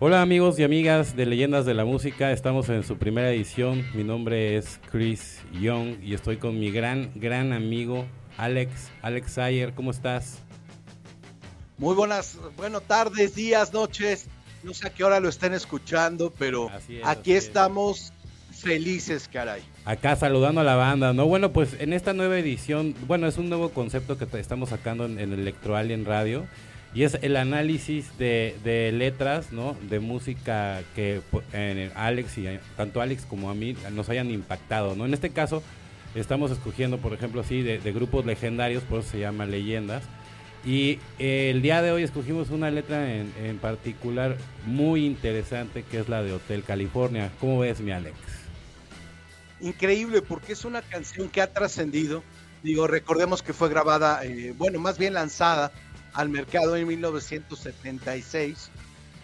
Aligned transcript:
Hola 0.00 0.22
amigos 0.22 0.58
y 0.58 0.64
amigas 0.64 1.14
de 1.14 1.24
Leyendas 1.24 1.64
de 1.66 1.72
la 1.72 1.84
Música, 1.84 2.32
estamos 2.32 2.68
en 2.68 2.82
su 2.82 2.98
primera 2.98 3.30
edición. 3.30 3.86
Mi 3.94 4.02
nombre 4.02 4.56
es 4.56 4.80
Chris 4.90 5.38
Young 5.60 6.02
y 6.02 6.14
estoy 6.14 6.36
con 6.38 6.58
mi 6.58 6.72
gran, 6.72 7.12
gran 7.14 7.52
amigo 7.52 8.04
Alex, 8.36 8.90
Alex 9.02 9.34
Sayer. 9.34 9.72
¿Cómo 9.72 9.92
estás? 9.92 10.40
Muy 11.78 11.94
buenas, 11.94 12.36
buenas 12.56 12.82
tardes, 12.82 13.36
días, 13.36 13.72
noches. 13.72 14.26
No 14.64 14.74
sé 14.74 14.88
a 14.88 14.90
qué 14.90 15.04
hora 15.04 15.20
lo 15.20 15.28
estén 15.28 15.54
escuchando, 15.54 16.32
pero 16.36 16.70
aquí 17.04 17.32
estamos 17.32 18.12
felices, 18.50 19.30
caray. 19.32 19.62
Acá 19.84 20.16
saludando 20.16 20.60
a 20.60 20.64
la 20.64 20.74
banda, 20.74 21.12
¿no? 21.12 21.26
Bueno, 21.26 21.52
pues 21.52 21.76
en 21.78 21.92
esta 21.92 22.12
nueva 22.12 22.36
edición, 22.36 22.96
bueno, 23.06 23.28
es 23.28 23.38
un 23.38 23.48
nuevo 23.48 23.68
concepto 23.68 24.18
que 24.18 24.26
estamos 24.40 24.70
sacando 24.70 25.04
en, 25.04 25.20
en 25.20 25.32
Electro 25.32 25.76
Alien 25.76 26.04
Radio 26.04 26.48
y 26.94 27.02
es 27.02 27.18
el 27.22 27.36
análisis 27.36 28.16
de, 28.18 28.90
letras, 28.94 29.50
¿no? 29.50 29.76
De 29.90 29.98
música 29.98 30.82
que 30.94 31.20
en 31.52 31.90
Alex 31.96 32.38
y 32.38 32.46
tanto 32.76 33.00
Alex 33.00 33.26
como 33.26 33.50
a 33.50 33.54
mí 33.54 33.76
nos 33.92 34.08
hayan 34.08 34.30
impactado, 34.30 34.94
¿no? 34.94 35.04
En 35.04 35.12
este 35.12 35.30
caso 35.30 35.62
estamos 36.14 36.52
escogiendo, 36.52 36.98
por 36.98 37.12
ejemplo, 37.12 37.40
así 37.40 37.62
de, 37.62 37.92
grupos 37.92 38.24
legendarios, 38.24 38.84
por 38.84 39.00
eso 39.00 39.10
se 39.10 39.18
llama 39.18 39.44
Leyendas. 39.44 40.04
Y 40.64 40.98
eh, 41.18 41.50
el 41.50 41.60
día 41.60 41.82
de 41.82 41.90
hoy 41.90 42.04
escogimos 42.04 42.48
una 42.48 42.70
letra 42.70 43.12
en, 43.12 43.30
en, 43.42 43.58
particular 43.58 44.38
muy 44.64 45.04
interesante 45.04 45.82
que 45.82 45.98
es 45.98 46.08
la 46.08 46.22
de 46.22 46.32
Hotel 46.32 46.62
California. 46.62 47.30
¿Cómo 47.38 47.58
ves, 47.58 47.80
mi 47.80 47.90
Alex? 47.90 48.16
Increíble, 49.60 50.22
porque 50.22 50.54
es 50.54 50.64
una 50.64 50.80
canción 50.80 51.28
que 51.28 51.42
ha 51.42 51.52
trascendido. 51.52 52.22
Digo, 52.62 52.86
recordemos 52.86 53.42
que 53.42 53.52
fue 53.52 53.68
grabada, 53.68 54.24
eh, 54.24 54.54
bueno, 54.56 54.78
más 54.78 54.96
bien 54.96 55.12
lanzada 55.12 55.70
al 56.14 56.28
mercado 56.28 56.76
en 56.76 56.86
1976. 56.86 58.70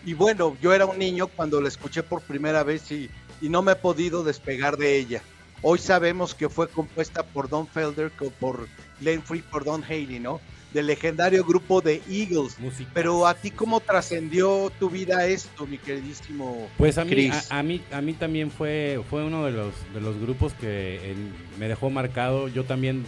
Y 0.05 0.15
bueno, 0.15 0.57
yo 0.61 0.75
era 0.75 0.87
un 0.87 0.99
niño 0.99 1.29
cuando 1.29 1.61
la 1.61 1.69
escuché 1.69 2.03
por 2.03 2.21
primera 2.23 2.63
vez 2.63 2.91
y, 2.91 3.11
no 3.43 3.63
me 3.63 3.73
he 3.73 3.77
podido 3.77 4.23
despegar 4.23 4.77
de 4.77 4.99
ella. 4.99 5.23
Hoy 5.63 5.79
sabemos 5.79 6.35
que 6.35 6.49
fue 6.51 6.69
compuesta 6.69 7.23
por 7.23 7.49
Don 7.49 7.67
Felder, 7.67 8.11
por 8.39 8.69
Glenn 9.01 9.23
Free, 9.23 9.41
por 9.41 9.65
Don 9.65 9.83
Haley, 9.83 10.19
¿no? 10.19 10.41
Del 10.75 10.87
legendario 10.87 11.45
grupo 11.45 11.81
de 11.81 12.03
Eagles. 12.09 12.57
Pero 12.93 13.27
a 13.27 13.35
ti, 13.35 13.51
¿cómo 13.51 13.81
trascendió 13.81 14.71
tu 14.79 14.91
vida 14.91 15.27
esto, 15.27 15.67
mi 15.67 15.79
queridísimo 15.79 16.69
Pues 16.77 16.99
a 16.99 17.05
mí, 17.05 17.31
a, 17.49 17.63
mí, 17.63 17.83
a 17.91 18.01
mí 18.01 18.13
también 18.13 18.51
fue, 18.51 19.03
fue 19.09 19.25
uno 19.25 19.45
de 19.45 19.53
los, 19.53 19.75
de 19.95 20.01
los 20.01 20.19
grupos 20.21 20.53
que 20.55 21.15
me 21.59 21.67
dejó 21.67 21.89
marcado. 21.91 22.49
Yo 22.49 22.65
también 22.65 23.05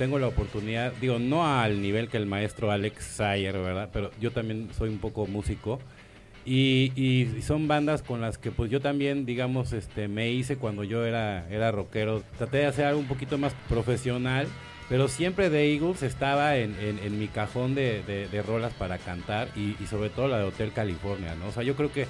tengo 0.00 0.18
la 0.18 0.28
oportunidad, 0.28 0.94
digo, 0.98 1.18
no 1.18 1.46
al 1.46 1.82
nivel 1.82 2.08
que 2.08 2.16
el 2.16 2.24
maestro 2.24 2.70
Alex 2.70 3.04
Sayer, 3.04 3.52
¿verdad? 3.52 3.90
Pero 3.92 4.10
yo 4.18 4.30
también 4.30 4.70
soy 4.72 4.88
un 4.88 4.96
poco 4.96 5.26
músico. 5.26 5.78
Y, 6.46 7.28
son 7.42 7.68
bandas 7.68 8.00
con 8.00 8.22
las 8.22 8.38
que 8.38 8.50
pues 8.50 8.70
yo 8.70 8.80
también, 8.80 9.26
digamos, 9.26 9.74
este, 9.74 10.08
me 10.08 10.30
hice 10.30 10.56
cuando 10.56 10.84
yo 10.84 11.04
era, 11.04 11.46
era 11.50 11.70
rockero. 11.70 12.22
Traté 12.38 12.56
de 12.58 12.66
hacer 12.66 12.86
algo 12.86 12.98
un 12.98 13.08
poquito 13.08 13.36
más 13.36 13.52
profesional, 13.68 14.46
pero 14.88 15.06
siempre 15.06 15.50
The 15.50 15.70
Eagles 15.70 16.02
estaba 16.02 16.56
en, 16.56 16.72
mi 17.18 17.28
cajón 17.28 17.74
de, 17.74 18.42
rolas 18.46 18.72
para 18.72 18.96
cantar 18.96 19.48
y, 19.54 19.84
sobre 19.84 20.08
todo 20.08 20.28
la 20.28 20.38
de 20.38 20.44
Hotel 20.44 20.72
California, 20.72 21.34
¿no? 21.34 21.48
O 21.48 21.52
sea, 21.52 21.62
yo 21.62 21.76
creo 21.76 21.92
que, 21.92 22.06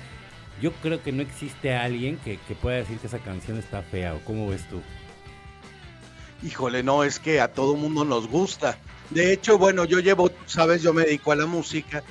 yo 0.62 0.70
creo 0.74 1.02
que 1.02 1.10
no 1.10 1.22
existe 1.22 1.74
alguien 1.74 2.18
que, 2.18 2.38
que 2.46 2.54
pueda 2.54 2.76
decir 2.76 2.98
que 2.98 3.08
esa 3.08 3.18
canción 3.18 3.58
está 3.58 3.82
fea, 3.82 4.14
¿o 4.14 4.20
cómo 4.20 4.48
ves 4.48 4.64
tú? 4.68 4.80
Híjole, 6.42 6.82
no, 6.82 7.04
es 7.04 7.18
que 7.18 7.40
a 7.40 7.52
todo 7.52 7.74
mundo 7.76 8.04
nos 8.04 8.28
gusta. 8.28 8.78
De 9.10 9.32
hecho, 9.32 9.58
bueno, 9.58 9.84
yo 9.84 9.98
llevo, 9.98 10.30
sabes, 10.46 10.82
yo 10.82 10.92
me 10.92 11.04
dedico 11.04 11.32
a 11.32 11.36
la 11.36 11.46
música. 11.46 12.02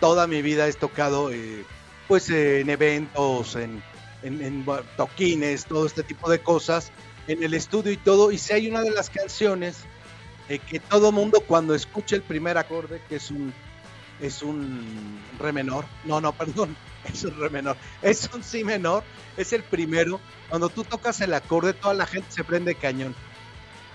Toda 0.00 0.26
mi 0.26 0.42
vida 0.42 0.68
he 0.68 0.72
tocado, 0.72 1.30
eh, 1.30 1.64
pues, 2.08 2.28
en 2.30 2.68
eventos, 2.68 3.56
en, 3.56 3.82
toquines, 4.96 5.66
todo 5.66 5.86
este 5.86 6.02
tipo 6.02 6.30
de 6.30 6.40
cosas, 6.40 6.90
en 7.26 7.42
el 7.42 7.54
estudio 7.54 7.92
y 7.92 7.96
todo. 7.96 8.30
Y 8.32 8.38
si 8.38 8.52
hay 8.52 8.68
una 8.68 8.82
de 8.82 8.90
las 8.90 9.10
canciones 9.10 9.78
eh, 10.48 10.58
que 10.58 10.80
todo 10.80 11.12
mundo 11.12 11.42
cuando 11.46 11.74
escucha 11.74 12.16
el 12.16 12.22
primer 12.22 12.58
acorde, 12.58 13.02
que 13.08 13.16
es 13.16 13.30
un, 13.30 13.52
es 14.20 14.42
un 14.42 15.20
re 15.38 15.52
menor, 15.52 15.84
no, 16.04 16.20
no, 16.20 16.32
perdón, 16.36 16.76
es 17.10 17.24
un 17.24 17.38
re 17.38 17.50
menor, 17.50 17.76
es 18.02 18.30
un 18.34 18.42
si 18.42 18.64
menor, 18.64 19.04
es 19.36 19.52
el 19.52 19.62
primero. 19.62 20.20
Cuando 20.48 20.68
tú 20.68 20.84
tocas 20.84 21.20
el 21.20 21.32
acorde, 21.34 21.72
toda 21.72 21.94
la 21.94 22.06
gente 22.06 22.30
se 22.30 22.44
prende 22.44 22.74
cañón 22.74 23.14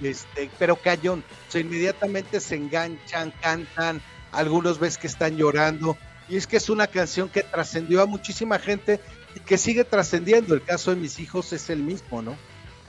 este, 0.01 0.49
pero 0.57 0.75
cayón, 0.75 1.23
o 1.53 1.57
inmediatamente 1.57 2.39
se 2.39 2.55
enganchan, 2.55 3.31
cantan, 3.41 4.01
algunos 4.31 4.79
ves 4.79 4.97
que 4.97 5.07
están 5.07 5.37
llorando, 5.37 5.97
y 6.27 6.37
es 6.37 6.47
que 6.47 6.57
es 6.57 6.69
una 6.69 6.87
canción 6.87 7.29
que 7.29 7.43
trascendió 7.43 8.01
a 8.01 8.05
muchísima 8.05 8.59
gente 8.59 8.99
y 9.35 9.39
que 9.39 9.57
sigue 9.57 9.83
trascendiendo. 9.83 10.53
El 10.53 10.63
caso 10.63 10.91
de 10.91 10.97
mis 10.97 11.19
hijos 11.19 11.51
es 11.53 11.69
el 11.69 11.79
mismo, 11.79 12.21
¿no? 12.21 12.35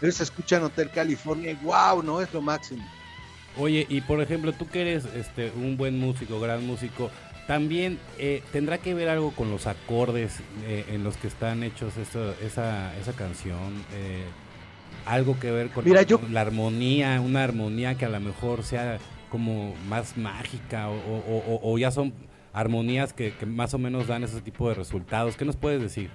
Ellos 0.02 0.20
escuchan 0.20 0.62
Hotel 0.62 0.90
California 0.90 1.50
y 1.50 1.54
wow, 1.56 2.02
¿no? 2.02 2.20
Es 2.20 2.32
lo 2.32 2.40
máximo. 2.42 2.86
Oye, 3.56 3.86
y 3.88 4.00
por 4.02 4.20
ejemplo, 4.20 4.52
tú 4.52 4.68
que 4.68 4.82
eres 4.82 5.04
este, 5.14 5.52
un 5.56 5.76
buen 5.76 5.98
músico, 5.98 6.40
gran 6.40 6.66
músico, 6.66 7.10
también 7.46 7.98
eh, 8.18 8.42
tendrá 8.52 8.78
que 8.78 8.94
ver 8.94 9.08
algo 9.08 9.32
con 9.32 9.50
los 9.50 9.66
acordes 9.66 10.36
eh, 10.66 10.84
en 10.88 11.02
los 11.02 11.16
que 11.16 11.26
están 11.26 11.62
hechos 11.62 11.94
esa, 11.96 12.94
esa 12.96 13.12
canción. 13.16 13.84
Eh, 13.92 14.24
algo 15.06 15.38
que 15.38 15.50
ver 15.50 15.70
con, 15.70 15.84
la 16.32 16.40
armonía, 16.40 17.20
una 17.20 17.44
armonía 17.44 17.96
que 17.96 18.04
a 18.04 18.08
lo 18.08 18.20
mejor 18.20 18.64
sea 18.64 18.98
como 19.30 19.74
más 19.88 20.16
mágica 20.16 20.88
o, 20.90 21.78
ya 21.78 21.90
son 21.90 22.12
armonías 22.52 23.12
que, 23.12 23.32
más 23.46 23.74
o 23.74 23.78
menos 23.78 24.08
dan 24.08 24.24
ese 24.24 24.40
tipo 24.40 24.68
de 24.68 24.74
resultados. 24.74 25.36
¿Qué 25.36 25.44
nos 25.44 25.56
puedes 25.56 25.80
decir? 25.80 26.10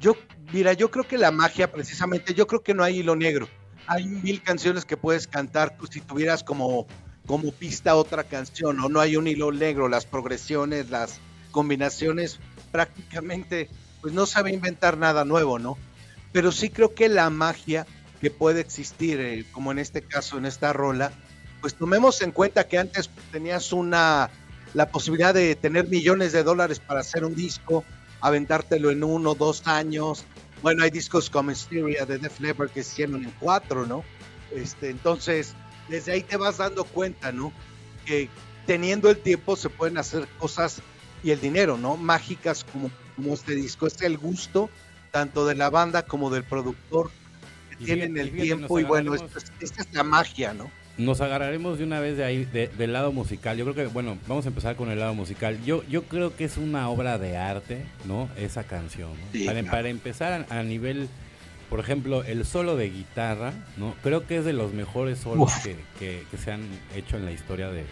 Yo, 0.00 0.16
mira, 0.52 0.72
yo 0.72 0.90
creo 0.90 1.06
que 1.06 1.18
la 1.18 1.30
magia 1.30 1.70
precisamente, 1.70 2.34
yo 2.34 2.46
creo 2.46 2.62
que 2.62 2.74
no 2.74 2.82
hay 2.82 3.00
hilo 3.00 3.14
negro. 3.16 3.48
Hay 3.86 4.06
mil 4.06 4.42
canciones 4.42 4.84
que 4.84 4.96
puedes 4.96 5.26
cantar 5.26 5.76
si 5.90 6.00
tuvieras 6.00 6.42
como, 6.42 6.86
como 7.26 7.52
pista 7.52 7.94
otra 7.94 8.24
canción, 8.24 8.80
o 8.80 8.88
no 8.88 9.00
hay 9.00 9.16
un 9.16 9.26
hilo 9.26 9.52
negro, 9.52 9.88
las 9.88 10.06
progresiones, 10.06 10.90
las 10.90 11.20
combinaciones, 11.50 12.38
prácticamente, 12.70 13.68
pues 14.00 14.14
no 14.14 14.26
sabe 14.26 14.52
inventar 14.52 14.96
nada 14.96 15.24
nuevo, 15.24 15.58
¿no? 15.58 15.76
Pero 16.32 16.52
sí 16.52 16.70
creo 16.70 16.94
que 16.94 17.08
la 17.08 17.30
magia 17.30 17.86
que 18.20 18.30
puede 18.30 18.60
existir, 18.60 19.20
eh, 19.20 19.44
como 19.52 19.72
en 19.72 19.78
este 19.78 20.02
caso, 20.02 20.38
en 20.38 20.46
esta 20.46 20.72
rola, 20.72 21.12
pues 21.60 21.74
tomemos 21.74 22.22
en 22.22 22.32
cuenta 22.32 22.68
que 22.68 22.78
antes 22.78 23.10
tenías 23.32 23.72
una 23.72 24.30
la 24.74 24.88
posibilidad 24.90 25.34
de 25.34 25.56
tener 25.56 25.88
millones 25.88 26.32
de 26.32 26.42
dólares 26.42 26.78
para 26.78 27.00
hacer 27.00 27.24
un 27.24 27.34
disco, 27.34 27.84
aventártelo 28.20 28.90
en 28.90 29.02
uno, 29.02 29.34
dos 29.34 29.66
años. 29.66 30.24
Bueno, 30.62 30.84
hay 30.84 30.90
discos 30.90 31.28
como 31.28 31.50
Hysteria 31.50 32.06
de 32.06 32.18
Def 32.18 32.38
Leppard 32.40 32.70
que 32.70 32.82
se 32.82 32.92
hicieron 32.92 33.24
en 33.24 33.32
cuatro, 33.40 33.86
¿no? 33.86 34.04
Este, 34.54 34.90
entonces, 34.90 35.54
desde 35.88 36.12
ahí 36.12 36.22
te 36.22 36.36
vas 36.36 36.58
dando 36.58 36.84
cuenta, 36.84 37.32
¿no? 37.32 37.52
Que 38.04 38.28
teniendo 38.66 39.10
el 39.10 39.18
tiempo 39.18 39.56
se 39.56 39.70
pueden 39.70 39.98
hacer 39.98 40.28
cosas 40.38 40.82
y 41.22 41.32
el 41.32 41.40
dinero, 41.40 41.76
¿no? 41.76 41.96
Mágicas 41.96 42.64
como, 42.64 42.90
como 43.16 43.34
este 43.34 43.54
disco. 43.54 43.86
Es 43.86 44.00
el 44.02 44.18
gusto 44.18 44.70
tanto 45.10 45.46
de 45.46 45.54
la 45.54 45.70
banda 45.70 46.02
como 46.02 46.30
del 46.30 46.44
productor, 46.44 47.10
que 47.70 47.84
tienen 47.84 48.16
el 48.16 48.30
tiempo 48.32 48.78
y 48.78 48.84
bueno, 48.84 49.14
esta, 49.14 49.38
es 49.60 49.92
la 49.92 50.04
magia, 50.04 50.54
¿no? 50.54 50.70
Nos 50.98 51.20
agarraremos 51.22 51.78
de 51.78 51.84
una 51.84 51.98
vez 51.98 52.16
de 52.18 52.24
ahí, 52.24 52.44
del 52.44 52.92
lado 52.92 53.10
musical. 53.10 53.56
Yo 53.56 53.64
creo 53.64 53.74
que, 53.74 53.86
bueno, 53.86 54.18
vamos 54.28 54.44
a 54.44 54.48
empezar 54.48 54.76
con 54.76 54.90
el 54.90 54.98
lado 54.98 55.14
musical. 55.14 55.58
Yo, 55.64 55.82
yo 55.88 56.02
creo 56.02 56.36
que 56.36 56.44
es 56.44 56.58
una 56.58 56.90
obra 56.90 57.16
de 57.16 57.38
arte, 57.38 57.84
¿no? 58.04 58.28
Esa 58.36 58.64
canción. 58.64 59.12
para, 59.70 59.88
empezar 59.88 60.46
a, 60.50 60.62
nivel, 60.62 61.08
por 61.70 61.80
ejemplo, 61.80 62.22
el 62.24 62.44
solo 62.44 62.76
de 62.76 62.90
guitarra, 62.90 63.54
¿no? 63.78 63.94
Creo 64.02 64.26
que 64.26 64.38
es 64.38 64.44
de 64.44 64.52
los 64.52 64.74
mejores 64.74 65.20
solos 65.20 65.50
que, 65.98 66.24
se 66.36 66.52
han 66.52 66.62
hecho 66.94 67.16
en 67.16 67.24
la 67.24 67.32
historia 67.32 67.70
de, 67.70 67.86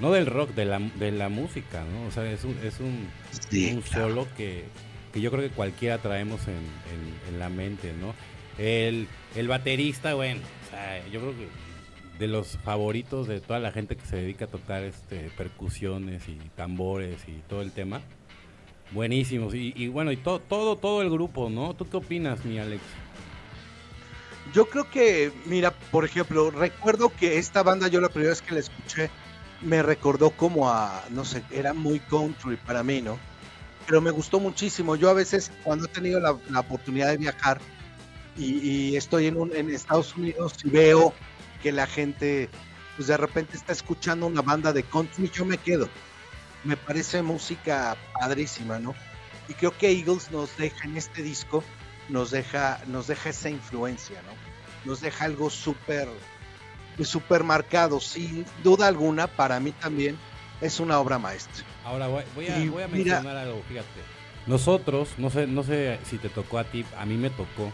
no 0.00 0.12
del 0.12 0.24
rock, 0.24 0.54
de 0.54 0.64
la, 0.64 0.78
de 0.78 1.12
la 1.12 1.28
música, 1.28 1.84
¿no? 1.84 2.08
O 2.08 2.10
sea, 2.10 2.30
es 2.30 2.44
un, 2.44 2.56
es 2.64 2.80
un, 2.80 3.06
un 3.76 3.82
solo 3.82 4.26
que, 4.34 4.64
que 5.16 5.22
yo 5.22 5.30
creo 5.30 5.48
que 5.48 5.54
cualquiera 5.54 5.96
traemos 5.96 6.42
en, 6.46 7.38
la 7.38 7.48
mente, 7.48 7.94
¿no? 7.98 8.14
El, 8.58 9.08
baterista, 9.48 10.12
bueno, 10.12 10.42
yo 11.10 11.20
creo 11.20 11.32
que 11.32 11.48
de 12.18 12.28
los 12.28 12.58
favoritos 12.58 13.26
de 13.26 13.40
toda 13.40 13.58
la 13.58 13.72
gente 13.72 13.96
que 13.96 14.04
se 14.04 14.16
dedica 14.16 14.44
a 14.44 14.48
tocar 14.48 14.82
este 14.82 15.30
percusiones 15.36 16.28
y 16.28 16.34
tambores 16.54 17.16
y 17.28 17.40
todo 17.48 17.62
el 17.62 17.72
tema. 17.72 18.02
Buenísimos. 18.90 19.54
Y, 19.54 19.88
bueno, 19.88 20.12
y 20.12 20.18
todo, 20.18 20.38
todo, 20.38 20.76
todo 20.76 21.00
el 21.00 21.08
grupo, 21.08 21.48
¿no? 21.48 21.72
¿Tú 21.72 21.88
qué 21.88 21.96
opinas, 21.96 22.44
mi 22.44 22.58
Alex? 22.58 22.82
Yo 24.52 24.66
creo 24.68 24.90
que, 24.90 25.32
mira, 25.46 25.70
por 25.70 26.04
ejemplo, 26.04 26.50
recuerdo 26.50 27.08
que 27.08 27.38
esta 27.38 27.62
banda, 27.62 27.88
yo 27.88 28.02
la 28.02 28.10
primera 28.10 28.32
vez 28.32 28.42
que 28.42 28.52
la 28.52 28.60
escuché, 28.60 29.08
me 29.62 29.82
recordó 29.82 30.30
como 30.30 30.68
a, 30.68 31.02
no 31.08 31.24
sé, 31.24 31.42
era 31.50 31.72
muy 31.72 32.00
country 32.00 32.56
para 32.56 32.82
mí, 32.82 33.00
¿no? 33.00 33.18
Pero 33.86 34.00
me 34.00 34.10
gustó 34.10 34.40
muchísimo. 34.40 34.96
Yo 34.96 35.08
a 35.08 35.14
veces 35.14 35.50
cuando 35.62 35.86
he 35.86 35.88
tenido 35.88 36.20
la, 36.20 36.60
oportunidad 36.60 37.08
de 37.08 37.16
viajar 37.16 37.60
y, 38.36 38.96
estoy 38.96 39.28
en, 39.28 39.38
en, 39.54 39.70
Estados 39.70 40.14
Unidos 40.16 40.54
y 40.64 40.68
veo 40.68 41.14
que 41.62 41.72
la 41.72 41.86
gente 41.86 42.50
pues 42.96 43.08
de 43.08 43.16
repente 43.16 43.56
está 43.56 43.72
escuchando 43.72 44.26
una 44.26 44.42
banda 44.42 44.72
de 44.72 44.82
country, 44.82 45.30
yo 45.30 45.44
me 45.44 45.58
quedo. 45.58 45.88
Me 46.64 46.76
parece 46.76 47.22
música 47.22 47.96
padrísima, 48.18 48.78
¿no? 48.78 48.94
Y 49.48 49.54
creo 49.54 49.76
que 49.76 49.90
Eagles 49.90 50.30
nos 50.32 50.56
deja 50.56 50.86
en 50.86 50.96
este 50.96 51.22
disco, 51.22 51.62
nos 52.08 52.30
deja, 52.30 52.80
nos 52.86 53.06
deja 53.06 53.30
esa 53.30 53.50
influencia, 53.50 54.20
¿no? 54.22 54.32
Nos 54.90 55.00
deja 55.00 55.26
algo 55.26 55.50
súper, 55.50 56.08
súper 57.02 57.44
marcado, 57.44 58.00
sin 58.00 58.46
duda 58.64 58.86
alguna, 58.88 59.26
para 59.26 59.60
mí 59.60 59.72
también 59.72 60.18
es 60.60 60.80
una 60.80 60.98
obra 60.98 61.18
maestra. 61.18 61.64
Ahora 61.86 62.08
voy, 62.08 62.48
a, 62.48 62.88
mencionar 62.88 63.36
algo, 63.36 63.62
fíjate. 63.68 63.86
Nosotros, 64.48 65.10
no 65.18 65.30
sé, 65.30 65.46
no 65.46 65.62
sé 65.62 66.00
si 66.04 66.18
te 66.18 66.28
tocó 66.28 66.58
a 66.58 66.64
ti, 66.64 66.84
a 66.98 67.06
mí 67.06 67.14
me 67.14 67.30
tocó, 67.30 67.70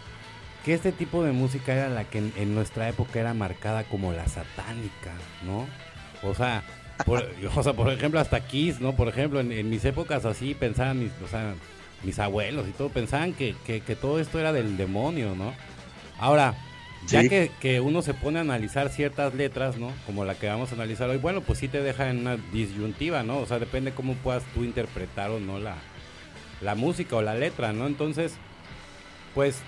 que 0.66 0.74
este 0.74 0.92
tipo 0.92 1.24
de 1.24 1.32
música 1.32 1.72
era 1.72 1.88
la 1.88 2.04
que 2.04 2.18
en, 2.18 2.54
nuestra 2.54 2.90
época 2.90 3.20
era 3.20 3.32
marcada 3.32 3.84
como 3.84 4.12
la 4.12 4.26
satánica, 4.26 5.14
¿no? 5.46 5.66
O 6.28 6.34
sea, 6.34 6.62
por, 7.06 7.26
o 7.56 7.62
sea, 7.62 7.72
por 7.72 7.90
ejemplo, 7.90 8.20
hasta 8.20 8.46
Kiss, 8.46 8.82
¿no? 8.82 8.94
Por 8.94 9.08
ejemplo, 9.08 9.40
en, 9.40 9.70
mis 9.70 9.84
épocas 9.86 10.26
así 10.26 10.54
pensaban 10.54 10.98
mis, 10.98 11.12
o 11.24 11.28
sea, 11.28 11.54
mis 12.02 12.18
abuelos 12.18 12.68
y 12.68 12.72
todo, 12.72 12.90
pensaban 12.90 13.32
que, 13.32 13.56
que, 13.64 13.80
todo 13.96 14.20
esto 14.20 14.38
era 14.38 14.52
del 14.52 14.76
demonio, 14.76 15.34
¿no? 15.34 15.54
Ahora, 16.18 16.54
ya 17.06 17.28
que, 17.28 17.50
que, 17.60 17.80
uno 17.80 18.02
se 18.02 18.14
pone 18.14 18.38
a 18.38 18.42
analizar 18.42 18.88
ciertas 18.88 19.34
letras, 19.34 19.76
¿no? 19.76 19.92
Como 20.06 20.24
la 20.24 20.34
que 20.34 20.48
vamos 20.48 20.70
a 20.72 20.74
analizar 20.74 21.08
hoy, 21.10 21.18
bueno, 21.18 21.40
pues 21.40 21.58
sí 21.58 21.68
te 21.68 21.82
deja 21.82 22.10
en 22.10 22.20
una 22.20 22.36
disyuntiva, 22.52 23.22
¿no? 23.22 23.38
O 23.38 23.46
sea, 23.46 23.58
depende 23.58 23.92
cómo 23.92 24.14
puedas 24.14 24.44
tú 24.54 24.64
interpretar 24.64 25.30
o 25.30 25.40
no 25.40 25.58
la, 25.58 25.76
la 26.60 26.74
música 26.74 27.16
o 27.16 27.22
la 27.22 27.34
letra, 27.34 27.72
¿no? 27.72 27.86
Entonces, 27.86 28.34
pues 29.34 29.62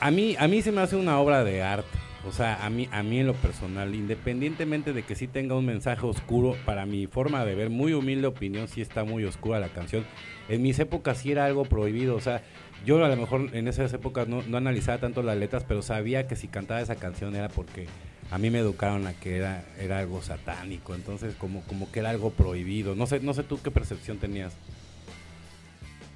a 0.00 0.10
mí, 0.10 0.36
a 0.38 0.48
mí 0.48 0.62
se 0.62 0.72
me 0.72 0.80
hace 0.80 0.96
una 0.96 1.18
obra 1.18 1.44
de 1.44 1.62
arte. 1.62 1.98
O 2.26 2.32
sea, 2.32 2.64
a 2.64 2.68
mí, 2.68 2.88
a 2.90 3.02
mí 3.02 3.20
en 3.20 3.26
lo 3.26 3.34
personal, 3.34 3.94
independientemente 3.94 4.92
de 4.92 5.02
que 5.02 5.14
sí 5.14 5.28
tenga 5.28 5.54
un 5.54 5.64
mensaje 5.64 6.04
oscuro, 6.04 6.56
para 6.64 6.84
mi 6.84 7.06
forma 7.06 7.44
de 7.44 7.54
ver, 7.54 7.70
muy 7.70 7.92
humilde 7.92 8.26
opinión, 8.26 8.66
sí 8.66 8.80
está 8.80 9.04
muy 9.04 9.24
oscura 9.24 9.60
la 9.60 9.68
canción. 9.68 10.04
En 10.48 10.62
mis 10.62 10.78
épocas 10.78 11.18
sí 11.18 11.30
era 11.30 11.44
algo 11.44 11.64
prohibido, 11.64 12.16
o 12.16 12.20
sea, 12.20 12.42
yo 12.84 13.04
a 13.04 13.08
lo 13.08 13.16
mejor 13.16 13.50
en 13.54 13.68
esas 13.68 13.92
épocas 13.92 14.28
no, 14.28 14.42
analizaba 14.56 14.98
tanto 14.98 15.22
las 15.22 15.36
letras, 15.36 15.64
pero 15.66 15.82
sabía 15.82 16.26
que 16.26 16.36
si 16.36 16.48
cantaba 16.48 16.80
esa 16.80 16.96
canción 16.96 17.34
era 17.34 17.48
porque 17.48 17.86
a 18.30 18.38
mí 18.38 18.50
me 18.50 18.58
educaron 18.58 19.06
a 19.06 19.14
que 19.14 19.36
era, 19.36 19.64
era 19.78 19.98
algo 19.98 20.22
satánico, 20.22 20.94
entonces 20.94 21.34
como, 21.34 21.62
como 21.62 21.90
que 21.90 22.00
era 22.00 22.10
algo 22.10 22.30
prohibido. 22.30 22.94
No 22.94 23.06
sé, 23.06 23.20
no 23.20 23.34
sé 23.34 23.42
tú 23.42 23.60
qué 23.62 23.70
percepción 23.70 24.18
tenías. 24.18 24.54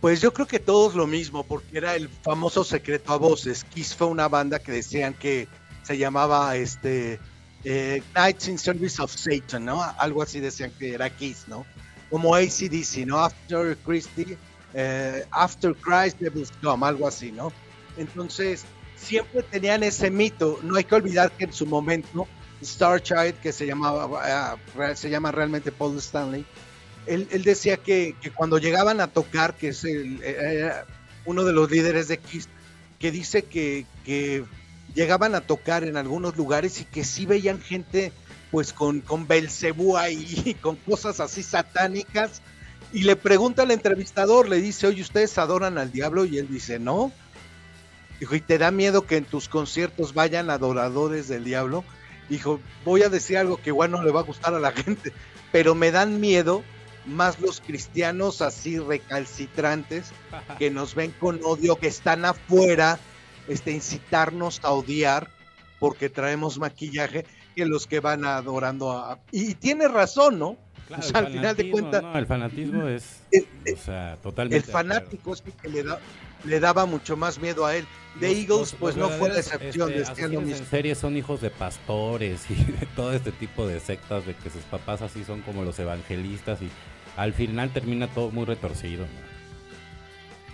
Pues 0.00 0.20
yo 0.20 0.32
creo 0.32 0.47
que 0.47 0.59
todos 0.59 0.97
lo 0.97 1.06
mismo, 1.06 1.44
porque 1.44 1.79
era 1.79 1.94
el 1.94 2.09
famoso 2.09 2.65
secreto 2.65 3.12
a 3.12 3.17
voces. 3.17 3.65
Kiss 3.65 3.94
fue 3.94 4.08
una 4.08 4.29
banda 4.29 4.58
que 4.58 4.73
decían 4.73 5.15
que 5.15 5.47
se 5.85 5.97
llamaba 5.97 6.56
este 6.56 7.20
eh, 7.65 8.03
in 8.49 8.58
Service 8.58 9.00
of 9.00 9.15
Satan, 9.15 9.65
¿no? 9.65 9.82
Algo 9.82 10.23
así 10.23 10.41
decían 10.41 10.73
que 10.79 10.94
era 10.94 11.08
Kiss, 11.08 11.44
¿no? 11.47 11.65
Como 12.11 12.35
ACDC, 12.35 13.06
¿no? 13.06 13.19
After 13.19 13.76
Christie, 13.85 14.37
eh, 14.74 15.26
After 15.30 15.74
Christ, 15.74 16.19
Devil's 16.19 16.52
Come, 16.62 16.86
algo 16.86 17.06
así, 17.06 17.32
¿no? 17.32 17.52
Entonces, 17.96 18.64
siempre 18.96 19.42
tenían 19.42 19.82
ese 19.82 20.10
mito. 20.10 20.58
No 20.62 20.76
hay 20.76 20.84
que 20.84 20.94
olvidar 20.94 21.30
que 21.32 21.44
en 21.44 21.52
su 21.52 21.66
momento, 21.66 22.26
Star 22.60 23.02
Child, 23.02 23.34
que 23.40 23.52
se 23.52 23.66
llamaba, 23.66 24.06
uh, 24.06 24.96
se 24.96 25.10
llama 25.10 25.32
realmente 25.32 25.72
Paul 25.72 25.98
Stanley, 25.98 26.44
él, 27.06 27.26
decía 27.42 27.76
que, 27.78 28.14
cuando 28.36 28.58
llegaban 28.58 29.00
a 29.00 29.08
tocar, 29.08 29.56
que 29.56 29.69
es 29.69 29.84
uno 31.24 31.44
de 31.44 31.52
los 31.52 31.70
líderes 31.70 32.08
de 32.08 32.19
Kiss, 32.19 32.48
que 32.98 33.10
dice 33.10 33.42
que, 33.42 33.86
llegaban 34.94 35.34
a 35.34 35.40
tocar 35.40 35.84
en 35.84 35.96
algunos 35.96 36.36
lugares 36.36 36.80
y 36.80 36.84
que 36.84 37.02
sí 37.02 37.24
veían 37.24 37.60
gente 37.60 38.12
pues 38.50 38.74
con, 38.74 39.00
con 39.00 39.26
Belcebú 39.26 39.96
ahí, 39.96 40.54
con 40.60 40.76
cosas 40.76 41.19
así 41.19 41.42
satánicas. 41.42 42.42
Y 42.93 43.05
le 43.05 43.17
pregunta 43.17 43.62
al 43.62 43.71
entrevistador, 43.71 44.49
le 44.49 44.61
dice, 44.61 44.87
oye, 44.87 45.03
¿ustedes 45.03 45.39
adoran 45.39 45.79
al 45.79 45.93
diablo? 45.93 46.25
Y 46.25 46.39
él 46.39 46.49
dice, 46.49 46.79
no. 46.79 47.12
Dijo, 48.21 48.35
¿y 48.35 48.41
te 48.41 48.59
da 48.59 48.71
miedo 48.71 49.06
que 49.06 49.17
en 49.17 49.25
tus 49.25 49.49
conciertos 49.49 50.15
vayan 50.15 50.50
adoradores 50.50 51.29
del 51.29 51.44
diablo? 51.44 51.85
Dijo, 52.29 52.61
voy 52.85 53.03
a 53.03 53.09
decir 53.09 53.39
algo 53.39 53.56
que 53.56 53.71
igual 53.71 53.91
no 53.91 54.03
le 54.03 54.12
va 54.12 54.21
a 54.21 54.25
gustar 54.25 54.55
a 54.55 54.61
la 54.61 54.73
gente, 54.73 55.12
pero 55.50 55.75
me 55.75 55.91
dan 55.91 56.21
miedo 56.21 56.62
más 57.06 57.41
los 57.41 57.61
cristianos 57.61 58.43
así 58.43 58.79
recalcitrantes 58.79 60.12
que 60.59 60.71
nos 60.71 60.94
ven 60.94 61.12
con 61.19 61.41
odio, 61.43 61.77
que 61.77 61.89
están 61.89 62.25
afuera, 62.25 62.99
este, 63.49 63.73
incitarnos 63.73 64.61
a 64.62 64.71
odiar 64.71 65.29
porque 65.81 66.09
traemos 66.09 66.59
maquillaje, 66.59 67.27
que 67.56 67.67
los 67.67 67.89
que 67.89 67.99
van 67.99 68.25
adorando 68.25 68.93
a... 68.93 69.19
Y, 69.33 69.55
tiene 69.55 69.89
razón, 69.89 70.39
¿no? 70.39 70.56
Al 71.15 71.27
final 71.29 71.56
de 71.56 71.71
cuentas... 71.71 72.05
el 72.15 72.27
fanatismo 72.27 72.89
es... 72.89 73.21
o 73.73 73.77
sea, 73.77 74.17
totalmente... 74.23 74.67
El 74.67 74.73
fanático 74.73 75.35
es 75.35 75.43
que 75.43 75.69
le, 75.69 75.83
da, 75.83 75.99
le 76.44 76.61
daba 76.61 76.87
mucho 76.87 77.17
más 77.17 77.39
miedo 77.39 77.67
a 77.67 77.77
él. 77.77 77.87
De 78.21 78.31
Eagles, 78.31 78.77
pues 78.79 78.97
no 78.97 79.09
fue 79.09 79.31
la 79.31 79.39
excepción, 79.39 79.91
este, 79.93 80.25
En 80.25 80.67
serie 80.67 80.94
son 80.94 81.17
hijos 81.17 81.41
de 81.41 81.50
pastores 81.50 82.43
y 82.50 82.55
de 82.81 82.87
todo 82.94 83.12
este 83.15 83.33
tipo 83.33 83.67
de 83.67 83.81
sectas, 83.81 84.27
de 84.27 84.35
que 84.35 84.50
sus 84.50 84.62
papás 84.65 85.00
así 85.00 85.25
son 85.25 85.41
como 85.41 85.65
los 85.65 85.79
evangelistas 85.79 86.61
y 86.61 86.71
al 87.17 87.33
final 87.33 87.71
termina 87.71 88.09
todo 88.09 88.31
muy 88.31 88.44
retorcido. 88.44 89.06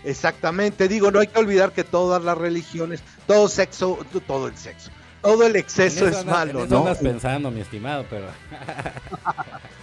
Exactamente, 0.04 0.86
digo, 0.86 1.10
no 1.10 1.18
hay 1.18 1.26
que 1.26 1.38
olvidar 1.38 1.72
que 1.72 1.82
todas 1.82 2.22
las 2.22 2.38
religiones, 2.38 3.02
todo 3.26 3.48
sexo, 3.48 3.98
todo 4.26 4.46
el 4.46 4.56
sexo, 4.56 4.90
todo 5.20 5.44
el 5.44 5.56
exceso 5.56 6.06
es 6.06 6.24
malo, 6.24 6.66
¿no? 6.66 6.78
Estás 6.78 6.98
pensando, 6.98 7.50
mi 7.50 7.60
estimado, 7.60 8.06
pero. 8.08 8.26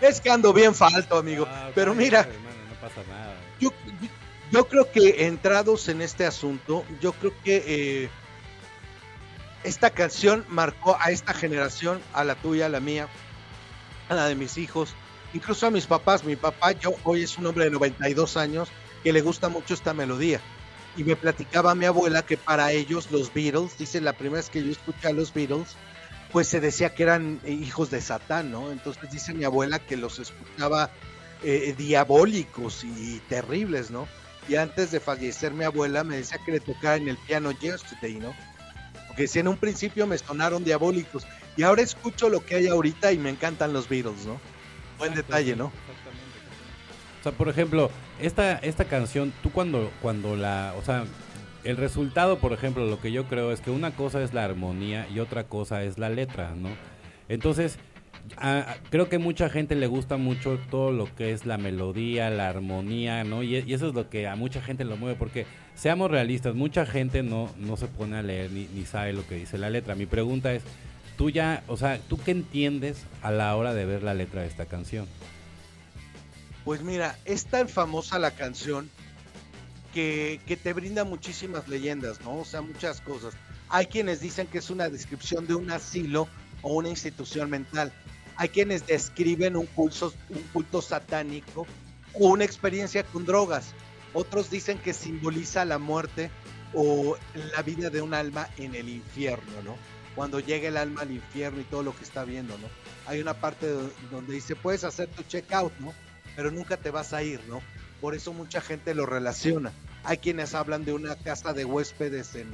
es 0.00 0.20
que 0.20 0.30
ando 0.30 0.52
bien 0.52 0.74
falto, 0.74 1.18
amigo. 1.18 1.46
Ah, 1.48 1.70
pero 1.74 1.94
mira, 1.94 2.22
no 2.24 2.80
pasa 2.80 3.02
nada. 3.08 3.34
Yo, 4.50 4.66
creo 4.66 4.90
que 4.90 5.26
entrados 5.26 5.88
en 5.88 6.00
este 6.00 6.24
asunto, 6.24 6.84
yo 7.00 7.12
creo 7.12 7.34
que 7.44 7.64
eh, 7.66 8.08
esta 9.62 9.90
canción 9.90 10.44
marcó 10.48 10.96
a 11.00 11.10
esta 11.10 11.34
generación, 11.34 12.00
a 12.14 12.24
la 12.24 12.34
tuya, 12.34 12.66
a 12.66 12.68
la 12.70 12.80
mía, 12.80 13.08
a 14.08 14.14
la 14.14 14.26
de 14.26 14.34
mis 14.34 14.56
hijos, 14.56 14.94
incluso 15.34 15.66
a 15.66 15.70
mis 15.70 15.86
papás. 15.86 16.24
Mi 16.24 16.36
papá, 16.36 16.72
yo 16.72 16.94
hoy 17.04 17.24
es 17.24 17.36
un 17.36 17.46
hombre 17.46 17.64
de 17.64 17.70
92 17.70 18.36
años 18.36 18.68
que 19.02 19.12
le 19.12 19.20
gusta 19.20 19.48
mucho 19.48 19.74
esta 19.74 19.92
melodía. 19.92 20.40
Y 20.96 21.04
me 21.04 21.14
platicaba 21.14 21.74
mi 21.74 21.84
abuela 21.84 22.22
que 22.22 22.36
para 22.36 22.72
ellos 22.72 23.10
los 23.10 23.32
Beatles, 23.32 23.76
dice 23.78 24.00
la 24.00 24.14
primera 24.14 24.40
vez 24.40 24.50
que 24.50 24.64
yo 24.64 24.70
escuché 24.70 25.08
a 25.08 25.12
los 25.12 25.32
Beatles, 25.32 25.76
pues 26.32 26.48
se 26.48 26.60
decía 26.60 26.94
que 26.94 27.02
eran 27.02 27.40
hijos 27.46 27.90
de 27.90 28.00
Satán, 28.00 28.50
¿no? 28.50 28.70
Entonces 28.70 29.10
dice 29.10 29.32
mi 29.32 29.44
abuela 29.44 29.78
que 29.78 29.96
los 29.96 30.18
escuchaba 30.18 30.90
eh, 31.42 31.74
diabólicos 31.76 32.84
y 32.84 33.20
terribles, 33.28 33.90
¿no? 33.90 34.06
Y 34.48 34.56
antes 34.56 34.90
de 34.90 35.00
fallecer 35.00 35.52
mi 35.52 35.64
abuela 35.64 36.04
me 36.04 36.16
decía 36.16 36.38
que 36.44 36.52
le 36.52 36.60
tocaba 36.60 36.96
en 36.96 37.08
el 37.08 37.16
piano 37.16 37.50
Yesterday, 37.52 38.14
¿no? 38.14 38.34
Porque 39.06 39.26
si 39.26 39.38
en 39.38 39.48
un 39.48 39.56
principio 39.56 40.06
me 40.06 40.18
sonaron 40.18 40.64
diabólicos 40.64 41.26
y 41.56 41.62
ahora 41.62 41.82
escucho 41.82 42.28
lo 42.28 42.44
que 42.44 42.56
hay 42.56 42.68
ahorita 42.68 43.12
y 43.12 43.18
me 43.18 43.30
encantan 43.30 43.72
los 43.72 43.88
Beatles, 43.88 44.26
¿no? 44.26 44.40
Buen 44.98 45.14
detalle, 45.14 45.56
¿no? 45.56 45.72
Exactamente. 45.88 46.38
O 47.20 47.22
sea, 47.22 47.32
por 47.32 47.48
ejemplo, 47.48 47.90
esta, 48.20 48.54
esta 48.58 48.84
canción, 48.84 49.32
tú 49.42 49.50
cuando, 49.50 49.90
cuando 50.00 50.36
la, 50.36 50.74
o 50.78 50.84
sea, 50.84 51.04
el 51.64 51.76
resultado, 51.76 52.38
por 52.38 52.52
ejemplo, 52.52 52.86
lo 52.86 53.00
que 53.00 53.12
yo 53.12 53.24
creo 53.24 53.52
es 53.52 53.60
que 53.60 53.70
una 53.70 53.90
cosa 53.92 54.22
es 54.22 54.34
la 54.34 54.44
armonía 54.44 55.06
y 55.08 55.20
otra 55.20 55.44
cosa 55.44 55.82
es 55.82 55.98
la 55.98 56.08
letra, 56.08 56.54
¿no? 56.54 56.70
Entonces, 57.28 57.78
creo 58.90 59.08
que 59.08 59.18
mucha 59.18 59.48
gente 59.48 59.74
le 59.74 59.86
gusta 59.86 60.16
mucho 60.16 60.58
todo 60.70 60.92
lo 60.92 61.14
que 61.14 61.32
es 61.32 61.46
la 61.46 61.58
melodía, 61.58 62.30
la 62.30 62.48
armonía, 62.48 63.24
¿no? 63.24 63.42
Y, 63.42 63.56
eso 63.56 63.88
es 63.88 63.94
lo 63.94 64.08
que 64.08 64.28
a 64.28 64.36
mucha 64.36 64.62
gente 64.62 64.84
lo 64.84 64.96
mueve, 64.96 65.16
porque 65.18 65.46
seamos 65.74 66.10
realistas, 66.10 66.54
mucha 66.54 66.86
gente 66.86 67.22
no, 67.22 67.52
no 67.56 67.76
se 67.76 67.86
pone 67.86 68.16
a 68.16 68.22
leer 68.22 68.50
ni, 68.50 68.66
ni 68.74 68.84
sabe 68.84 69.12
lo 69.12 69.26
que 69.26 69.36
dice 69.36 69.58
la 69.58 69.70
letra. 69.70 69.94
Mi 69.94 70.06
pregunta 70.06 70.52
es, 70.52 70.62
tú 71.16 71.30
ya, 71.30 71.62
o 71.66 71.76
sea, 71.76 71.98
¿tú 72.08 72.18
qué 72.18 72.30
entiendes 72.30 73.04
a 73.22 73.30
la 73.30 73.54
hora 73.56 73.74
de 73.74 73.84
ver 73.84 74.02
la 74.02 74.14
letra 74.14 74.42
de 74.42 74.48
esta 74.48 74.66
canción? 74.66 75.06
Pues 76.64 76.82
mira, 76.82 77.16
es 77.24 77.46
tan 77.46 77.68
famosa 77.68 78.18
la 78.18 78.32
canción 78.32 78.90
que, 79.92 80.58
te 80.62 80.72
brinda 80.72 81.04
muchísimas 81.04 81.68
leyendas, 81.68 82.20
¿no? 82.20 82.38
O 82.38 82.44
sea, 82.44 82.60
muchas 82.62 83.00
cosas. 83.00 83.34
Hay 83.68 83.86
quienes 83.86 84.20
dicen 84.20 84.46
que 84.46 84.58
es 84.58 84.70
una 84.70 84.88
descripción 84.88 85.46
de 85.46 85.54
un 85.54 85.70
asilo 85.70 86.28
o 86.62 86.74
una 86.74 86.88
institución 86.88 87.50
mental. 87.50 87.92
Hay 88.36 88.48
quienes 88.48 88.86
describen 88.86 89.56
un 89.56 89.66
culto, 89.66 90.12
un 90.28 90.42
culto 90.52 90.80
satánico 90.80 91.66
o 92.14 92.28
una 92.28 92.44
experiencia 92.44 93.02
con 93.02 93.24
drogas. 93.24 93.74
Otros 94.14 94.50
dicen 94.50 94.78
que 94.78 94.94
simboliza 94.94 95.64
la 95.64 95.78
muerte 95.78 96.30
o 96.72 97.16
la 97.54 97.62
vida 97.62 97.90
de 97.90 98.00
un 98.00 98.14
alma 98.14 98.48
en 98.56 98.74
el 98.74 98.88
infierno, 98.88 99.62
¿no? 99.64 99.76
cuando 100.18 100.40
llega 100.40 100.66
el 100.66 100.76
alma 100.76 101.02
al 101.02 101.12
infierno 101.12 101.60
y 101.60 101.64
todo 101.64 101.84
lo 101.84 101.96
que 101.96 102.02
está 102.02 102.24
viendo, 102.24 102.58
¿no? 102.58 102.66
Hay 103.06 103.20
una 103.20 103.34
parte 103.34 103.72
donde 104.10 104.32
dice, 104.32 104.56
puedes 104.56 104.82
hacer 104.82 105.08
tu 105.10 105.22
checkout, 105.22 105.72
¿no? 105.78 105.94
Pero 106.34 106.50
nunca 106.50 106.76
te 106.76 106.90
vas 106.90 107.12
a 107.12 107.22
ir, 107.22 107.40
¿no? 107.46 107.62
Por 108.00 108.14
eso 108.14 108.32
mucha 108.32 108.60
gente 108.60 108.94
lo 108.94 109.06
relaciona. 109.06 109.72
Hay 110.04 110.18
quienes 110.18 110.54
hablan 110.54 110.84
de 110.84 110.92
una 110.92 111.16
casa 111.16 111.52
de 111.52 111.64
huéspedes 111.64 112.34
en, 112.34 112.48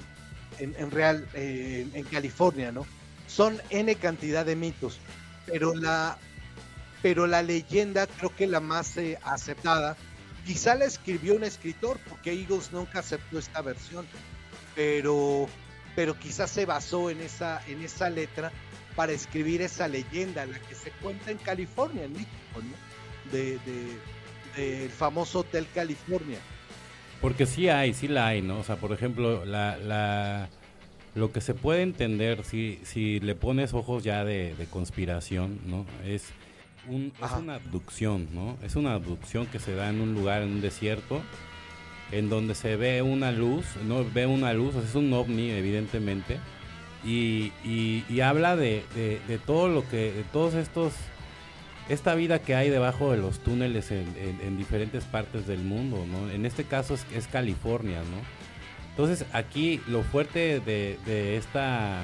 en, 0.59 0.91
Real, 0.91 1.29
eh, 1.35 1.87
en 1.93 2.05
California, 2.05 2.73
¿no? 2.73 2.87
Son 3.27 3.61
N 3.71 3.95
cantidad 3.97 4.45
de 4.45 4.57
mitos, 4.57 4.99
pero 5.47 5.75
la, 5.75 6.19
pero 7.03 7.27
la 7.27 7.43
leyenda 7.43 8.07
creo 8.07 8.35
que 8.35 8.47
la 8.47 8.61
más 8.61 8.97
eh, 8.97 9.19
aceptada 9.25 9.97
Quizá 10.45 10.75
la 10.75 10.85
escribió 10.85 11.35
un 11.35 11.45
escritor, 11.45 11.99
porque 12.07 12.33
Eagles 12.33 12.71
nunca 12.71 12.99
aceptó 12.99 13.39
esta 13.39 13.63
versión, 13.63 14.07
pero, 14.75 15.49
pero 15.97 16.19
quizás 16.19 16.51
se 16.51 16.67
basó 16.67 17.09
en 17.09 17.23
esa, 17.23 17.63
en 17.67 17.83
esa 17.83 18.11
letra 18.11 18.53
para 18.95 19.13
escribir 19.13 19.63
esa 19.63 19.89
leyenda, 19.89 20.45
la 20.45 20.59
que 20.59 20.75
se 20.75 20.91
cuenta 20.91 21.31
en 21.31 21.39
California, 21.39 22.05
en 22.05 22.13
México, 22.13 22.31
¿no? 22.57 23.33
De, 23.33 23.59
del 24.57 24.91
famoso 24.91 25.41
Hotel 25.41 25.67
California. 25.75 26.39
Porque 27.21 27.47
sí 27.47 27.69
hay, 27.69 27.95
sí 27.95 28.09
la 28.09 28.29
hay, 28.29 28.43
¿no? 28.43 28.59
O 28.59 28.65
sea, 28.65 28.77
por 28.77 28.93
ejemplo, 28.93 29.45
la, 29.45 29.77
la, 29.79 30.49
lo 31.15 31.33
que 31.33 31.41
se 31.41 31.55
puede 31.55 31.83
entender 31.83 32.45
si, 32.45 32.81
si 32.83 33.21
le 33.21 33.35
pones 33.35 33.73
ojos 33.73 34.05
ya 34.05 34.25
de, 34.25 34.55
conspiración, 34.71 35.61
¿no? 35.67 35.87
Es, 36.05 36.31
un, 36.89 37.13
es 37.23 37.33
una 37.33 37.55
abducción, 37.55 38.29
¿no? 38.33 38.59
Es 38.63 38.77
una 38.77 38.95
abducción 38.95 39.47
que 39.47 39.59
se 39.59 39.75
da 39.75 39.89
en 39.89 40.01
un 40.01 40.15
lugar, 40.15 40.43
en 40.43 40.51
un 40.51 40.61
desierto, 40.61 41.23
en 42.13 42.29
donde 42.29 42.55
se 42.55 42.77
ve 42.77 43.01
una 43.03 43.33
luz, 43.33 43.65
¿no? 43.87 44.05
Ve 44.05 44.27
una 44.27 44.53
luz, 44.53 44.75
es 44.77 44.95
un 44.95 45.13
ovni, 45.13 45.51
evidentemente, 45.51 46.39
y, 47.05 47.53
y, 47.65 48.21
habla 48.21 48.57
de, 48.57 48.83
de, 48.95 49.39
todo 49.39 49.69
lo 49.69 49.87
que, 49.89 50.13
de 50.13 50.25
todos 50.33 50.55
estos, 50.55 50.95
esta 51.89 52.15
vida 52.15 52.41
que 52.41 52.55
hay 52.55 52.71
debajo 52.71 53.11
de 53.13 53.19
los 53.19 53.41
túneles 53.41 53.91
en, 53.91 54.07
en, 54.43 54.57
diferentes 54.57 55.05
partes 55.05 55.47
del 55.47 55.63
mundo, 55.63 56.05
¿no? 56.11 56.31
En 56.31 56.47
este 56.47 56.65
caso 56.65 56.95
es, 56.95 57.05
es 57.15 57.27
California, 57.27 57.99
¿no? 57.99 58.19
Entonces 58.91 59.27
aquí 59.33 59.81
lo 59.89 60.03
fuerte 60.03 60.61
de, 60.61 60.99
de, 61.05 61.37
esta, 61.37 62.01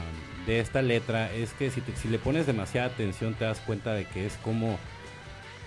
de 0.47 0.61
esta 0.61 0.83
letra 0.83 1.33
es 1.33 1.53
que 1.53 1.71
si, 1.71 1.83
si 1.95 2.09
le 2.09 2.19
pones 2.19 2.47
demasiada 2.47 2.89
atención 2.89 3.35
te 3.35 3.45
das 3.45 3.61
cuenta 3.61 3.95
de 3.95 4.05
que 4.07 4.27
es 4.27 4.37
como 4.43 4.79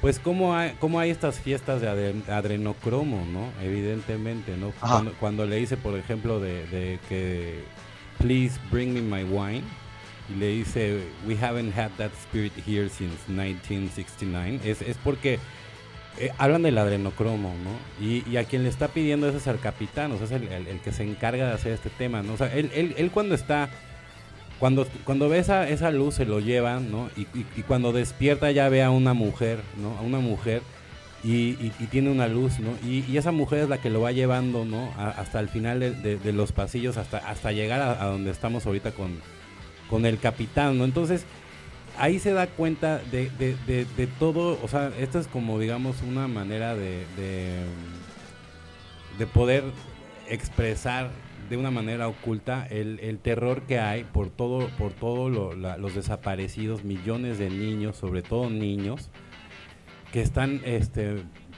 pues 0.03 0.19
cómo 0.19 0.53
hay, 0.53 0.75
cómo 0.81 0.99
hay 0.99 1.11
estas 1.11 1.39
fiestas 1.39 1.79
de 1.79 1.87
adrenocromo, 2.27 3.25
¿no? 3.31 3.53
Evidentemente, 3.63 4.57
¿no? 4.57 4.71
Cuando, 4.71 5.13
cuando, 5.13 5.45
le 5.45 5.55
dice, 5.55 5.77
por 5.77 5.97
ejemplo, 5.97 6.41
de, 6.41 6.67
de, 6.67 6.99
que 7.07 7.63
please 8.17 8.59
bring 8.69 8.93
me 8.93 9.01
my 9.01 9.23
wine. 9.23 9.63
Y 10.29 10.39
le 10.39 10.47
dice, 10.47 11.01
we 11.27 11.35
haven't 11.35 11.77
had 11.77 11.91
that 11.97 12.11
spirit 12.13 12.53
here 12.65 12.89
since 12.89 13.15
1969. 13.27 14.61
Es, 14.63 14.81
es 14.81 14.97
porque 14.97 15.39
eh, 16.17 16.31
hablan 16.37 16.63
del 16.63 16.77
adrenocromo, 16.77 17.53
¿no? 17.63 18.05
Y, 18.05 18.23
y, 18.29 18.37
a 18.37 18.45
quien 18.45 18.63
le 18.63 18.69
está 18.69 18.87
pidiendo 18.87 19.27
eso 19.27 19.37
es 19.37 19.47
al 19.47 19.59
capitán, 19.59 20.11
o 20.11 20.17
sea, 20.17 20.25
es 20.25 20.31
el, 20.31 20.47
el, 20.47 20.79
que 20.79 20.91
se 20.91 21.03
encarga 21.03 21.47
de 21.47 21.53
hacer 21.53 21.73
este 21.73 21.89
tema, 21.89 22.23
¿no? 22.23 22.33
O 22.33 22.37
sea, 22.37 22.53
él, 22.53 22.71
él, 22.73 22.95
él 22.97 23.11
cuando 23.11 23.35
está, 23.35 23.69
cuando, 24.59 24.87
cuando 25.03 25.27
ve 25.27 25.39
esa, 25.39 25.67
esa 25.67 25.91
luz 25.91 26.15
se 26.15 26.25
lo 26.25 26.39
llevan, 26.39 26.91
¿no? 26.91 27.09
Y, 27.17 27.21
y, 27.37 27.45
y, 27.57 27.61
cuando 27.63 27.91
despierta 27.91 28.51
ya 28.51 28.69
ve 28.69 28.83
a 28.83 28.91
una 28.91 29.13
mujer, 29.13 29.59
¿no? 29.81 29.97
A 29.97 30.01
una 30.01 30.19
mujer 30.19 30.61
y, 31.23 31.69
tiene 31.87 32.09
una 32.09 32.27
luz, 32.27 32.59
¿no? 32.59 32.71
Y, 32.87 33.17
esa 33.17 33.31
mujer 33.31 33.59
es 33.59 33.69
la 33.69 33.77
que 33.79 33.89
lo 33.89 34.01
va 34.01 34.11
llevando, 34.11 34.65
¿no? 34.65 34.93
hasta 34.97 35.39
el 35.39 35.47
final 35.47 35.79
de, 35.79 36.33
los 36.33 36.51
pasillos, 36.51 36.97
hasta, 36.97 37.17
hasta 37.17 37.51
llegar 37.51 37.81
a, 37.81 38.05
donde 38.05 38.31
estamos 38.31 38.65
ahorita 38.65 38.91
con, 38.91 39.19
con 39.93 40.07
el 40.07 40.17
capitán, 40.17 40.79
¿no? 40.79 40.85
Entonces, 40.85 41.23
ahí 41.99 42.17
se 42.17 42.33
da 42.33 42.47
cuenta 42.47 42.97
de, 43.11 43.29
de, 43.29 44.07
todo, 44.17 44.57
o 44.63 44.67
sea, 44.67 44.91
esto 44.99 45.19
es 45.19 45.27
como, 45.27 45.59
digamos, 45.59 46.01
una 46.01 46.27
manera 46.27 46.73
de, 46.73 47.05
de, 49.19 49.27
poder 49.27 49.63
expresar 50.27 51.11
de 51.47 51.57
una 51.57 51.69
manera 51.69 52.07
oculta 52.07 52.65
el, 52.71 52.99
el, 53.03 53.19
terror 53.19 53.67
que 53.67 53.77
hay 53.77 54.03
por 54.03 54.31
todo, 54.31 54.67
por 54.79 54.93
todo 54.93 55.29
los 55.29 55.93
desaparecidos, 55.93 56.83
millones 56.83 57.37
de 57.37 57.51
niños, 57.51 57.95
sobre 57.95 58.23
todo 58.23 58.49
niños, 58.49 59.11
que 60.11 60.23
están, 60.23 60.59
este, 60.65 61.17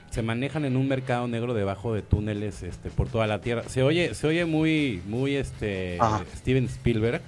se 0.10 0.24
manejan 0.24 0.66
en 0.66 0.76
un 0.76 0.90
mercado 0.90 1.30
negro 1.30 1.54
debajo 1.54 1.94
de 1.94 2.02
túneles, 2.02 2.64
este, 2.64 2.90
por 2.90 3.08
toda 3.08 3.28
la 3.28 3.40
tierra. 3.40 3.64
Se 3.70 3.82
oye, 3.82 4.14
se 4.14 4.28
oye 4.28 4.44
muy, 4.44 5.02
muy, 5.08 5.38
este, 5.38 6.00
Steven 6.36 6.66
Spielberg. 6.66 7.22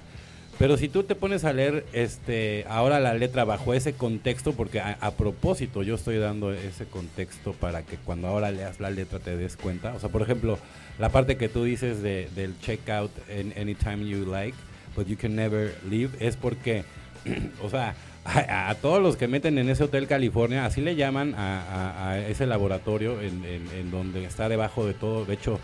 Pero 0.58 0.76
si 0.76 0.88
tú 0.88 1.04
te 1.04 1.14
pones 1.14 1.44
a 1.44 1.52
leer 1.52 1.86
este 1.92 2.64
ahora 2.68 2.98
la 2.98 3.14
letra 3.14 3.44
bajo 3.44 3.74
ese 3.74 3.92
contexto, 3.92 4.54
porque 4.54 4.80
a, 4.80 5.10
propósito 5.12 5.84
yo 5.84 5.94
estoy 5.94 6.18
dando 6.18 6.52
ese 6.52 6.84
contexto 6.86 7.52
para 7.52 7.82
que 7.84 7.96
cuando 7.96 8.26
ahora 8.26 8.50
leas 8.50 8.80
la 8.80 8.90
letra 8.90 9.20
te 9.20 9.36
des 9.36 9.56
cuenta. 9.56 9.94
O 9.94 10.00
sea, 10.00 10.08
por 10.08 10.22
ejemplo, 10.22 10.58
la 10.98 11.10
parte 11.10 11.36
que 11.36 11.48
tú 11.48 11.62
dices 11.62 12.02
de, 12.02 12.28
del 12.34 12.58
checkout 12.60 13.12
en 13.28 13.52
anytime 13.56 14.04
you 14.04 14.26
like, 14.26 14.56
but 14.96 15.06
you 15.06 15.16
can 15.16 15.36
never 15.36 15.76
leave, 15.88 16.10
es 16.18 16.36
porque, 16.36 16.82
o 17.62 17.70
sea, 17.70 17.94
a, 18.24 18.74
todos 18.82 19.00
los 19.00 19.16
que 19.16 19.28
meten 19.28 19.58
en 19.58 19.68
ese 19.68 19.84
Hotel 19.84 20.08
California, 20.08 20.66
así 20.66 20.80
le 20.80 20.96
llaman 20.96 21.34
a, 21.36 22.18
ese 22.28 22.46
laboratorio 22.46 23.20
en, 23.22 23.90
donde 23.92 24.24
está 24.24 24.48
debajo 24.48 24.86
de 24.86 24.94
todo, 24.94 25.24
de 25.24 25.34
hecho, 25.34 25.60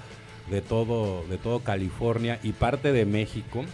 de 0.50 0.60
todo, 0.60 1.24
de 1.28 1.36
todo 1.36 1.60
California 1.60 2.38
y 2.42 2.52
parte 2.52 2.92
de 2.92 3.06
México. 3.06 3.64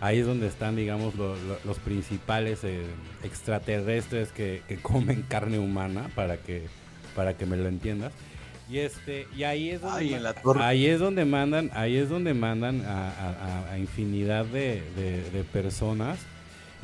Ahí 0.00 0.18
es 0.18 0.26
donde 0.26 0.46
están, 0.46 0.76
digamos, 0.76 1.14
los 1.16 1.78
principales 1.78 2.64
eh, 2.64 2.82
extraterrestres 3.22 4.30
que, 4.32 4.62
comen 4.82 5.22
carne 5.28 5.58
humana, 5.58 6.10
para 6.14 6.36
que, 6.36 6.66
para 7.14 7.36
que 7.36 7.46
me 7.46 7.56
lo 7.56 7.68
entiendas. 7.68 8.12
Y 8.68 8.78
este, 8.78 9.26
y 9.36 9.44
ahí 9.44 9.70
es 9.70 9.82
donde, 9.82 10.32
ahí 10.60 10.86
es 10.86 10.98
donde 10.98 11.24
mandan, 11.24 11.70
ahí 11.74 11.96
es 11.96 12.08
donde 12.08 12.32
mandan 12.32 12.82
a, 12.86 13.76
infinidad 13.78 14.46
de, 14.46 14.82
de 14.94 15.44
personas 15.52 16.18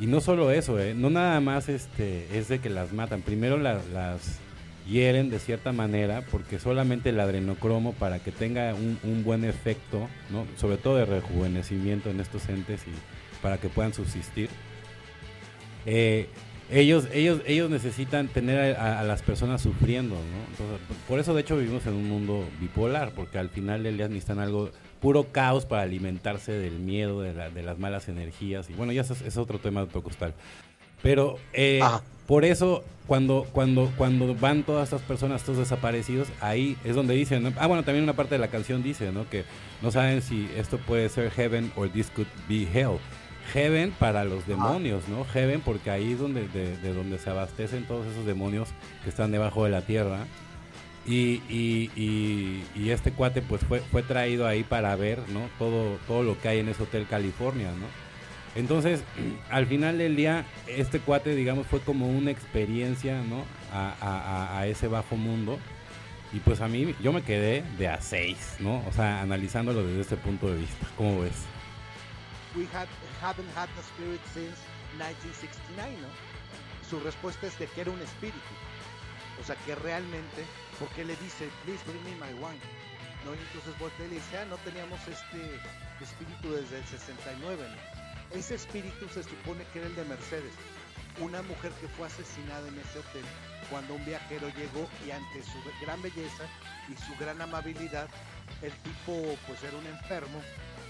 y 0.01 0.07
no 0.07 0.19
solo 0.19 0.49
eso, 0.49 0.79
¿eh? 0.79 0.95
no 0.95 1.11
nada 1.11 1.39
más 1.41 1.69
este, 1.69 2.25
es 2.35 2.47
de 2.47 2.57
que 2.57 2.71
las 2.71 2.91
matan. 2.91 3.21
Primero 3.21 3.57
las 3.57 3.83
hieren 4.87 5.29
de 5.29 5.39
cierta 5.39 5.71
manera 5.71 6.23
porque 6.31 6.59
solamente 6.59 7.09
el 7.09 7.19
adrenocromo 7.19 7.93
para 7.93 8.19
que 8.19 8.31
tenga 8.31 8.73
un, 8.73 9.23
buen 9.23 9.43
efecto, 9.43 10.07
¿no? 10.29 10.45
sobre 10.57 10.77
todo 10.77 10.97
de 10.97 11.05
rejuvenecimiento 11.05 12.09
en 12.09 12.19
estos 12.19 12.49
entes 12.49 12.81
y 12.87 13.41
para 13.41 13.57
que 13.57 13.69
puedan 13.69 13.93
subsistir. 13.93 14.49
Eh, 15.85 16.27
ellos, 16.71 17.07
ellos, 17.11 17.41
ellos 17.45 17.69
necesitan 17.69 18.29
tener 18.29 18.77
a, 18.77 19.03
las 19.03 19.21
personas 19.21 19.61
sufriendo, 19.61 20.15
¿no? 20.15 20.95
por 21.07 21.19
eso 21.19 21.33
de 21.33 21.41
hecho 21.41 21.57
vivimos 21.57 21.85
en 21.85 21.93
un 21.93 22.07
mundo 22.07 22.45
bipolar, 22.61 23.11
porque 23.11 23.37
al 23.37 23.49
final 23.49 23.83
del 23.83 23.97
día 23.97 24.07
necesitan 24.07 24.39
algo 24.39 24.71
puro 25.01 25.31
caos 25.31 25.65
para 25.65 25.81
alimentarse 25.81 26.53
del 26.53 26.79
miedo, 26.79 27.21
de, 27.21 27.33
las 27.63 27.77
malas 27.77 28.07
energías. 28.07 28.69
Y 28.69 28.73
bueno, 28.73 28.93
ya 28.93 29.01
es, 29.01 29.37
otro 29.37 29.59
tema 29.59 29.81
de 29.81 29.87
otro 29.87 30.01
costal. 30.01 30.33
Pero 31.01 31.37
eh, 31.51 31.81
por 32.31 32.45
eso, 32.45 32.81
cuando, 33.07 33.45
cuando, 33.51 33.91
cuando 33.97 34.33
van 34.33 34.63
todas 34.63 34.85
estas 34.85 35.01
personas, 35.01 35.41
estos 35.41 35.57
desaparecidos, 35.57 36.29
ahí 36.39 36.77
es 36.85 36.95
donde 36.95 37.13
dicen, 37.13 37.53
ah, 37.59 37.67
bueno, 37.67 37.83
también 37.83 38.05
una 38.05 38.13
parte 38.13 38.35
de 38.35 38.39
la 38.39 38.47
canción 38.47 38.81
dice, 38.81 39.11
¿no? 39.11 39.29
Que 39.29 39.43
no 39.81 39.91
saben 39.91 40.21
si 40.21 40.49
esto 40.55 40.77
puede 40.77 41.09
ser 41.09 41.29
heaven 41.29 41.73
or 41.75 41.89
this 41.89 42.09
could 42.09 42.29
be 42.47 42.65
hell. 42.73 42.99
Heaven 43.51 43.91
para 43.99 44.23
los 44.23 44.47
demonios, 44.47 45.09
¿no? 45.09 45.25
Heaven 45.25 45.59
porque 45.59 45.89
ahí 45.89 46.13
es 46.13 46.19
donde, 46.19 46.47
de 46.47 46.93
donde 46.93 47.19
se 47.19 47.29
abastecen 47.29 47.85
todos 47.85 48.07
esos 48.07 48.25
demonios 48.25 48.69
que 49.03 49.09
están 49.09 49.33
debajo 49.33 49.65
de 49.65 49.71
la 49.71 49.81
tierra 49.81 50.25
y, 51.05 51.41
y, 51.49 52.63
y, 52.75 52.89
este 52.91 53.11
cuate 53.11 53.41
pues 53.41 53.61
fue, 53.65 53.79
fue 53.79 54.03
traído 54.03 54.47
ahí 54.47 54.63
para 54.63 54.95
ver 54.95 55.19
¿no? 55.33 55.49
todo, 55.59 55.97
todo 56.07 56.23
lo 56.23 56.39
que 56.39 56.47
hay 56.47 56.59
en 56.59 56.69
ese 56.69 56.83
Hotel 56.83 57.07
California, 57.09 57.71
¿no? 57.71 58.10
Entonces, 58.55 59.03
al 59.49 59.65
final 59.67 59.97
del 59.97 60.15
día, 60.15 60.45
este 60.67 60.99
cuate, 60.99 61.35
digamos, 61.35 61.67
fue 61.67 61.79
como 61.79 62.07
una 62.07 62.31
experiencia, 62.31 63.21
¿no? 63.21 63.45
A, 63.73 64.65
ese 64.67 64.87
bajo 64.87 65.15
mundo. 65.15 65.59
Y 66.33 66.39
pues 66.39 66.61
a 66.61 66.67
mí, 66.67 66.95
yo 67.01 67.11
me 67.11 67.23
quedé 67.23 67.63
de 67.77 67.87
a 67.89 68.01
seis, 68.01 68.55
¿no? 68.59 68.85
O 68.87 68.91
sea, 68.93 69.21
analizándolo 69.21 69.83
desde 69.85 70.01
este 70.01 70.17
punto 70.17 70.49
de 70.49 70.57
vista. 70.57 70.87
¿Cómo 70.95 71.21
ves? 71.21 71.45
We 72.55 72.67
haven't 73.21 73.49
had 73.55 73.69
the 73.75 73.81
spirit 73.81 74.21
since 74.33 74.57
1969, 74.97 75.97
¿no? 76.01 76.07
Su 76.89 76.99
respuesta 76.99 77.47
es 77.47 77.57
de 77.59 77.67
que 77.67 77.81
era 77.81 77.91
un 77.91 78.01
espíritu. 78.01 78.39
O 79.41 79.43
sea, 79.43 79.55
que 79.65 79.75
realmente 79.75 80.45
porque 80.79 81.05
le 81.05 81.15
dice, 81.17 81.49
please 81.63 81.83
bring 81.85 82.03
me 82.03 82.25
my 82.25 82.33
wine. 82.33 82.59
¿no? 83.25 83.33
Y 83.35 83.39
entonces 83.39 83.77
voltea 83.79 84.05
y 84.05 84.09
le 84.09 84.15
dice, 84.15 84.37
ah, 84.37 84.45
no 84.49 84.57
teníamos 84.57 84.99
este 85.07 85.59
espíritu 86.01 86.53
desde 86.53 86.79
el 86.79 86.85
69. 86.85 87.67
¿no? 87.69 87.90
Ese 88.33 88.55
espíritu 88.55 89.07
se 89.09 89.23
supone 89.23 89.65
que 89.71 89.79
era 89.79 89.87
el 89.87 89.95
de 89.95 90.05
Mercedes, 90.05 90.53
una 91.19 91.41
mujer 91.41 91.71
que 91.81 91.87
fue 91.89 92.07
asesinada 92.07 92.67
en 92.67 92.79
ese 92.79 92.99
hotel 92.99 93.25
cuando 93.69 93.95
un 93.95 94.05
viajero 94.05 94.49
llegó 94.49 94.87
y 95.05 95.11
ante 95.11 95.41
su 95.43 95.57
gran 95.81 96.01
belleza 96.01 96.43
y 96.89 96.95
su 96.95 97.15
gran 97.17 97.41
amabilidad, 97.41 98.09
el 98.61 98.71
tipo 98.83 99.37
pues 99.47 99.63
era 99.63 99.77
un 99.77 99.87
enfermo, 99.87 100.41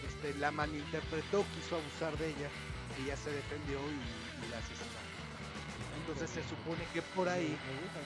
este, 0.08 0.34
la 0.40 0.52
malinterpretó, 0.52 1.46
quiso 1.56 1.78
abusar 1.78 2.18
de 2.18 2.30
ella, 2.30 2.50
ella 3.06 3.16
se 3.16 3.32
defendió 3.32 3.80
y, 3.80 4.46
y 4.46 4.50
la 4.50 4.58
asesinó. 4.58 5.02
Entonces 6.02 6.30
se 6.32 6.44
supone 6.50 6.84
que 6.94 7.02
por 7.02 7.30
ahí, 7.30 7.56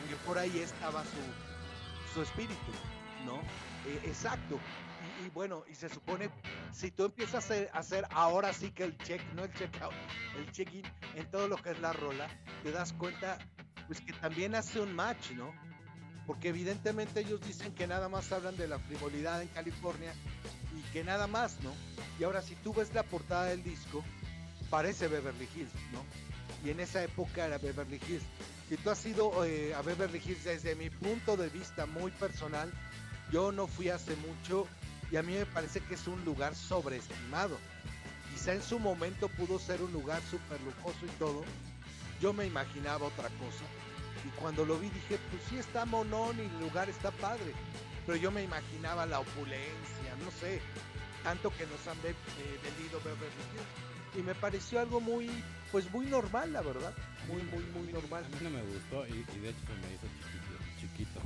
que 0.09 0.15
por 0.27 0.37
ahí 0.37 0.59
estaba 0.59 1.03
su, 1.03 2.13
su 2.13 2.21
espíritu, 2.21 2.71
¿no? 3.25 3.39
Eh, 3.89 4.01
exacto. 4.03 4.59
Y, 5.23 5.29
bueno, 5.29 5.63
y 5.69 5.75
se 5.75 5.89
supone, 5.89 6.29
si 6.73 6.91
tú 6.91 7.05
empiezas 7.05 7.49
a 7.51 7.77
hacer, 7.77 8.07
ahora 8.11 8.51
sí 8.53 8.71
que 8.71 8.83
el 8.83 8.97
check, 8.97 9.21
no 9.33 9.43
el 9.43 9.53
check 9.53 9.81
out, 9.81 9.93
el 10.37 10.51
check-in 10.51 10.83
en 11.15 11.29
todo 11.31 11.47
lo 11.47 11.57
que 11.57 11.71
es 11.71 11.79
la 11.79 11.93
rola, 11.93 12.27
te 12.63 12.71
das 12.71 12.91
cuenta, 12.93 13.37
pues 13.87 14.01
que 14.01 14.13
también 14.13 14.55
hace 14.55 14.79
un 14.79 14.93
match, 14.93 15.31
¿no? 15.31 15.53
porque 16.25 16.49
evidentemente 16.49 17.19
ellos 17.19 17.39
dicen 17.41 17.73
que 17.73 17.87
nada 17.87 18.09
más 18.09 18.31
hablan 18.31 18.57
de 18.57 18.67
la 18.67 18.79
frivolidad 18.79 19.41
en 19.41 19.47
California 19.49 20.13
y 20.75 20.81
que 20.91 21.03
nada 21.03 21.27
más, 21.27 21.57
¿no? 21.61 21.71
Y 22.19 22.23
ahora 22.23 22.41
si 22.41 22.55
tú 22.55 22.73
ves 22.73 22.93
la 22.93 23.03
portada 23.03 23.45
del 23.45 23.63
disco, 23.63 24.03
parece 24.69 25.07
Beverly 25.07 25.47
Hills, 25.55 25.71
¿no? 25.91 26.03
Y 26.63 26.71
en 26.71 26.79
esa 26.79 27.03
época 27.03 27.45
era 27.45 27.57
Beverly 27.57 27.99
Hills. 28.07 28.23
Si 28.69 28.77
tú 28.77 28.89
has 28.89 29.05
ido 29.05 29.45
eh, 29.45 29.75
a 29.75 29.81
Beverly 29.83 30.19
Hills 30.25 30.43
desde 30.43 30.75
mi 30.75 30.89
punto 30.89 31.37
de 31.37 31.49
vista 31.49 31.85
muy 31.85 32.11
personal, 32.11 32.71
yo 33.31 33.51
no 33.51 33.67
fui 33.67 33.89
hace 33.89 34.15
mucho 34.15 34.67
y 35.11 35.17
a 35.17 35.23
mí 35.23 35.33
me 35.33 35.45
parece 35.45 35.79
que 35.81 35.95
es 35.95 36.07
un 36.07 36.23
lugar 36.25 36.55
sobreestimado. 36.55 37.57
Quizá 38.31 38.53
en 38.53 38.61
su 38.61 38.79
momento 38.79 39.29
pudo 39.29 39.59
ser 39.59 39.81
un 39.81 39.91
lugar 39.93 40.21
súper 40.29 40.59
lujoso 40.61 41.05
y 41.05 41.19
todo. 41.19 41.43
Yo 42.21 42.33
me 42.33 42.45
imaginaba 42.45 43.07
otra 43.07 43.29
cosa. 43.29 43.65
Y 44.25 44.29
cuando 44.39 44.65
lo 44.65 44.79
vi 44.79 44.89
dije, 44.89 45.19
pues 45.29 45.43
sí 45.49 45.57
está 45.57 45.85
monón 45.85 46.37
y 46.39 46.41
el 46.41 46.59
lugar 46.59 46.89
está 46.89 47.11
padre. 47.11 47.53
Pero 48.05 48.17
yo 48.17 48.31
me 48.31 48.43
imaginaba 48.43 49.05
la 49.05 49.19
opulencia, 49.19 50.15
no 50.23 50.31
sé, 50.39 50.61
tanto 51.23 51.49
que 51.51 51.65
nos 51.65 51.87
han 51.87 51.97
eh, 52.03 52.13
vendido 52.63 52.99
Beverly 52.99 53.85
y 54.17 54.21
me 54.21 54.33
pareció 54.35 54.79
algo 54.79 55.01
muy, 55.01 55.29
pues 55.71 55.91
muy 55.91 56.05
normal, 56.05 56.53
la 56.53 56.61
verdad. 56.61 56.93
Muy, 57.27 57.41
muy, 57.43 57.63
muy 57.73 57.91
normal. 57.91 58.23
A 58.23 58.43
mí 58.43 58.49
me 58.49 58.61
gustó 58.61 59.05
y, 59.07 59.23
de 59.39 59.49
hecho 59.49 59.59
me 59.81 59.93
hizo 59.93 60.07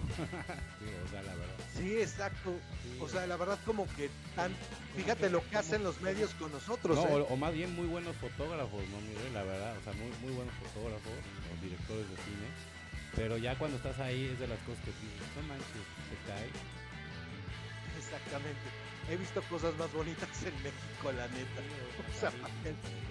chiquito. 0.09 1.03
o 1.05 1.09
sea, 1.09 1.21
la 1.23 1.35
verdad. 1.35 1.55
Sí, 1.77 1.97
exacto. 1.97 2.53
o 2.99 3.07
sea, 3.07 3.27
la 3.27 3.37
verdad 3.37 3.57
como 3.65 3.87
que 3.95 4.09
tan, 4.35 4.51
fíjate 4.95 5.29
lo 5.29 5.47
que 5.49 5.57
hacen 5.57 5.83
los 5.83 6.01
medios 6.01 6.33
con 6.35 6.51
nosotros. 6.51 6.97
No, 6.97 7.19
¿eh? 7.19 7.25
o, 7.29 7.35
más 7.37 7.53
bien 7.53 7.75
muy 7.75 7.87
buenos 7.87 8.15
fotógrafos, 8.17 8.81
no, 8.89 9.33
la 9.33 9.43
verdad, 9.43 9.77
o 9.77 9.83
sea, 9.83 9.93
muy, 9.93 10.11
muy 10.21 10.33
buenos 10.33 10.53
fotógrafos 10.55 11.11
o 11.11 11.63
directores 11.63 12.09
de 12.09 12.15
cine. 12.15 12.47
Pero 13.15 13.37
ya 13.37 13.57
cuando 13.57 13.77
estás 13.77 13.99
ahí 13.99 14.25
es 14.25 14.39
de 14.39 14.47
las 14.47 14.59
cosas 14.59 14.83
que 14.83 14.91
dices, 14.91 15.27
no 15.35 15.47
manches, 15.47 15.85
se 16.09 16.31
cae. 16.31 16.49
Exactamente 17.97 18.89
he 19.09 19.17
visto 19.17 19.41
cosas 19.43 19.75
más 19.77 19.91
bonitas 19.91 20.29
en 20.43 20.53
México, 20.63 21.11
la 21.11 21.27
neta. 21.27 21.61
O 22.15 22.19
sea, 22.19 22.31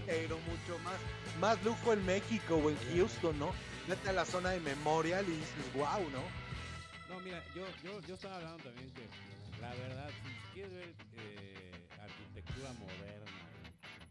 pero 0.06 0.38
mucho 0.38 0.78
más, 0.84 0.94
más 1.40 1.62
lujo 1.64 1.92
en 1.92 2.06
México 2.06 2.56
o 2.56 2.70
en 2.70 2.76
Houston, 2.94 3.38
¿no? 3.38 3.52
Vete 3.88 4.10
a 4.10 4.12
la 4.12 4.24
zona 4.24 4.50
de 4.50 4.60
Memorial 4.60 5.24
y 5.26 5.32
dices, 5.32 5.74
wow, 5.74 6.08
¿no? 6.10 6.22
Mira, 7.38 7.54
yo, 7.54 7.66
yo, 7.84 8.00
yo 8.06 8.14
estaba 8.14 8.36
hablando 8.36 8.64
también 8.64 8.90
que, 8.94 9.06
la 9.60 9.72
verdad, 9.74 10.10
si 10.10 10.54
quieres 10.54 10.72
ver 10.72 10.94
eh, 11.18 11.72
arquitectura 12.00 12.72
moderna, 12.72 13.46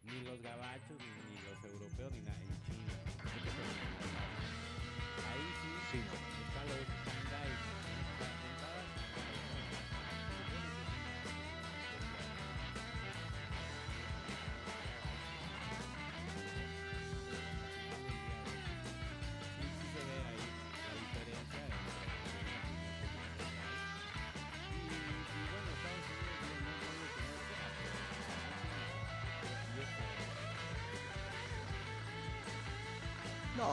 ni 0.04 0.22
los 0.22 0.42
gabachos, 0.42 0.98
ni, 0.98 1.36
los 1.44 1.74
europeos, 1.74 2.14
ni 2.14 2.22
nada, 2.22 2.40
en 2.40 2.48
China. 2.64 2.98
Ahí 5.30 5.44
sí, 5.62 5.98
sí. 6.00 6.37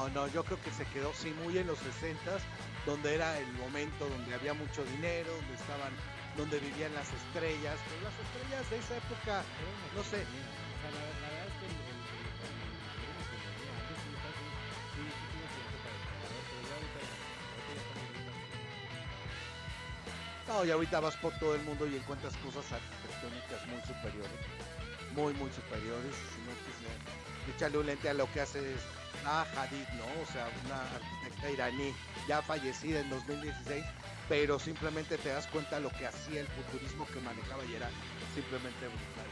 No, 0.04 0.10
no, 0.10 0.28
yo 0.28 0.44
creo 0.44 0.60
que 0.60 0.70
se 0.70 0.84
quedó 0.86 1.14
sí 1.14 1.32
muy 1.42 1.56
en 1.56 1.66
los 1.66 1.78
60 1.78 2.36
donde 2.84 3.14
era 3.14 3.38
el 3.38 3.50
momento 3.54 4.06
donde 4.06 4.34
había 4.34 4.52
mucho 4.52 4.84
dinero, 4.84 5.32
donde 5.32 5.54
estaban, 5.54 5.92
donde 6.36 6.58
vivían 6.58 6.92
las 6.92 7.08
estrellas, 7.08 7.78
pero 7.88 8.02
las 8.02 8.12
estrellas 8.12 8.70
de 8.70 8.78
esa 8.78 8.96
época, 8.98 9.42
no 9.96 10.04
sé. 10.04 10.26
No, 20.48 20.64
y 20.66 20.70
ahorita 20.70 21.00
vas 21.00 21.16
por 21.16 21.32
todo 21.38 21.54
el 21.54 21.62
mundo 21.62 21.86
y 21.86 21.96
encuentras 21.96 22.36
cosas 22.36 22.70
arquitectónicas 22.72 23.66
muy 23.68 23.80
superiores, 23.80 24.73
muy, 25.14 25.32
muy 25.34 25.50
superiores. 25.50 26.14
Si 26.34 26.40
no, 26.42 26.52
pues, 26.64 27.56
échale 27.56 27.78
un 27.78 27.86
lente 27.86 28.08
a 28.08 28.14
lo 28.14 28.30
que 28.32 28.40
hace 28.40 28.60
Ah, 29.26 29.46
Hadid, 29.56 29.88
¿no? 29.96 30.04
O 30.22 30.26
sea, 30.32 30.48
una 30.66 30.82
arquitecta 30.94 31.50
iraní 31.50 31.94
ya 32.28 32.42
fallecida 32.42 33.00
en 33.00 33.08
2016, 33.08 33.82
pero 34.28 34.58
simplemente 34.58 35.16
te 35.16 35.30
das 35.30 35.46
cuenta 35.46 35.80
lo 35.80 35.88
que 35.90 36.06
hacía 36.06 36.40
el 36.40 36.46
futurismo 36.48 37.06
que 37.06 37.20
manejaba 37.20 37.64
y 37.64 37.74
era 37.74 37.88
simplemente 38.34 38.86
brutal. 38.86 39.26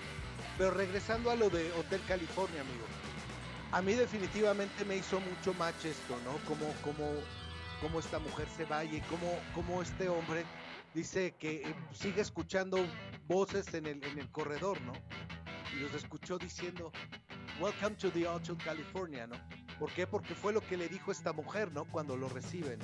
Pero 0.56 0.70
regresando 0.70 1.30
a 1.30 1.36
lo 1.36 1.50
de 1.50 1.70
Hotel 1.72 2.00
California, 2.08 2.62
amigo, 2.62 2.86
a 3.70 3.82
mí 3.82 3.92
definitivamente 3.92 4.84
me 4.86 4.96
hizo 4.96 5.20
mucho 5.20 5.52
match 5.54 5.84
esto, 5.84 6.16
¿no? 6.24 6.38
Como, 6.46 6.72
como, 6.82 7.12
como 7.82 8.00
esta 8.00 8.18
mujer 8.18 8.48
se 8.56 8.64
vaya 8.64 8.96
y 8.96 9.00
como, 9.02 9.38
como 9.54 9.82
este 9.82 10.08
hombre 10.08 10.44
dice 10.94 11.34
que 11.38 11.68
eh, 11.68 11.74
sigue 11.92 12.22
escuchando 12.22 12.78
voces 13.26 13.72
en 13.74 13.86
el, 13.86 14.02
en 14.04 14.18
el 14.18 14.30
corredor, 14.30 14.80
¿no? 14.82 14.92
Y 15.74 15.80
los 15.80 15.94
escuchó 15.94 16.38
diciendo, 16.38 16.92
Welcome 17.60 17.96
to 17.96 18.10
the 18.10 18.26
Hotel 18.26 18.56
California, 18.56 19.26
¿no? 19.26 19.36
¿Por 19.78 19.90
qué? 19.92 20.06
Porque 20.06 20.34
fue 20.34 20.52
lo 20.52 20.60
que 20.60 20.76
le 20.76 20.88
dijo 20.88 21.12
esta 21.12 21.32
mujer, 21.32 21.72
¿no? 21.72 21.84
Cuando 21.84 22.16
lo 22.16 22.28
reciben. 22.28 22.78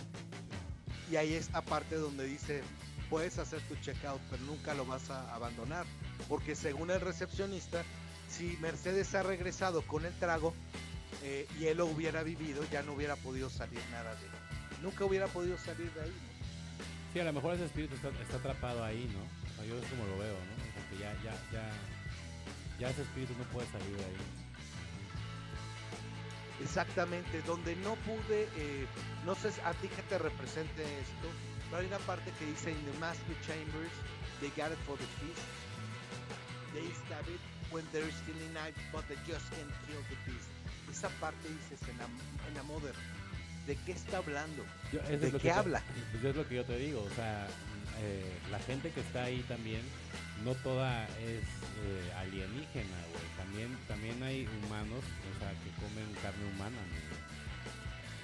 Y 1.11 1.17
ahí 1.17 1.35
esta 1.35 1.63
parte 1.63 1.97
donde 1.97 2.25
dice, 2.25 2.63
puedes 3.09 3.39
hacer 3.39 3.61
tu 3.63 3.77
checkout, 3.77 4.21
pero 4.31 4.43
nunca 4.45 4.75
lo 4.75 4.85
vas 4.85 5.11
a 5.11 5.35
abandonar. 5.35 5.87
Porque 6.29 6.55
según 6.55 6.91
el 6.91 7.01
recepcionista, 7.01 7.83
si 8.29 8.57
Mercedes 8.61 9.15
ha 9.15 9.23
regresado 9.23 9.83
con 9.83 10.05
el 10.05 10.13
trago 10.19 10.55
eh, 11.23 11.47
y 11.59 11.67
él 11.67 11.79
lo 11.79 11.87
hubiera 11.87 12.23
vivido, 12.23 12.63
ya 12.71 12.83
no 12.83 12.93
hubiera 12.93 13.17
podido 13.17 13.51
salir 13.51 13.81
nada 13.91 14.15
de 14.15 14.27
él. 14.27 14.33
Nunca 14.83 15.05
hubiera 15.05 15.27
podido 15.27 15.59
salir 15.59 15.93
de 15.93 16.03
ahí. 16.03 16.11
¿no? 16.11 17.13
Sí, 17.13 17.21
a 17.21 17.25
lo 17.25 17.33
mejor 17.33 17.55
ese 17.55 17.65
espíritu 17.65 17.95
está, 17.95 18.37
atrapado 18.37 18.85
ahí, 18.85 19.11
¿no? 19.13 19.65
yo 19.65 19.77
es 19.77 19.89
como 19.89 20.05
lo 20.05 20.19
veo, 20.19 20.35
¿no? 20.35 20.81
O 20.81 20.91
que 20.91 20.99
ya, 21.03 21.13
ya, 21.25 21.35
ya, 21.51 21.71
ya 22.79 22.91
ese 22.91 23.03
espíritu 23.03 23.35
no 23.37 23.45
puede 23.45 23.67
salir 23.69 23.97
de 23.97 24.05
ahí. 24.05 24.17
Exactamente, 26.61 27.43
donde 27.43 27.77
no 27.77 27.95
pude, 27.97 28.49
eh, 28.57 28.87
no 29.25 29.35
sé 29.35 29.49
a 29.65 29.73
ti 29.75 29.89
que 29.89 30.03
te 30.03 30.19
represente 30.19 30.83
esto, 30.83 31.29
pero 31.71 31.83
hay 31.83 31.87
una 31.87 31.99
parte 31.99 32.33
que 32.39 32.47
dice 32.47 32.73
in 32.73 32.85
the 32.85 32.99
master 32.99 33.37
chambers, 33.47 33.93
they 34.41 34.51
got 34.57 34.73
it 34.73 34.79
for 34.87 34.97
the 34.99 35.07
feast. 35.21 35.47
They 36.75 36.87
stab 37.07 37.27
it 37.29 37.41
when 37.71 37.85
there 37.93 38.07
is 38.07 38.15
still 38.15 38.35
night, 38.55 38.75
but 38.93 39.07
they 39.09 39.17
just 39.27 39.49
can't 39.51 39.71
kill 39.87 40.03
the 40.11 40.31
beast. 40.31 40.49
Esa 40.91 41.09
parte 41.21 41.49
dices 41.49 41.81
en 41.89 41.99
la, 41.99 42.07
en 42.49 42.55
la 42.55 42.63
Mother. 42.65 42.95
¿De 43.67 43.77
qué 43.85 43.93
está 43.93 44.19
hablando? 44.19 44.65
¿De 44.93 45.33
qué 45.39 45.53
habla? 45.53 45.83
Pues 46.13 46.25
es 46.25 46.37
lo 46.37 46.49
que 46.49 46.55
yo 46.57 46.65
te 46.65 46.79
digo, 46.79 47.03
o 47.03 47.15
sea, 47.15 47.47
eh, 48.01 48.39
la 48.51 48.59
gente 48.61 48.91
que 48.91 49.01
está 49.01 49.25
ahí 49.25 49.45
también 49.47 49.83
no 50.45 50.55
toda 50.57 51.05
es 51.19 51.45
eh, 51.85 52.13
alienígena, 52.17 52.99
güey. 53.11 53.27
También, 53.37 53.77
también 53.87 54.23
hay 54.23 54.47
humanos, 54.65 55.03
o 55.03 55.33
sea, 55.39 55.51
que 55.51 55.71
comen 55.81 56.07
carne 56.23 56.45
humana, 56.55 56.79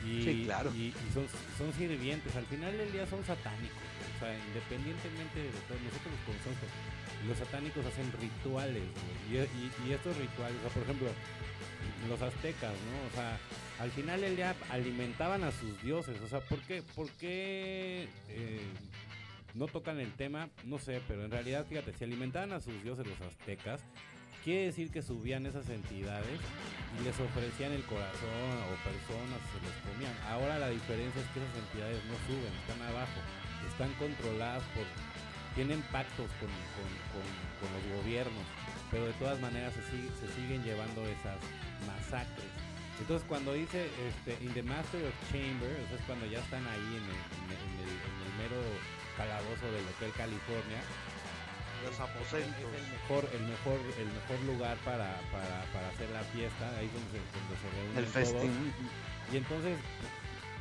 Y, 0.05 0.22
sí, 0.22 0.42
claro. 0.44 0.70
y, 0.74 0.92
son, 1.12 1.27
son, 1.57 1.72
sirvientes, 1.74 2.35
al 2.37 2.46
final 2.46 2.77
del 2.77 2.92
día 2.92 3.07
son 3.07 3.24
satánicos, 3.24 3.88
o 4.16 4.18
sea, 4.20 4.37
independientemente 4.37 5.40
de 5.40 5.61
todo, 5.66 5.79
nosotros 5.81 6.12
los 6.29 7.29
los 7.29 7.38
satánicos 7.38 7.87
hacen 7.87 8.12
rituales, 8.20 8.83
güey. 8.85 9.48
Y, 9.87 9.92
estos 9.92 10.16
rituales, 10.16 10.57
o 10.59 10.62
sea, 10.62 10.70
por 10.72 10.83
ejemplo, 10.83 11.09
los 12.09 12.20
aztecas, 12.20 12.72
¿no? 12.72 13.09
O 13.09 13.14
sea, 13.14 13.38
al 13.81 13.90
final 13.90 14.20
del 14.20 14.37
día 14.37 14.55
alimentaban 14.70 15.42
a 15.44 15.53
sus 15.53 15.81
dioses, 15.83 16.20
o 16.20 16.29
sea, 16.29 16.40
¿por 16.40 16.61
qué? 16.61 16.83
¿Por 16.94 17.11
qué 17.12 18.09
eh, 18.29 18.61
no 19.55 19.67
tocan 19.67 20.01
el 20.01 20.12
tema, 20.12 20.51
no 20.64 20.79
sé, 20.79 21.01
pero 21.07 21.25
en 21.25 21.31
realidad, 21.31 21.64
fíjate, 21.67 21.93
si 21.95 22.05
alimentaban 22.05 22.53
a 22.53 22.61
sus 22.61 22.83
dioses 22.83 23.07
los 23.07 23.21
aztecas, 23.21 23.81
quiere 24.43 24.67
decir 24.67 24.90
que 24.90 25.01
subían 25.01 25.47
esas 25.47 25.69
entidades 25.71 26.38
y 26.99 27.05
les 27.05 27.19
ofrecían 27.19 27.73
el 27.73 27.83
corazón 27.85 28.53
o 28.67 28.75
personas, 28.83 29.40
se 29.55 29.62
les 29.62 29.77
comían. 29.87 30.14
Ahora 30.29 30.59
la 30.59 30.69
diferencia 30.69 31.23
es 31.23 31.29
que 31.29 31.40
esas 31.40 31.57
entidades 31.57 32.05
no 32.05 32.14
suben, 32.27 32.53
están 32.53 32.83
abajo, 32.83 33.21
están 33.71 33.93
controladas 33.95 34.62
por, 34.75 34.85
tienen 35.55 35.81
pactos 35.93 36.29
con, 36.43 36.51
los 36.51 38.03
gobiernos, 38.03 38.45
pero 38.90 39.07
de 39.07 39.12
todas 39.14 39.40
maneras 39.40 39.73
se, 39.73 39.81
se 39.81 40.29
siguen 40.35 40.62
llevando 40.64 41.07
esas 41.07 41.38
masacres. 41.87 42.51
Entonces 43.01 43.27
cuando 43.27 43.55
dice 43.55 43.88
este, 44.07 44.45
in 44.45 44.53
the 44.53 44.62
Master 44.62 45.03
of 45.07 45.14
Chamber, 45.33 45.71
es 45.71 46.01
cuando 46.07 46.27
ya 46.27 46.38
están 46.40 46.67
ahí 46.67 47.01
en 47.01 47.05
el 47.07 48.33
mero 48.37 48.61
calabozo 49.16 49.66
del 49.72 49.85
Hotel 49.85 50.12
California. 50.16 50.81
Los 51.85 52.00
aposentos. 52.00 52.64
Es 52.64 52.81
el 52.81 52.88
mejor, 52.92 53.22
el 53.35 53.44
mejor, 53.44 53.79
el 53.98 54.09
mejor 54.09 54.38
lugar 54.46 54.77
para, 54.85 55.20
para, 55.31 55.64
para 55.72 55.88
hacer 55.88 56.09
la 56.11 56.24
fiesta, 56.33 56.64
ahí 56.79 56.88
donde 56.88 57.20
se, 57.20 57.20
donde 57.35 57.55
se 57.61 57.68
reúnen 57.77 57.98
el 57.98 58.07
festín. 58.07 58.72
Y 59.33 59.37
entonces 59.37 59.77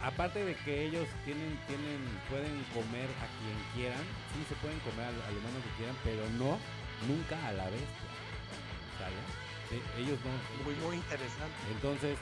aparte 0.04 0.44
de 0.44 0.56
que 0.68 0.84
ellos 0.84 1.08
tienen, 1.24 1.58
tienen, 1.68 2.00
pueden 2.30 2.60
comer 2.76 3.08
a 3.24 3.28
quien 3.40 3.58
quieran, 3.74 4.04
sí 4.36 4.44
se 4.50 4.56
pueden 4.60 4.78
comer 4.84 5.08
al, 5.08 5.16
al 5.16 5.38
humano 5.40 5.64
que 5.64 5.72
quieran, 5.80 5.96
pero 6.04 6.28
no, 6.36 6.60
nunca 7.08 7.40
a 7.48 7.54
la 7.54 7.66
bestia. 7.72 8.12
¿Sale? 9.00 9.44
ellos 9.98 10.20
no. 10.22 10.32
Muy, 10.64 10.76
muy 10.86 10.96
interesante. 10.98 11.56
Entonces, 11.72 12.18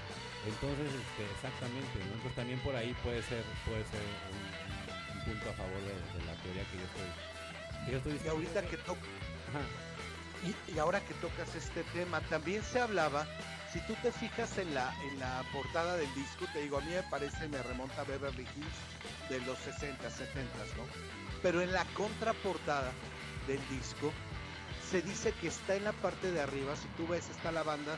entonces, 0.47 0.87
este, 0.87 1.23
exactamente, 1.27 1.99
Entonces 2.01 2.33
también 2.33 2.59
por 2.59 2.75
ahí 2.75 2.95
puede 3.03 3.21
ser, 3.23 3.43
puede 3.65 3.83
ser 3.85 4.01
un, 4.01 4.80
punto 5.25 5.49
a 5.49 5.53
favor 5.53 5.81
de, 5.81 6.25
la 6.25 6.35
teoría 6.43 6.63
que 6.65 6.77
yo 6.77 6.85
estoy. 6.85 7.85
Que 7.85 7.91
yo 7.91 7.97
estoy 7.97 8.21
y 8.23 8.27
ahorita 8.27 8.61
que 8.63 8.77
toca. 8.77 9.01
Y, 10.43 10.73
y, 10.73 10.79
ahora 10.79 10.99
que 11.01 11.13
tocas 11.15 11.53
este 11.55 11.83
tema, 11.93 12.19
también 12.21 12.63
se 12.63 12.79
hablaba, 12.79 13.27
si 13.71 13.79
tú 13.81 13.93
te 14.01 14.11
fijas 14.11 14.57
en 14.57 14.73
la, 14.73 14.91
en 15.03 15.19
la 15.19 15.43
portada 15.53 15.95
del 15.95 16.11
disco, 16.15 16.45
te 16.51 16.61
digo, 16.61 16.79
a 16.79 16.81
mí 16.81 16.91
me 16.91 17.03
parece, 17.03 17.47
me 17.47 17.61
remonta 17.61 18.01
a 18.01 18.05
Beverly 18.05 18.47
Hills 18.55 19.29
de 19.29 19.39
los 19.45 19.57
60, 19.59 20.09
70, 20.09 20.57
¿no? 20.77 20.83
Pero 21.43 21.61
en 21.61 21.71
la 21.71 21.85
contraportada 21.93 22.91
del 23.47 23.59
disco, 23.69 24.11
se 24.89 25.01
dice 25.01 25.31
que 25.39 25.47
está 25.47 25.75
en 25.75 25.85
la 25.85 25.93
parte 25.93 26.31
de 26.31 26.41
arriba, 26.41 26.75
si 26.75 26.87
tú 26.97 27.07
ves, 27.07 27.29
está 27.29 27.51
la 27.51 27.63
banda, 27.63 27.97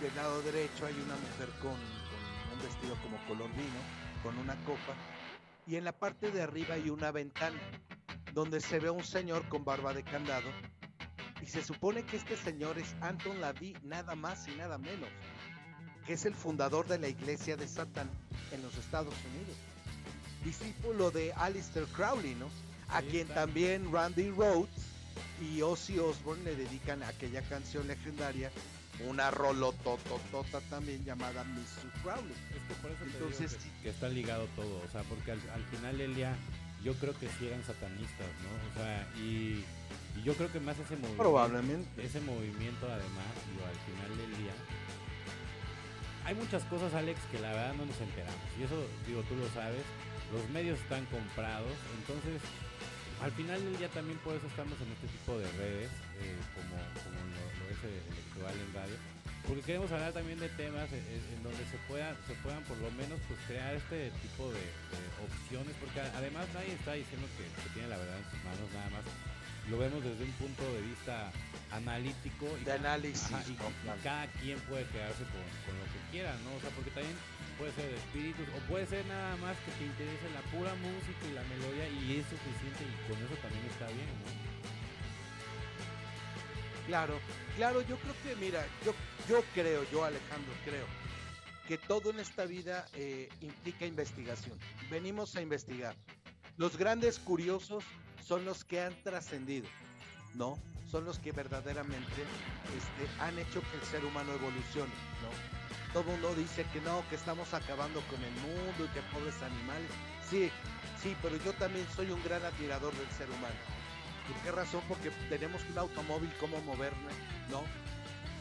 del 0.00 0.14
lado 0.14 0.42
derecho 0.42 0.86
hay 0.86 0.94
una 0.94 1.16
mujer 1.16 1.48
con, 1.60 1.72
un 1.72 2.62
vestido 2.62 2.94
como 3.02 3.16
color 3.26 3.50
vino, 3.56 3.80
con 4.22 4.36
una 4.38 4.54
copa, 4.64 4.94
y 5.68 5.76
en 5.76 5.84
la 5.84 5.92
parte 5.92 6.30
de 6.30 6.40
arriba 6.40 6.76
hay 6.76 6.88
una 6.88 7.10
ventana 7.10 7.60
donde 8.32 8.60
se 8.60 8.78
ve 8.78 8.88
un 8.88 9.04
señor 9.04 9.46
con 9.48 9.66
barba 9.66 9.92
de 9.92 10.02
candado, 10.02 10.48
y 11.42 11.46
se 11.46 11.62
supone 11.62 12.04
que 12.04 12.16
este 12.16 12.38
señor 12.38 12.78
es 12.78 12.94
Anton 13.02 13.40
Lavey, 13.40 13.76
nada 13.82 14.14
más 14.14 14.48
y 14.48 14.52
nada 14.52 14.78
menos, 14.78 15.10
que 16.06 16.14
es 16.14 16.24
el 16.24 16.34
fundador 16.34 16.86
de 16.88 16.98
la 16.98 17.08
iglesia 17.08 17.56
de 17.56 17.68
Satán 17.68 18.10
en 18.50 18.62
los 18.62 18.76
Estados 18.78 19.14
Unidos, 19.30 19.56
discípulo 20.42 21.10
de 21.10 21.34
Alistair 21.34 21.86
Crowley, 21.88 22.34
¿no? 22.34 22.48
A 22.88 23.02
quien 23.02 23.28
también 23.28 23.92
Randy 23.92 24.30
Rhodes 24.30 24.70
y 25.42 25.60
Ozzy 25.60 25.98
Osbourne 25.98 26.44
le 26.44 26.56
dedican 26.56 27.02
aquella 27.02 27.42
canción 27.42 27.86
legendaria, 27.86 28.50
una 29.06 29.30
rolotototota 29.30 30.60
también 30.68 31.04
llamada 31.04 31.44
Miss 31.44 31.76
Crowley. 32.02 32.32
Es 32.54 32.76
por 32.78 32.90
eso 32.90 33.04
Entonces, 33.04 33.56
que, 33.82 33.90
está 33.90 34.08
ligado 34.08 34.46
todo, 34.56 34.82
o 34.84 34.88
sea, 34.90 35.02
porque 35.02 35.32
al, 35.32 35.64
final 35.70 36.00
Elia, 36.00 36.36
yo 36.82 36.94
creo 36.94 37.18
que 37.18 37.28
sí 37.28 37.46
eran 37.46 37.64
satanistas, 37.64 38.26
¿no? 38.42 38.70
O 38.70 38.74
sea, 38.74 39.08
y, 39.16 39.64
yo 40.24 40.34
creo 40.34 40.50
que 40.50 40.60
más 40.60 40.78
ese 40.78 40.96
movimiento. 40.96 41.22
Probablemente. 41.22 42.04
Ese 42.04 42.20
movimiento, 42.20 42.86
además, 42.86 43.30
digo, 43.52 43.64
al 43.66 43.78
final 43.86 44.18
del 44.18 44.36
día. 44.42 44.52
Hay 46.24 46.34
muchas 46.34 46.64
cosas, 46.64 46.92
Alex, 46.94 47.20
que 47.30 47.38
la 47.38 47.50
verdad 47.50 47.74
no 47.74 47.86
nos 47.86 48.00
enteramos. 48.00 48.42
Y 48.58 48.64
eso, 48.64 48.82
digo, 49.06 49.22
tú 49.22 49.36
lo 49.36 49.48
sabes. 49.50 49.82
Los 50.32 50.48
medios 50.50 50.78
están 50.80 51.06
comprados. 51.06 51.72
Entonces, 52.00 52.42
al 53.22 53.32
final 53.32 53.58
del 53.62 53.78
día 53.78 53.88
también 53.88 54.18
por 54.18 54.36
eso 54.36 54.46
estamos 54.46 54.78
en 54.80 54.92
este 54.92 55.08
tipo 55.08 55.38
de 55.38 55.50
redes, 55.58 55.90
eh, 56.22 56.38
como, 56.54 56.76
como 57.02 57.18
lo, 57.34 57.42
es 57.70 57.80
el 57.82 57.96
electoral 58.14 58.54
en 58.54 58.70
radio, 58.74 58.96
porque 59.46 59.62
queremos 59.62 59.90
hablar 59.90 60.12
también 60.12 60.38
de 60.38 60.48
temas 60.60 60.86
en, 60.92 61.42
donde 61.42 61.64
se 61.66 61.78
puedan, 61.88 62.14
se 62.26 62.34
puedan 62.44 62.62
por 62.64 62.76
lo 62.78 62.90
menos 62.92 63.18
pues 63.26 63.40
crear 63.48 63.74
este 63.74 64.10
tipo 64.22 64.50
de, 64.52 64.62
opciones, 65.18 65.74
porque 65.80 66.00
además 66.00 66.46
nadie 66.54 66.74
está 66.74 66.94
diciendo 66.94 67.26
que, 67.34 67.44
tiene 67.74 67.88
la 67.88 67.98
verdad 67.98 68.18
en 68.18 68.28
sus 68.30 68.40
manos, 68.44 68.66
nada 68.74 68.90
más 68.90 69.04
lo 69.68 69.76
vemos 69.76 70.02
desde 70.02 70.24
un 70.24 70.32
punto 70.40 70.64
de 70.72 70.80
vista 70.80 71.30
analítico 71.72 72.48
y, 72.60 72.64
de 72.64 72.72
análisis 72.72 73.36
y, 73.48 73.54
cada 74.02 74.26
quien 74.40 74.58
puede 74.64 74.86
quedarse 74.88 75.24
con, 75.28 75.44
con, 75.66 75.74
lo 75.76 75.84
que 75.92 76.00
quiera, 76.10 76.32
¿no? 76.44 76.56
O 76.56 76.60
sea, 76.60 76.70
porque 76.70 76.90
también 76.90 77.16
puede 77.58 77.72
ser 77.72 77.90
de 77.90 77.96
espíritus 77.96 78.46
o 78.56 78.68
puede 78.68 78.86
ser 78.86 79.04
nada 79.06 79.36
más 79.36 79.56
que 79.58 79.72
te 79.72 79.84
interese 79.84 80.30
la 80.32 80.40
pura 80.52 80.74
música 80.76 81.26
y 81.28 81.34
la 81.34 81.42
melodía 81.42 81.88
y 81.88 82.20
es 82.20 82.26
suficiente 82.26 82.84
y 82.86 83.10
con 83.10 83.18
eso 83.22 83.34
también 83.42 83.66
está 83.66 83.86
bien, 83.88 84.06
¿no? 84.06 84.48
Claro, 86.86 87.20
claro, 87.56 87.82
yo 87.82 87.98
creo 87.98 88.14
que, 88.22 88.36
mira, 88.36 88.64
yo, 88.86 88.94
yo 89.28 89.44
creo, 89.52 89.84
yo 89.90 90.04
Alejandro 90.04 90.54
creo, 90.64 90.86
que 91.66 91.76
todo 91.76 92.10
en 92.10 92.20
esta 92.20 92.46
vida 92.46 92.86
eh, 92.94 93.28
implica 93.42 93.84
investigación. 93.84 94.58
Venimos 94.90 95.36
a 95.36 95.42
investigar. 95.42 95.94
Los 96.56 96.78
grandes 96.78 97.18
curiosos 97.18 97.84
son 98.24 98.46
los 98.46 98.64
que 98.64 98.80
han 98.80 98.94
trascendido, 99.02 99.68
¿no? 100.34 100.58
Son 100.90 101.04
los 101.04 101.18
que 101.18 101.32
verdaderamente 101.32 102.22
este, 102.74 103.22
han 103.22 103.38
hecho 103.38 103.60
que 103.60 103.76
el 103.76 103.84
ser 103.84 104.04
humano 104.06 104.32
evolucione, 104.32 104.94
¿no? 105.20 105.57
Todo 105.92 106.02
el 106.02 106.08
mundo 106.08 106.34
dice 106.34 106.66
que 106.72 106.80
no, 106.80 107.02
que 107.08 107.16
estamos 107.16 107.54
acabando 107.54 108.00
con 108.02 108.22
el 108.22 108.32
mundo 108.32 108.84
y 108.84 108.88
que 108.88 109.00
pobres 109.12 109.40
animales. 109.42 109.90
Sí, 110.28 110.50
sí, 111.02 111.16
pero 111.22 111.36
yo 111.36 111.52
también 111.54 111.86
soy 111.96 112.10
un 112.10 112.22
gran 112.22 112.44
admirador 112.44 112.94
del 112.94 113.10
ser 113.10 113.28
humano. 113.30 113.56
¿Por 114.26 114.36
qué 114.42 114.52
razón? 114.52 114.82
Porque 114.88 115.10
tenemos 115.30 115.62
un 115.70 115.78
automóvil 115.78 116.30
como 116.38 116.60
moverme, 116.62 117.10
¿no? 117.50 117.62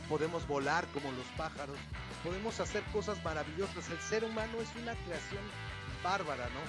Podemos 0.09 0.45
volar 0.47 0.85
como 0.87 1.11
los 1.11 1.25
pájaros, 1.37 1.77
podemos 2.23 2.59
hacer 2.59 2.83
cosas 2.91 3.23
maravillosas. 3.23 3.89
El 3.89 3.99
ser 3.99 4.23
humano 4.23 4.61
es 4.61 4.69
una 4.81 4.95
creación 5.05 5.43
bárbara, 6.03 6.45
¿no? 6.49 6.61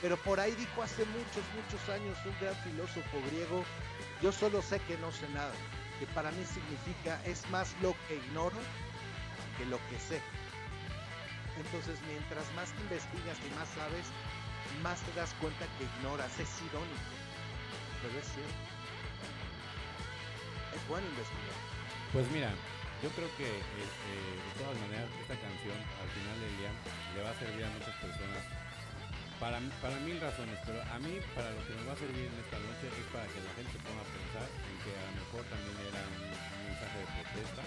Pero 0.00 0.16
por 0.18 0.38
ahí 0.40 0.52
dijo 0.52 0.82
hace 0.82 1.04
muchos, 1.06 1.44
muchos 1.54 1.88
años 1.88 2.16
un 2.24 2.34
gran 2.40 2.54
filósofo 2.62 3.18
griego, 3.30 3.64
yo 4.22 4.32
solo 4.32 4.62
sé 4.62 4.80
que 4.80 4.96
no 4.98 5.12
sé 5.12 5.28
nada, 5.30 5.52
que 5.98 6.06
para 6.06 6.30
mí 6.30 6.44
significa 6.44 7.20
es 7.24 7.48
más 7.50 7.74
lo 7.82 7.94
que 8.06 8.16
ignoro 8.16 8.56
lo 9.66 9.78
que 9.88 9.98
sé. 9.98 10.20
Entonces, 11.58 12.00
mientras 12.08 12.44
más 12.54 12.72
investigas 12.80 13.36
y 13.44 13.48
más 13.54 13.68
sabes, 13.76 14.06
más 14.82 15.00
te 15.02 15.12
das 15.12 15.34
cuenta 15.40 15.66
que 15.76 15.84
ignoras. 15.84 16.32
Es 16.38 16.48
irónico, 16.64 17.12
pero 18.02 18.14
es 18.16 18.26
cierto. 18.32 18.60
Es 20.72 20.82
bueno 20.88 21.06
investigar. 21.10 21.58
Pues 22.12 22.26
mira, 22.30 22.50
yo 23.02 23.08
creo 23.12 23.28
que 23.36 23.48
este, 23.48 24.12
de 24.16 24.52
todas 24.56 24.76
maneras 24.88 25.08
esta 25.20 25.36
canción 25.36 25.76
al 25.76 26.10
final 26.16 26.36
del 26.40 26.54
día 26.58 26.72
le 27.16 27.20
va 27.22 27.30
a 27.30 27.38
servir 27.38 27.64
a 27.64 27.70
muchas 27.76 27.96
personas 28.00 28.42
para, 29.40 29.56
para 29.80 29.96
mil 30.04 30.20
razones, 30.20 30.56
pero 30.68 30.80
a 30.84 30.96
mí 31.00 31.16
para 31.34 31.50
lo 31.50 31.60
que 31.64 31.72
nos 31.76 31.88
va 31.88 31.92
a 31.96 32.00
servir 32.00 32.28
en 32.28 32.36
esta 32.40 32.60
noche 32.60 32.92
es 32.92 33.08
para 33.08 33.24
que 33.24 33.40
la 33.40 33.52
gente 33.56 33.76
ponga 33.84 34.04
a 34.04 34.10
pensar 34.12 34.48
en 34.48 34.76
que 34.84 34.92
a 34.92 35.04
lo 35.08 35.12
mejor 35.16 35.42
también 35.48 35.76
era 35.80 36.00
un 36.04 36.60
mensaje 36.68 36.96
de 37.00 37.06
protesta 37.08 37.62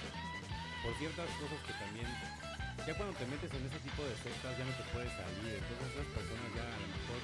por 0.83 0.93
ciertas 0.99 1.31
cosas 1.39 1.59
que 1.63 1.73
también 1.79 2.07
ya 2.83 2.91
cuando 2.99 3.15
te 3.15 3.23
metes 3.31 3.47
en 3.55 3.63
ese 3.63 3.79
tipo 3.79 4.03
de 4.03 4.11
sectas 4.19 4.51
ya 4.59 4.67
no 4.67 4.75
te 4.75 4.83
puedes 4.91 5.07
salir. 5.15 5.55
Entonces 5.55 5.87
esas 5.95 6.09
personas 6.11 6.49
ya 6.51 6.67
a 6.67 6.79
lo 6.83 6.87
mejor 6.91 7.19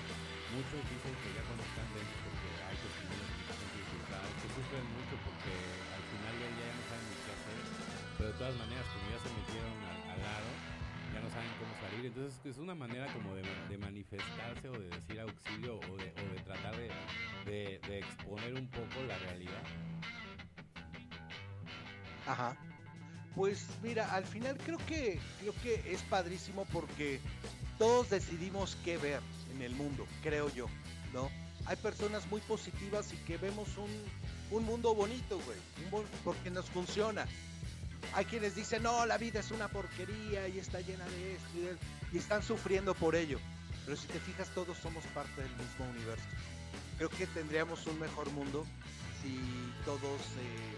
muchos 0.56 0.80
dicen 0.88 1.14
que 1.20 1.30
ya 1.36 1.44
cuando 1.44 1.64
están 1.68 1.88
dentro 1.92 2.16
porque 2.24 2.50
hay 2.64 2.78
que 2.80 2.88
están 2.88 3.60
infiltrados, 3.76 4.32
que 4.40 4.48
sufren 4.56 4.86
mucho 4.96 5.16
porque 5.28 5.54
al 5.92 6.06
final 6.08 6.34
ya, 6.40 6.48
ya 6.56 6.68
no 6.72 6.84
saben 6.88 7.06
ni 7.12 7.18
qué 7.20 7.32
hacer. 7.36 7.60
Pero 8.16 8.28
de 8.32 8.38
todas 8.40 8.56
maneras, 8.56 8.86
como 8.88 9.06
ya 9.12 9.20
se 9.20 9.32
metieron 9.36 9.76
al, 9.84 10.20
lado, 10.24 10.50
ya 11.12 11.20
no 11.20 11.30
saben 11.36 11.52
cómo 11.60 11.74
salir. 11.84 12.02
Entonces 12.08 12.34
es 12.48 12.58
una 12.64 12.76
manera 12.76 13.06
como 13.12 13.36
de, 13.36 13.44
manifestarse 13.76 14.72
o 14.72 14.80
de 14.80 14.88
decir 14.96 15.20
auxilio 15.20 15.84
o 15.84 15.94
de, 16.00 16.08
tratar 16.48 16.76
de 16.80 17.76
exponer 18.00 18.56
un 18.56 18.68
poco 18.72 19.04
la 19.04 19.20
realidad. 19.28 19.64
Ajá. 22.24 22.56
Pues 23.36 23.68
mira, 23.84 24.14
al 24.14 24.26
final 24.26 24.58
creo 24.58 24.78
que 24.88 25.20
creo 25.40 25.54
que 25.62 25.94
es 25.94 26.02
padrísimo 26.04 26.66
porque 26.74 27.20
todos 27.78 28.10
decidimos 28.10 28.78
qué 28.84 28.98
ver 28.98 29.22
en 29.54 29.62
el 29.62 29.74
mundo, 29.76 30.06
creo 30.22 30.54
yo, 30.54 30.68
¿no? 31.14 31.30
Hay 31.66 31.76
personas 31.78 32.26
muy 32.28 32.42
positivas 32.42 33.14
y 33.14 33.18
que 33.18 33.38
vemos 33.38 33.78
un, 33.78 33.90
un 34.52 34.66
mundo 34.66 34.96
bonito, 34.96 35.40
güey, 35.46 35.58
porque 36.24 36.50
nos 36.50 36.70
funciona. 36.70 37.26
Hay 38.14 38.26
quienes 38.26 38.56
dicen, 38.56 38.84
no, 38.84 39.06
la 39.06 39.18
vida 39.18 39.40
es 39.40 39.52
una 39.52 39.68
porquería 39.68 40.48
y 40.48 40.58
está 40.58 40.82
llena 40.82 41.06
de 41.06 41.36
esto 41.36 41.50
y, 41.56 41.60
de, 41.62 41.78
y 42.14 42.18
están 42.18 42.42
sufriendo 42.42 42.96
por 42.96 43.16
ello. 43.16 43.40
Pero 43.86 43.96
si 43.96 44.08
te 44.08 44.20
fijas, 44.20 44.50
todos 44.56 44.78
somos 44.78 45.04
parte 45.14 45.42
del 45.42 45.52
mismo 45.52 45.86
universo. 45.96 46.26
Creo 46.98 47.10
que 47.10 47.28
tendríamos 47.28 47.86
un 47.88 48.00
mejor 48.00 48.32
mundo 48.32 48.66
si 49.22 49.40
todos 49.86 50.22
eh, 50.38 50.76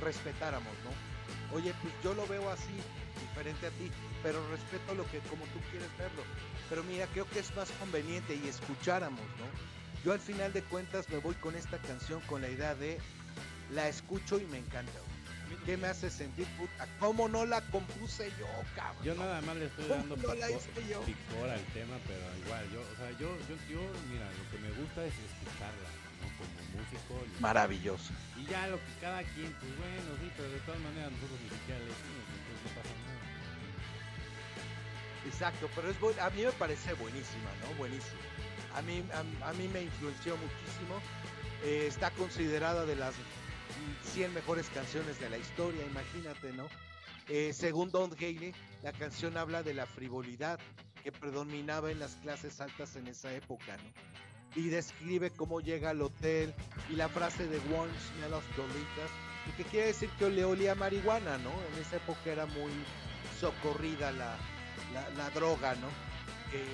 respetáramos, 0.00 0.72
¿no? 0.84 1.13
Oye, 1.54 1.72
pues 1.80 1.94
yo 2.02 2.14
lo 2.14 2.26
veo 2.26 2.50
así, 2.50 2.74
diferente 3.20 3.66
a 3.66 3.70
ti, 3.70 3.90
pero 4.22 4.46
respeto 4.50 4.94
lo 4.94 5.08
que 5.10 5.18
como 5.30 5.44
tú 5.46 5.60
quieres 5.70 5.88
verlo. 5.96 6.22
Pero 6.68 6.82
mira, 6.84 7.06
creo 7.12 7.28
que 7.30 7.38
es 7.38 7.54
más 7.54 7.70
conveniente 7.78 8.34
y 8.34 8.48
escucháramos, 8.48 9.24
¿no? 9.38 9.46
Yo 10.04 10.12
al 10.12 10.20
final 10.20 10.52
de 10.52 10.62
cuentas 10.62 11.08
me 11.08 11.18
voy 11.18 11.34
con 11.36 11.54
esta 11.54 11.78
canción 11.78 12.20
con 12.22 12.42
la 12.42 12.48
idea 12.48 12.74
de 12.74 12.98
la 13.70 13.88
escucho 13.88 14.38
y 14.38 14.46
me 14.46 14.58
encanta. 14.58 14.92
¿Qué 15.64 15.76
me 15.76 15.86
hace 15.86 16.10
sentir 16.10 16.46
puta? 16.58 16.86
¿Cómo 16.98 17.28
no 17.28 17.46
la 17.46 17.60
compuse 17.70 18.30
yo, 18.38 18.46
cabrón? 18.74 19.04
Yo 19.04 19.14
nada 19.14 19.40
más 19.42 19.56
le 19.56 19.66
estoy 19.66 19.86
dando 19.86 20.16
no 20.16 20.22
picor, 20.22 21.48
al 21.48 21.64
tema, 21.72 21.96
pero 22.06 22.20
igual, 22.44 22.70
yo, 22.72 22.80
o 22.80 22.96
sea, 22.96 23.10
yo, 23.12 23.28
yo, 23.48 23.56
yo, 23.70 23.80
mira, 24.10 24.26
lo 24.26 24.50
que 24.50 24.58
me 24.58 24.70
gusta 24.72 25.04
es 25.06 25.14
escucharla 25.14 26.03
como 26.36 26.54
músico. 26.74 27.40
Maravilloso. 27.40 28.12
Y 28.36 28.46
ya 28.46 28.66
lo 28.68 28.76
que 28.76 28.92
cada 29.00 29.22
quien, 29.22 29.52
pues 29.52 29.76
bueno, 29.78 30.10
sí, 30.20 30.30
pero 30.36 30.48
de 30.50 30.60
todas 30.60 30.80
maneras 30.80 31.12
nosotros 31.12 31.40
ni 31.42 31.50
siquiera 31.50 31.80
le 31.80 31.86
decimos, 31.86 32.24
entonces 32.34 32.60
no 32.64 32.70
pasa 32.74 32.94
nada. 33.06 33.14
Exacto, 35.26 35.70
pero 35.74 35.88
es 35.88 36.18
a 36.18 36.30
mí 36.30 36.42
me 36.42 36.52
parece 36.52 36.92
buenísima, 36.94 37.50
¿no? 37.62 37.74
Buenísima. 37.78 38.20
A 38.74 38.82
mí, 38.82 39.02
a, 39.12 39.52
mí 39.54 39.68
me 39.68 39.82
influenció 39.82 40.36
muchísimo. 40.36 41.00
Eh, 41.64 41.86
está 41.88 42.10
considerada 42.10 42.84
de 42.84 42.96
las 42.96 43.14
100 44.12 44.34
mejores 44.34 44.68
canciones 44.68 45.18
de 45.20 45.30
la 45.30 45.38
historia, 45.38 45.84
imagínate, 45.86 46.52
¿no? 46.52 46.68
Eh, 47.28 47.52
según 47.54 47.90
Don 47.90 48.12
Haley, 48.12 48.52
la 48.82 48.92
canción 48.92 49.36
habla 49.38 49.62
de 49.62 49.72
la 49.72 49.86
frivolidad 49.86 50.58
que 51.02 51.10
predominaba 51.12 51.90
en 51.90 51.98
las 51.98 52.16
clases 52.16 52.60
altas 52.60 52.96
en 52.96 53.06
esa 53.06 53.32
época, 53.34 53.76
¿no? 53.76 54.14
Y 54.56 54.68
describe 54.68 55.30
cómo 55.30 55.60
llega 55.60 55.90
al 55.90 56.02
hotel 56.02 56.54
y 56.90 56.96
la 56.96 57.08
frase 57.08 57.46
de 57.48 57.58
One 57.74 57.92
smell 57.98 58.34
of 58.34 58.44
dolitas, 58.56 59.10
y 59.46 59.52
que 59.52 59.64
quiere 59.64 59.88
decir 59.88 60.10
que 60.18 60.30
le 60.30 60.44
olía 60.44 60.74
marihuana, 60.74 61.38
¿no? 61.38 61.50
En 61.72 61.82
esa 61.82 61.96
época 61.96 62.30
era 62.30 62.46
muy 62.46 62.72
socorrida 63.40 64.12
la, 64.12 64.36
la, 65.16 65.30
droga, 65.30 65.74
¿no? 65.76 65.88
Que, 66.50 66.64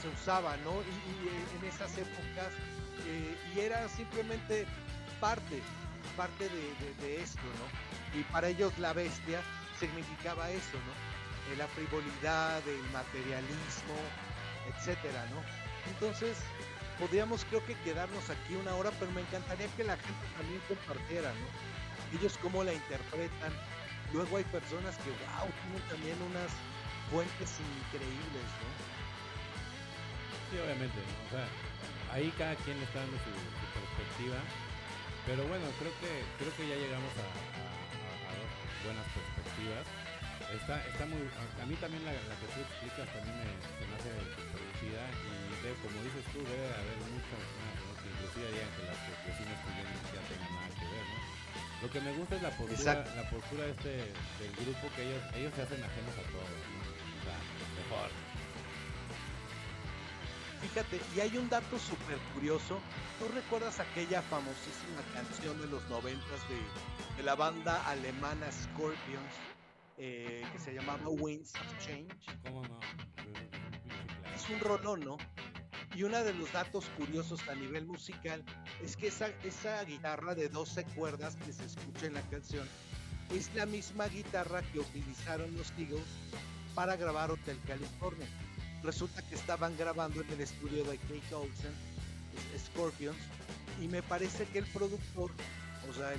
se 0.00 0.08
usaba, 0.08 0.56
¿no? 0.58 0.72
Y, 0.82 1.58
en 1.58 1.68
esas 1.68 1.96
épocas, 1.98 2.52
eh, 3.06 3.36
y 3.54 3.60
era 3.60 3.88
simplemente 3.88 4.66
parte, 5.20 5.60
parte 6.16 6.48
de, 7.00 7.22
esto, 7.22 7.42
¿no? 7.42 8.20
Y 8.20 8.22
para 8.24 8.48
ellos 8.48 8.78
la 8.78 8.92
bestia 8.92 9.40
significaba 9.80 10.50
eso, 10.50 10.78
¿no? 10.86 11.56
La 11.56 11.66
frivolidad, 11.66 12.62
el 12.68 12.82
materialismo, 12.92 13.96
etcétera, 14.68 15.26
¿no? 15.30 15.67
Entonces, 15.88 16.36
podríamos 16.98 17.44
creo 17.46 17.64
que 17.64 17.74
quedarnos 17.82 18.28
aquí 18.30 18.54
una 18.54 18.74
hora, 18.74 18.90
pero 18.98 19.10
me 19.12 19.22
encantaría 19.22 19.68
que 19.76 19.84
la 19.84 19.96
gente 19.96 20.26
también 20.36 20.60
compartiera, 20.68 21.32
¿no? 21.32 21.46
Ellos 22.18 22.38
cómo 22.42 22.64
la 22.64 22.72
interpretan. 22.72 23.52
Luego 24.12 24.38
hay 24.38 24.44
personas 24.44 24.96
que, 25.04 25.10
wow, 25.10 25.46
tienen 25.62 25.88
también 25.88 26.18
unas 26.22 26.50
fuentes 27.10 27.60
increíbles, 27.60 28.46
¿no? 28.60 28.70
Sí, 30.48 30.56
obviamente. 30.56 30.96
O 30.96 31.30
sea, 31.30 31.44
ahí 32.12 32.32
cada 32.38 32.56
quien 32.64 32.80
está 32.80 33.00
dando 33.00 33.16
su, 33.20 33.32
perspectiva, 33.76 34.40
pero 35.26 35.44
bueno, 35.46 35.66
creo 35.78 35.92
que 36.00 36.24
creo 36.40 36.52
que 36.56 36.68
ya 36.68 36.76
llegamos 36.76 37.12
a, 37.20 37.26
dos 38.32 38.50
buenas 38.84 39.06
perspectivas. 39.12 39.84
Está, 40.48 40.80
está 40.88 41.04
muy, 41.04 41.20
a 41.20 41.66
mí 41.66 41.76
también 41.76 42.00
la, 42.08 42.12
que 42.16 42.48
tú 42.56 42.64
explicas 42.64 43.04
también 43.12 43.36
me, 43.36 43.52
me 43.52 43.94
hace 44.00 44.08
chida 44.80 45.04
como 45.82 45.96
dices 46.02 46.24
tú, 46.32 46.38
debe 46.40 46.68
haber 46.72 46.98
muchas 47.12 47.42
más, 47.58 47.72
¿no? 47.78 47.90
que 48.00 48.06
inclusive 48.08 48.46
digan 48.52 48.70
que 48.76 48.82
las 48.88 48.98
que 49.04 49.10
vecinos 49.28 49.58
ya 50.14 50.22
tengan 50.28 50.52
nada 50.54 50.70
que 50.72 50.86
ver, 50.88 51.04
¿no? 51.12 51.18
Lo 51.82 51.90
que 51.90 52.00
me 52.00 52.12
gusta 52.12 52.36
es 52.36 52.42
la 52.42 52.50
postura, 52.50 53.04
la 53.14 53.30
postura 53.30 53.66
este 53.66 53.90
del 54.40 54.52
grupo 54.58 54.88
que 54.96 55.02
ellos, 55.06 55.22
ellos 55.34 55.52
se 55.54 55.62
hacen 55.62 55.82
ajenos 55.82 56.14
a 56.18 56.24
todo, 56.32 56.42
¿no? 56.42 56.98
mejor. 57.78 58.10
Fíjate, 60.60 61.00
y 61.14 61.20
hay 61.20 61.36
un 61.36 61.48
dato 61.48 61.78
súper 61.78 62.18
curioso. 62.34 62.80
¿Tú 63.18 63.28
recuerdas 63.28 63.78
aquella 63.78 64.22
famosísima 64.22 65.02
canción 65.14 65.60
de 65.60 65.68
los 65.68 65.88
noventas 65.88 66.40
de, 66.48 67.22
la 67.22 67.34
banda 67.34 67.84
alemana 67.88 68.50
Scorpions 68.50 69.34
eh, 69.96 70.44
que 70.52 70.58
se 70.58 70.74
llamaba 70.74 71.08
Winds 71.08 71.54
of 71.54 71.78
Change? 71.78 72.12
¿Cómo 72.44 72.62
no? 72.62 72.80
Es 74.34 74.48
un 74.50 74.60
rolón, 74.60 75.00
¿no? 75.00 75.16
Y 75.98 76.04
uno 76.04 76.22
de 76.22 76.32
los 76.32 76.52
datos 76.52 76.84
curiosos 76.96 77.40
a 77.48 77.56
nivel 77.56 77.84
musical 77.84 78.44
es 78.84 78.96
que 78.96 79.08
esa, 79.08 79.30
esa 79.42 79.82
guitarra 79.82 80.36
de 80.36 80.48
12 80.48 80.84
cuerdas 80.94 81.34
que 81.44 81.52
se 81.52 81.64
escucha 81.64 82.06
en 82.06 82.14
la 82.14 82.22
canción 82.30 82.68
es 83.34 83.52
la 83.56 83.66
misma 83.66 84.06
guitarra 84.06 84.62
que 84.70 84.78
utilizaron 84.78 85.52
los 85.56 85.72
Eagles 85.76 86.06
para 86.76 86.94
grabar 86.94 87.32
Hotel 87.32 87.58
California. 87.66 88.28
Resulta 88.84 89.22
que 89.22 89.34
estaban 89.34 89.76
grabando 89.76 90.20
en 90.20 90.30
el 90.30 90.40
estudio 90.40 90.84
de 90.84 90.98
Kate 90.98 91.34
Olsen, 91.34 91.74
Scorpions, 92.56 93.18
y 93.82 93.88
me 93.88 94.00
parece 94.00 94.46
que 94.46 94.60
el 94.60 94.66
productor, 94.66 95.32
o 95.90 95.92
sea, 95.92 96.12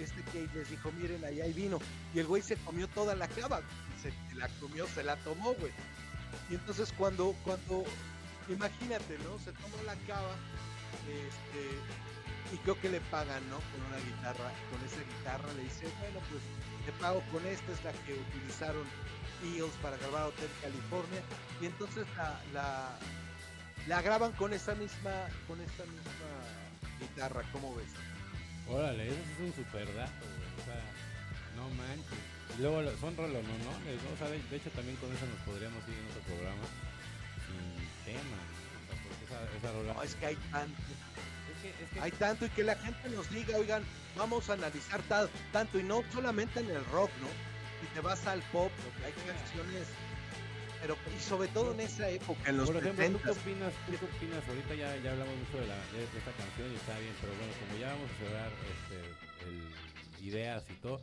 este 0.00 0.22
Kate 0.22 0.48
les 0.54 0.70
dijo, 0.70 0.90
miren, 0.92 1.22
ahí 1.26 1.42
hay 1.42 1.52
vino, 1.52 1.78
y 2.14 2.20
el 2.20 2.26
güey 2.26 2.40
se 2.40 2.56
comió 2.56 2.88
toda 2.88 3.14
la 3.14 3.28
cava, 3.28 3.60
se 4.00 4.14
la 4.34 4.48
comió, 4.60 4.86
se 4.86 5.04
la 5.04 5.16
tomó, 5.16 5.52
güey. 5.52 5.72
Y 6.48 6.54
entonces 6.54 6.92
cuando, 6.96 7.34
cuando, 7.44 7.84
imagínate, 8.48 9.18
¿no? 9.18 9.38
Se 9.38 9.52
tomó 9.52 9.76
la 9.84 9.94
cava, 10.06 10.34
este, 11.08 12.54
y 12.54 12.56
creo 12.58 12.80
que 12.80 12.88
le 12.88 13.00
pagan, 13.12 13.42
¿no? 13.50 13.56
Con 13.72 13.82
una 13.86 13.98
guitarra, 13.98 14.50
con 14.70 14.84
esa 14.84 15.00
guitarra 15.02 15.52
le 15.54 15.62
dice, 15.64 15.86
bueno, 16.00 16.20
pues 16.30 16.42
te 16.84 16.92
pago 17.00 17.22
con 17.32 17.44
esta, 17.46 17.72
es 17.72 17.84
la 17.84 17.92
que 18.04 18.14
utilizaron 18.14 18.86
Eagles 19.42 19.74
para 19.82 19.96
grabar 19.98 20.26
Hotel 20.26 20.48
California 20.62 21.20
y 21.60 21.66
entonces 21.66 22.06
la, 22.52 22.96
la, 23.86 24.02
graban 24.02 24.32
con 24.32 24.52
esa 24.54 24.74
misma 24.74 25.12
con 25.46 25.60
esta 25.60 25.84
misma 25.84 26.30
guitarra, 27.00 27.42
¿cómo 27.52 27.74
ves? 27.74 27.90
Órale, 28.68 29.08
eso 29.08 29.18
es 29.18 29.40
un 29.40 29.54
super 29.54 29.86
dato, 29.94 30.26
o 30.60 30.64
sea, 30.64 30.80
no 31.56 31.68
manches. 31.70 32.36
Luego 32.58 32.82
son 32.98 33.16
rolonones, 33.16 34.02
¿no? 34.02 34.14
O 34.14 34.16
sea, 34.16 34.28
de, 34.28 34.38
hecho 34.38 34.70
también 34.70 34.96
con 34.96 35.12
eso 35.12 35.26
nos 35.26 35.40
podríamos 35.44 35.82
ir 35.88 35.94
en 35.94 36.06
otro 36.08 36.22
programa 36.22 36.62
sin 38.06 38.14
tema, 38.14 38.38
esa, 39.26 39.58
esa 39.58 39.72
rola... 39.72 39.94
No, 39.94 40.02
es 40.02 40.14
que 40.14 40.26
hay 40.26 40.36
tanto. 40.50 40.82
Es 41.52 41.90
que, 41.90 42.00
Hay 42.00 42.10
tanto 42.12 42.46
y 42.46 42.48
que 42.50 42.62
la 42.62 42.76
gente 42.76 43.08
nos 43.10 43.28
diga, 43.30 43.56
oigan, 43.58 43.82
vamos 44.16 44.48
a 44.50 44.54
analizar 44.54 45.02
tanto 45.52 45.78
y 45.78 45.82
no 45.82 46.02
solamente 46.12 46.60
en 46.60 46.70
el 46.70 46.84
rock, 46.86 47.10
¿no? 47.20 47.56
y 47.82 47.86
te 47.94 48.00
vas 48.00 48.26
al 48.26 48.40
pop, 48.52 48.70
hay 49.04 49.12
canciones, 49.12 49.88
pero 50.80 50.96
y 51.14 51.20
sobre 51.20 51.48
todo 51.48 51.72
en 51.72 51.80
esa 51.80 52.08
época, 52.08 52.48
en 52.48 52.56
los 52.56 52.70
Por 52.70 52.82
ejemplo, 52.82 53.06
¿tú 53.10 53.20
qué 53.22 53.30
opinas, 53.30 53.72
qué 53.86 53.96
opinas? 53.96 54.48
Ahorita 54.48 54.74
ya, 54.74 54.96
ya 54.96 55.12
hablamos 55.12 55.34
mucho 55.36 55.58
de, 55.60 55.66
la, 55.66 55.76
de, 55.92 56.04
esta 56.04 56.32
canción 56.32 56.72
y 56.72 56.76
está 56.76 56.98
bien, 56.98 57.14
pero 57.20 57.32
bueno, 57.34 57.52
como 57.60 57.78
ya 57.78 57.88
vamos 57.88 58.10
a 58.10 58.24
cerrar 58.24 58.52
este, 58.72 59.48
el, 59.48 60.26
ideas 60.26 60.64
y 60.70 60.74
todo, 60.74 61.00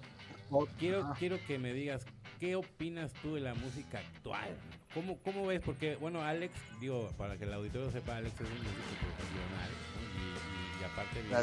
quiero, 0.80 1.14
quiero 1.20 1.38
que 1.46 1.60
me 1.60 1.74
digas, 1.74 2.06
¿qué 2.40 2.56
opinas 2.56 3.12
tú 3.22 3.36
de 3.36 3.42
la 3.42 3.54
música 3.54 4.00
actual? 4.00 4.58
¿Cómo, 4.94 5.18
cómo 5.26 5.48
ves? 5.48 5.62
Porque, 5.66 5.96
bueno, 5.96 6.22
Alex, 6.22 6.54
digo, 6.80 7.10
para 7.18 7.36
que 7.38 7.46
el 7.46 7.54
auditorio 7.54 7.92
sepa, 7.92 8.18
Alex 8.18 8.36
es 8.36 8.48
un 8.48 8.62
músico 8.62 8.94
profesional 9.02 9.72
y, 9.98 10.82
y, 10.82 10.84
aparte 10.86 11.22
vive 11.22 11.34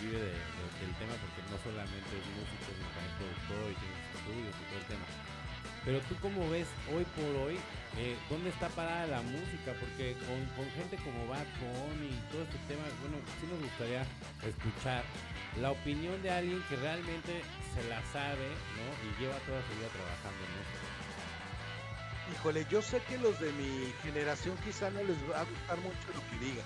vive 0.00 0.18
de, 0.18 0.32
del 0.80 0.92
tema 0.96 1.12
porque 1.20 1.44
no 1.52 1.56
solamente 1.60 2.08
es 2.08 2.24
músico, 2.32 2.64
sino 2.72 2.88
también 2.96 3.14
productor 3.20 3.68
y 3.68 3.76
tiene 3.76 3.96
estudios 4.16 4.54
y 4.56 4.64
todo 4.64 4.78
el 4.80 4.88
tema. 4.88 5.06
Pero 5.84 6.00
tú 6.08 6.16
cómo 6.24 6.48
ves 6.48 6.68
hoy 6.88 7.04
por 7.12 7.28
hoy, 7.44 7.60
eh, 8.00 8.16
¿dónde 8.32 8.48
está 8.48 8.72
parada 8.72 9.06
la 9.06 9.20
música? 9.20 9.76
Porque 9.76 10.16
con, 10.24 10.40
con 10.56 10.64
gente 10.72 10.96
como 11.04 11.28
Bad 11.28 11.44
Bunny 11.60 12.08
y 12.08 12.20
todo 12.32 12.48
este 12.48 12.56
tema, 12.64 12.88
bueno, 13.04 13.20
sí 13.36 13.44
nos 13.44 13.60
gustaría 13.60 14.08
escuchar 14.40 15.04
la 15.60 15.76
opinión 15.76 16.16
de 16.24 16.32
alguien 16.32 16.64
que 16.72 16.76
realmente 16.80 17.44
se 17.76 17.84
la 17.92 18.00
sabe, 18.08 18.48
¿no? 18.80 18.88
Y 19.04 19.08
lleva 19.20 19.36
toda 19.44 19.60
su 19.68 19.76
vida 19.76 19.92
trabajando 19.92 20.40
en 20.48 20.52
esto. 20.64 20.93
Híjole, 22.32 22.66
yo 22.70 22.80
sé 22.80 23.00
que 23.02 23.18
los 23.18 23.38
de 23.38 23.52
mi 23.52 23.92
generación 24.02 24.56
quizá 24.64 24.90
no 24.90 25.02
les 25.04 25.18
va 25.30 25.40
a 25.40 25.44
gustar 25.44 25.76
mucho 25.78 26.06
lo 26.14 26.30
que 26.30 26.44
diga 26.44 26.64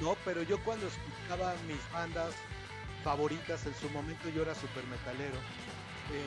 no, 0.00 0.16
pero 0.24 0.42
yo 0.42 0.62
cuando 0.62 0.86
escuchaba 0.86 1.54
mis 1.66 1.92
bandas 1.92 2.32
favoritas 3.02 3.66
en 3.66 3.74
su 3.74 3.90
momento 3.90 4.28
yo 4.28 4.42
era 4.42 4.54
super 4.54 4.84
metalero. 4.86 5.36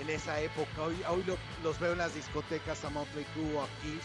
En 0.02 0.10
esa 0.10 0.40
época, 0.40 0.84
hoy, 0.84 1.02
hoy 1.08 1.24
los 1.64 1.80
veo 1.80 1.94
en 1.94 2.00
las 2.00 2.14
discotecas 2.14 2.84
a 2.86 2.90
Motley 2.90 3.26
Crue 3.34 3.56
o 3.56 3.64
a 3.64 3.68
Kiss, 3.82 4.04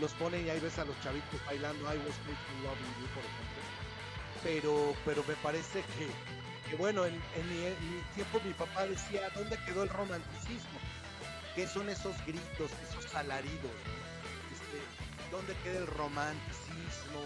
los 0.00 0.12
ponen 0.14 0.46
y 0.46 0.50
ahí 0.50 0.60
ves 0.60 0.78
a 0.78 0.84
los 0.84 1.00
chavitos 1.00 1.40
bailando 1.46 1.82
I 1.84 1.96
was 1.98 2.18
made 2.26 2.36
for 2.36 2.56
loving 2.64 2.94
you, 3.00 3.06
por 3.14 3.24
ejemplo. 3.24 3.62
Pero, 4.42 4.96
pero 5.04 5.24
me 5.26 5.34
parece 5.36 5.82
que, 5.96 6.68
que 6.68 6.76
bueno, 6.76 7.06
en, 7.06 7.14
mi, 7.14 8.02
tiempo 8.14 8.40
mi 8.44 8.52
papá 8.52 8.84
decía, 8.86 9.30
¿dónde 9.34 9.56
quedó 9.64 9.84
el 9.84 9.88
romanticismo? 9.88 10.78
¿Qué 11.54 11.66
son 11.66 11.88
esos 11.88 12.16
gritos, 12.26 12.70
esos 12.88 13.14
alaridos? 13.14 13.72
Este, 14.52 15.30
¿Dónde 15.30 15.54
queda 15.62 15.78
el 15.78 15.86
romanticismo? 15.86 17.20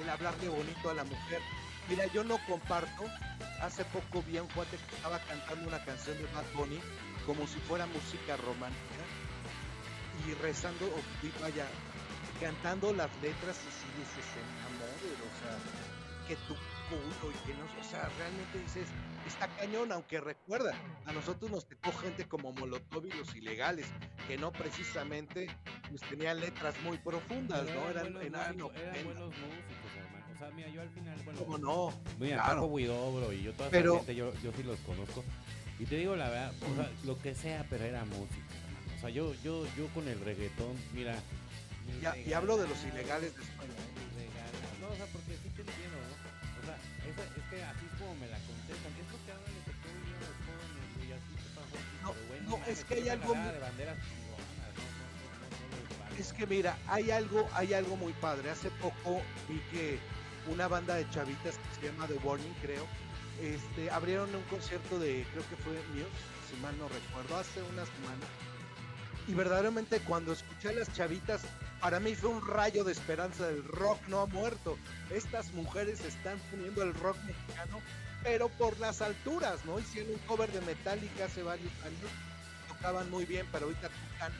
el, 0.00 0.08
hablarle 0.08 0.48
bonito 0.48 0.90
a 0.90 0.94
la 0.94 1.04
mujer. 1.04 1.40
Mira, 1.88 2.06
yo 2.06 2.24
no 2.24 2.38
comparto. 2.46 3.04
Hace 3.60 3.84
poco 3.86 4.22
vi 4.22 4.36
a 4.36 4.42
un 4.42 4.48
cuate 4.48 4.76
que 4.76 4.96
estaba 4.96 5.18
cantando 5.20 5.68
una 5.68 5.82
canción 5.84 6.16
de 6.18 6.24
Bad 6.24 6.44
Bunny 6.54 6.80
como 7.24 7.46
si 7.46 7.58
fuera 7.60 7.86
música 7.86 8.36
romántica 8.36 9.04
y 10.26 10.34
rezando, 10.34 10.86
o 10.86 11.00
vaya, 11.40 11.66
cantando 12.40 12.92
las 12.92 13.10
letras 13.22 13.56
y 13.56 13.70
si 13.72 13.88
dices, 13.98 14.24
amor, 14.66 14.88
o 15.20 15.32
sea, 15.40 16.28
que 16.28 16.36
tu 16.46 16.54
culo 16.88 17.32
y 17.32 17.46
que 17.46 17.54
no, 17.54 17.64
o 17.64 17.84
sea, 17.84 18.08
realmente 18.18 18.58
dices, 18.58 18.88
está 19.26 19.48
cañón, 19.48 19.92
aunque 19.92 20.20
recuerda, 20.20 20.74
a 21.04 21.12
nosotros 21.12 21.50
nos 21.50 21.66
tocó 21.66 21.92
gente 21.98 22.26
como 22.26 22.52
Molotov 22.52 23.06
y 23.06 23.12
los 23.12 23.34
ilegales, 23.34 23.86
que 24.26 24.36
no 24.38 24.52
precisamente 24.52 25.48
pues 25.88 26.02
tenían 26.02 26.40
letras 26.40 26.74
muy 26.82 26.98
profundas, 26.98 27.64
¿no? 27.64 27.88
Eran, 27.90 28.16
eran, 28.16 28.56
buenos, 28.56 29.30
músicos, 29.30 29.92
hermano. 29.96 30.26
O 30.34 30.38
sea, 30.38 30.50
mira, 30.50 30.68
yo 30.68 30.82
al 30.82 30.90
final, 30.90 31.18
bueno. 31.24 31.40
¿Cómo 31.40 31.58
no? 31.58 32.00
Mira, 32.18 32.36
claro. 32.36 32.62
Paco 32.62 32.76
Guidobro 32.76 33.32
y 33.32 33.42
yo 33.42 33.52
toda 33.54 33.68
esa 33.68 33.96
gente, 33.96 34.14
yo, 34.14 34.32
yo 34.42 34.52
sí 34.52 34.62
los 34.62 34.78
conozco. 34.80 35.24
Y 35.78 35.84
te 35.84 35.96
digo 35.96 36.16
la 36.16 36.28
verdad, 36.28 36.52
o 36.72 36.74
sea, 36.74 36.90
lo 37.04 37.18
que 37.18 37.34
sea, 37.34 37.66
pero 37.68 37.84
era 37.84 38.04
música, 38.04 38.46
hermano. 38.54 38.96
O 38.96 39.00
sea, 39.00 39.10
yo, 39.10 39.34
yo, 39.42 39.66
yo 39.76 39.86
con 39.88 40.08
el 40.08 40.20
reggaetón, 40.20 40.74
mira. 40.94 41.16
y 42.26 42.32
hablo 42.32 42.56
de 42.56 42.68
los 42.68 42.82
ilegales 42.84 43.36
de 43.36 43.42
España. 43.42 43.74
Es 47.22 47.44
que 47.50 47.62
así 47.64 47.84
es 47.86 47.98
como 47.98 48.14
me 48.16 48.28
la 48.28 48.38
contestan. 48.38 48.92
Es 48.96 49.06
porque 49.10 49.32
ahora 49.32 49.48
le 49.48 49.62
tocó 49.64 49.88
ir 50.04 50.16
a 50.16 50.20
los 50.20 50.36
jóvenes 50.44 50.88
y 51.00 51.12
así 51.12 51.32
pasó. 51.54 51.76
No, 52.02 52.12
pero 52.12 52.26
bueno, 52.28 52.50
no, 52.50 52.56
es 52.66 52.84
que 52.84 52.94
hay 52.94 53.08
algo. 53.08 53.32
De 53.34 53.58
banderas 53.58 53.98
es 56.18 56.32
que 56.32 56.46
mira, 56.46 56.76
hay 56.88 57.10
algo, 57.10 57.48
hay 57.52 57.74
algo 57.74 57.96
muy 57.96 58.12
padre. 58.14 58.50
Hace 58.50 58.70
poco 58.70 59.20
vi 59.48 59.60
que 59.70 59.98
una 60.50 60.68
banda 60.68 60.94
de 60.94 61.08
chavitas 61.10 61.56
que 61.56 61.80
se 61.80 61.92
llama 61.92 62.06
The 62.06 62.14
Warning, 62.14 62.54
creo, 62.62 62.86
este, 63.42 63.90
abrieron 63.90 64.34
un 64.34 64.42
concierto 64.44 64.98
de, 64.98 65.26
creo 65.32 65.48
que 65.48 65.56
fue 65.56 65.72
Muse, 65.92 66.06
si 66.50 66.56
mal 66.60 66.76
no 66.78 66.88
recuerdo, 66.88 67.36
hace 67.36 67.60
una 67.62 67.84
semana. 67.84 68.26
Y 69.28 69.34
verdaderamente 69.34 70.00
cuando 70.00 70.32
escuché 70.32 70.70
a 70.70 70.72
las 70.72 70.92
chavitas, 70.92 71.42
para 71.80 72.00
mí 72.00 72.14
fue 72.14 72.30
un 72.30 72.46
rayo 72.46 72.84
de 72.84 72.92
esperanza 72.92 73.46
del 73.46 73.64
rock 73.64 73.98
no 74.08 74.20
ha 74.20 74.26
muerto. 74.26 74.78
Estas 75.10 75.52
mujeres 75.52 76.04
están 76.04 76.38
poniendo 76.50 76.82
el 76.82 76.94
rock 76.94 77.16
mexicano, 77.24 77.80
pero 78.22 78.48
por 78.48 78.78
las 78.78 79.02
alturas, 79.02 79.64
¿no? 79.64 79.78
Hicieron 79.78 80.14
un 80.14 80.18
cover 80.20 80.50
de 80.50 80.60
Metallica 80.62 81.26
hace 81.26 81.42
varios 81.42 81.72
años, 81.84 82.10
tocaban 82.68 83.10
muy 83.10 83.24
bien, 83.24 83.46
pero 83.52 83.66
ahorita 83.66 83.88
tocan 83.88 84.32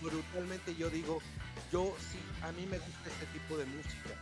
brutalmente. 0.00 0.74
Yo 0.76 0.88
digo, 0.90 1.20
yo 1.72 1.94
sí, 2.10 2.18
a 2.42 2.52
mí 2.52 2.66
me 2.66 2.78
gusta 2.78 3.10
este 3.10 3.26
tipo 3.38 3.56
de 3.56 3.64
música 3.66 4.14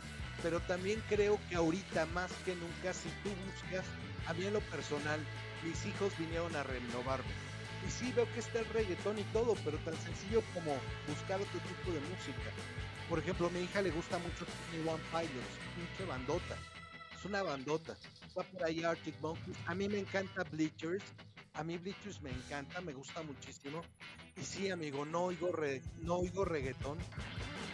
pero 0.43 0.59
también 0.61 1.01
creo 1.09 1.39
que 1.49 1.55
ahorita 1.55 2.05
más 2.07 2.31
que 2.45 2.55
nunca, 2.55 2.93
si 2.93 3.09
tú 3.23 3.29
buscas, 3.45 3.85
a 4.27 4.33
mí 4.33 4.45
en 4.45 4.53
lo 4.53 4.61
personal, 4.61 5.19
mis 5.63 5.85
hijos 5.85 6.17
vinieron 6.17 6.55
a 6.55 6.63
renovarme. 6.63 7.46
Y 7.87 7.89
sí 7.89 8.11
veo 8.11 8.29
que 8.33 8.41
está 8.41 8.59
el 8.59 8.65
reggaetón 8.65 9.17
y 9.17 9.23
todo, 9.31 9.55
pero 9.63 9.77
tan 9.79 9.95
sencillo 9.95 10.43
como 10.53 10.75
buscar 11.07 11.39
otro 11.39 11.59
tipo 11.59 11.91
de 11.91 12.01
música. 12.01 12.51
Por 13.07 13.19
ejemplo, 13.19 13.47
a 13.47 13.49
mi 13.51 13.61
hija 13.61 13.81
le 13.81 13.91
gusta 13.91 14.17
mucho 14.17 14.45
One 14.85 15.01
Pilots, 15.09 15.55
pinche 15.75 16.05
bandota. 16.05 16.57
Es 17.17 17.23
una 17.23 17.43
bandota. 17.43 17.95
Va 18.37 18.43
por 18.43 18.63
ahí 18.65 18.83
Arctic 18.83 19.19
Monkeys. 19.21 19.57
A 19.67 19.73
mí 19.73 19.87
me 19.87 19.99
encanta 19.99 20.43
Bleachers. 20.51 21.03
A 21.53 21.63
mí 21.63 21.77
Bleachers 21.77 22.21
me 22.21 22.29
encanta, 22.29 22.81
me 22.81 22.91
gusta 22.91 23.23
muchísimo. 23.23 23.81
Y 24.35 24.43
sí, 24.43 24.69
amigo, 24.69 25.05
no 25.05 25.23
oigo, 25.25 25.51
no 26.01 26.17
oigo 26.17 26.45
reggaetón, 26.45 26.99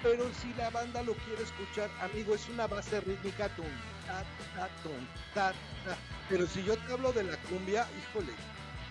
pero 0.01 0.29
si 0.35 0.53
la 0.53 0.69
banda 0.69 1.01
lo 1.03 1.13
quiere 1.13 1.43
escuchar, 1.43 1.89
amigo, 2.01 2.35
es 2.35 2.47
una 2.47 2.67
base 2.67 3.01
rítmica, 3.01 3.49
tum, 3.55 3.65
ta, 4.05 4.23
ta, 4.55 4.69
tum, 4.83 5.05
ta, 5.33 5.51
ta. 5.83 5.97
Pero 6.29 6.47
si 6.47 6.63
yo 6.63 6.77
te 6.77 6.93
hablo 6.93 7.11
de 7.11 7.23
la 7.23 7.35
cumbia, 7.43 7.85
híjole, 7.99 8.31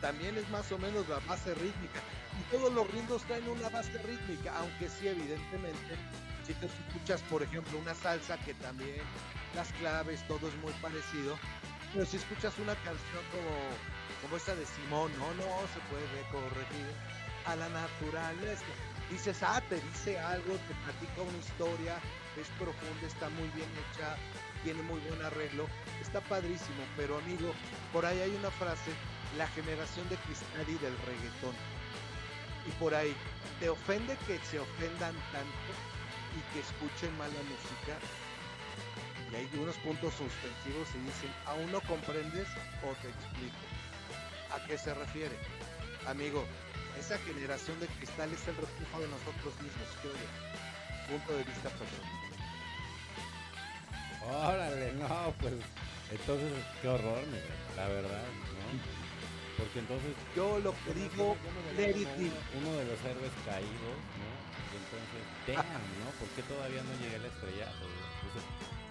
también 0.03 0.37
es 0.37 0.47
más 0.51 0.71
o 0.71 0.79
menos 0.79 1.09
la 1.09 1.19
base 1.21 1.55
rítmica. 1.55 2.01
Y 2.39 2.55
todos 2.55 2.71
los 2.75 2.91
ritmos 2.91 3.23
traen 3.23 3.49
una 3.49 3.71
base 3.71 3.97
rítmica, 4.03 4.53
aunque 4.59 4.91
sí, 4.91 5.09
evidentemente, 5.09 5.97
si 6.47 6.53
te 6.55 6.67
escuchas, 6.67 7.23
por 7.31 7.43
ejemplo, 7.43 7.79
una 7.79 7.95
salsa 7.95 8.37
que 8.45 8.53
también 8.55 9.01
las 9.55 9.73
claves, 9.75 10.27
todo 10.29 10.49
es 10.49 10.57
muy 10.57 10.73
parecido. 10.83 11.39
Pero 11.95 12.05
si 12.05 12.19
escuchas 12.19 12.59
una 12.59 12.75
canción 12.75 13.23
como, 13.33 13.57
como 14.21 14.37
esta 14.37 14.55
de 14.55 14.67
Simón, 14.67 15.11
no, 15.19 15.33
no 15.35 15.49
se 15.73 15.81
puede 15.89 16.21
corregir 16.31 16.87
a 17.47 17.57
la 17.57 17.69
naturaleza 17.71 18.65
dices, 19.13 19.43
ah, 19.43 19.63
te 19.69 19.77
dice 19.81 20.19
algo, 20.19 20.55
te 20.55 20.75
platica 20.85 21.23
una 21.23 21.39
historia, 21.39 21.97
es 22.41 22.49
profunda, 22.59 23.07
está 23.07 23.29
muy 23.31 23.49
bien 23.49 23.69
hecha, 23.77 24.17
tiene 24.65 24.83
muy 24.83 25.01
buen 25.01 25.21
arreglo, 25.23 25.67
está 26.01 26.21
padrísimo, 26.21 26.83
pero 26.97 27.19
amigo, 27.19 27.53
por 27.93 28.07
ahí 28.07 28.19
hay 28.21 28.35
una 28.35 28.51
frase, 28.51 28.91
la 29.37 29.47
generación 29.49 30.09
de 30.09 30.17
cristal 30.17 30.67
y 30.69 30.79
del 30.79 30.97
reggaetón. 31.07 31.55
Y 32.67 32.71
por 32.79 32.95
ahí, 32.95 33.15
¿te 33.61 33.69
ofende 33.69 34.17
que 34.27 34.39
se 34.51 34.61
ofendan 34.61 35.15
tanto 35.33 35.71
y 36.37 36.41
que 36.53 36.61
escuchen 36.61 37.17
mala 37.19 37.35
música? 37.49 37.99
Y 39.31 39.37
hay 39.37 39.49
unos 39.59 39.77
puntos 39.79 40.13
suspensivos 40.15 40.89
y 40.95 40.99
dicen, 41.07 41.33
¿aún 41.47 41.73
no 41.73 41.81
comprendes 41.83 42.49
o 42.85 42.93
te 43.01 43.09
explico? 43.09 43.57
¿A 44.55 44.65
qué 44.67 44.77
se 44.77 44.95
refiere? 44.95 45.37
Amigo, 46.07 46.45
esa 46.99 47.19
generación 47.19 47.81
de 47.81 47.87
cristal 47.87 48.31
es 48.33 48.47
el 48.49 48.57
refugio 48.57 49.01
de 49.01 49.09
nosotros 49.09 49.55
mismos, 49.63 49.89
creo 50.03 50.13
yo. 50.13 51.17
Punto 51.17 51.33
de 51.33 51.45
vista 51.45 51.71
personal. 51.71 52.23
Órale, 54.25 54.93
no, 54.93 55.35
pues 55.41 55.55
entonces 56.11 56.53
qué 56.81 56.89
horror, 56.89 57.25
la 57.77 57.89
verdad, 57.89 58.23
¿no? 58.23 59.02
Porque 59.59 59.79
entonces 59.79 60.13
yo 60.35 60.59
lo 60.59 60.73
que 60.85 60.95
digo, 60.95 61.37
uno, 61.37 62.71
de 62.77 62.85
los 62.85 63.01
héroes 63.05 63.33
caídos, 63.45 63.99
¿no? 64.19 64.31
Y 64.73 64.77
entonces, 64.81 65.23
damn, 65.47 65.83
¿no? 66.01 66.11
¿Por 66.19 66.29
qué 66.35 66.43
todavía 66.43 66.83
no 66.83 66.93
llegué 67.01 67.17
al 67.17 67.25
estrellato? 67.27 67.87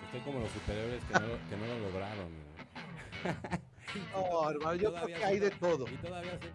estoy 0.05 0.21
como 0.21 0.41
los 0.41 0.51
superhéroes 0.51 1.03
que 1.05 1.13
no, 1.13 1.49
que 1.49 1.57
no 1.57 1.65
lo 1.67 1.79
lograron. 1.79 2.29
¿no? 2.29 3.61
No, 4.13 4.49
hermano, 4.49 4.75
yo 4.75 4.93
creo 4.93 5.07
que 5.07 5.25
hay 5.25 5.39
de 5.39 5.51
todo. 5.51 5.85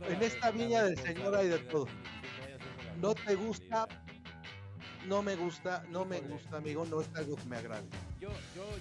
En 0.08 0.22
esta 0.22 0.50
viña 0.50 0.84
del 0.84 0.98
Señor 0.98 1.34
hay 1.34 1.48
de 1.48 1.58
todo. 1.58 1.86
No 2.98 3.14
te 3.14 3.34
gusta, 3.34 3.86
no 5.06 5.22
me 5.22 5.36
gusta, 5.36 5.84
no 5.90 6.04
me 6.06 6.20
gusta, 6.20 6.56
amigo, 6.56 6.86
no 6.86 7.02
es 7.02 7.08
algo 7.14 7.36
que 7.36 7.44
me 7.44 7.56
agrade. 7.56 7.86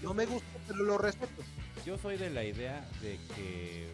no 0.02 0.14
me 0.14 0.26
gusta, 0.26 0.48
pero 0.68 0.84
lo 0.84 0.98
respeto. 0.98 1.44
Yo 1.86 1.98
soy 1.98 2.18
de 2.18 2.30
la 2.30 2.44
idea 2.44 2.88
de 3.02 3.20
que, 3.36 3.90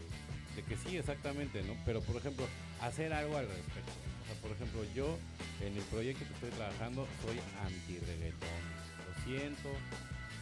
de 0.56 0.64
que 0.64 0.76
sí, 0.78 0.98
exactamente, 0.98 1.62
¿no? 1.64 1.76
Pero, 1.86 2.02
por 2.02 2.18
ejemplo, 2.18 2.46
hacer 2.82 3.14
algo 3.14 3.38
al 3.38 3.48
respecto. 3.48 3.92
O 4.24 4.26
sea, 4.26 4.42
por 4.42 4.52
ejemplo, 4.52 4.84
yo 4.94 5.18
en 5.62 5.76
el 5.76 5.84
proyecto 5.84 6.26
que 6.26 6.34
estoy 6.34 6.50
trabajando 6.52 7.08
soy 7.24 7.40
anti-reggaetón. 7.66 8.62
Lo 9.08 9.24
siento, 9.24 9.70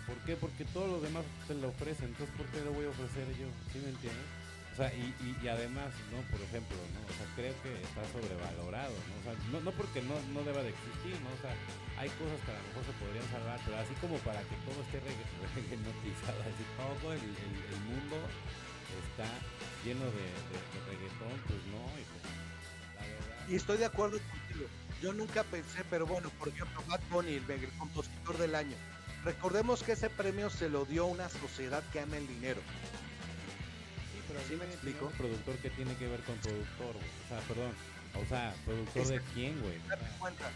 ¿Por 0.10 0.18
qué? 0.26 0.34
Porque 0.34 0.66
todos 0.74 0.90
los 0.90 1.02
demás 1.06 1.22
te 1.46 1.54
lo 1.54 1.70
ofrecen, 1.70 2.10
entonces 2.10 2.34
¿por 2.34 2.50
qué 2.50 2.66
lo 2.66 2.74
voy 2.74 2.90
a 2.90 2.90
ofrecer 2.90 3.30
yo? 3.38 3.46
¿Sí 3.70 3.78
me 3.78 3.94
entiendes? 3.94 4.26
O 4.74 4.76
sea, 4.82 4.90
y, 4.90 5.14
y, 5.22 5.46
además, 5.46 5.94
¿no? 6.10 6.18
Por 6.34 6.42
ejemplo, 6.42 6.74
¿no? 6.98 7.06
O 7.06 7.14
sea, 7.14 7.30
creo 7.38 7.54
que 7.62 7.78
está 7.78 8.02
sobrevalorado, 8.10 8.96
¿no? 9.54 9.62
No 9.62 9.70
porque 9.78 10.02
no, 10.02 10.18
no 10.34 10.42
deba 10.42 10.66
de 10.66 10.74
existir, 10.74 11.14
¿no? 11.22 11.30
O 11.30 11.40
sea, 11.46 11.54
hay 12.02 12.10
cosas 12.18 12.42
que 12.42 12.50
a 12.50 12.58
lo 12.58 12.66
mejor 12.74 12.84
se 12.90 12.96
podrían 12.98 13.28
salvar, 13.30 13.60
pero 13.62 13.76
así 13.78 13.94
como 14.02 14.18
para 14.26 14.42
que 14.42 14.58
todo 14.66 14.82
esté 14.82 14.98
reggaetonizado, 15.06 16.42
así 16.42 16.64
todo 16.74 17.14
el, 17.14 17.22
el, 17.22 17.80
mundo 17.86 18.18
está 19.10 19.30
lleno 19.84 20.06
de, 20.06 20.28
reggaetón, 20.90 21.40
pues 21.48 21.60
no, 21.68 21.84
y 21.98 22.04
pues, 22.04 22.24
la 22.96 23.02
verdad. 23.02 23.48
Y 23.50 23.56
estoy 23.56 23.78
de 23.78 23.86
acuerdo 23.86 24.20
contigo. 24.20 24.68
Yo 25.02 25.14
nunca 25.14 25.44
pensé, 25.44 25.84
pero 25.90 26.06
bueno, 26.06 26.30
por 26.38 26.50
ejemplo, 26.50 26.84
Bad 26.88 27.02
Bunny, 27.10 27.36
el, 27.36 27.50
el 27.50 27.70
compositor 27.78 28.38
del 28.38 28.56
año, 28.56 28.76
Recordemos 29.24 29.84
que 29.84 29.94
ese 29.94 30.10
premio 30.10 30.50
se 30.50 30.70
lo 30.70 30.86
dio 30.86 31.06
una 31.06 31.30
sociedad 31.30 31.84
que 31.92 32.00
ama 32.00 32.18
el 32.18 32.28
dinero. 32.28 32.62
Sí, 34.14 34.22
pero 34.28 34.40
¿Sí 34.48 34.56
me 34.56 34.66
explico? 34.66 35.08
Un 35.08 35.12
productor 35.14 35.56
que 35.58 35.70
tiene 35.72 35.94
que 35.96 36.08
ver 36.08 36.22
con 36.22 36.36
productor, 36.38 36.96
O 36.96 37.28
sea, 37.28 37.40
perdón. 37.48 37.72
O 38.16 38.26
sea, 38.26 38.56
productor 38.66 39.08
de 39.08 39.22
quién, 39.34 39.60
güey. 39.62 39.78
cuenta. 40.20 40.50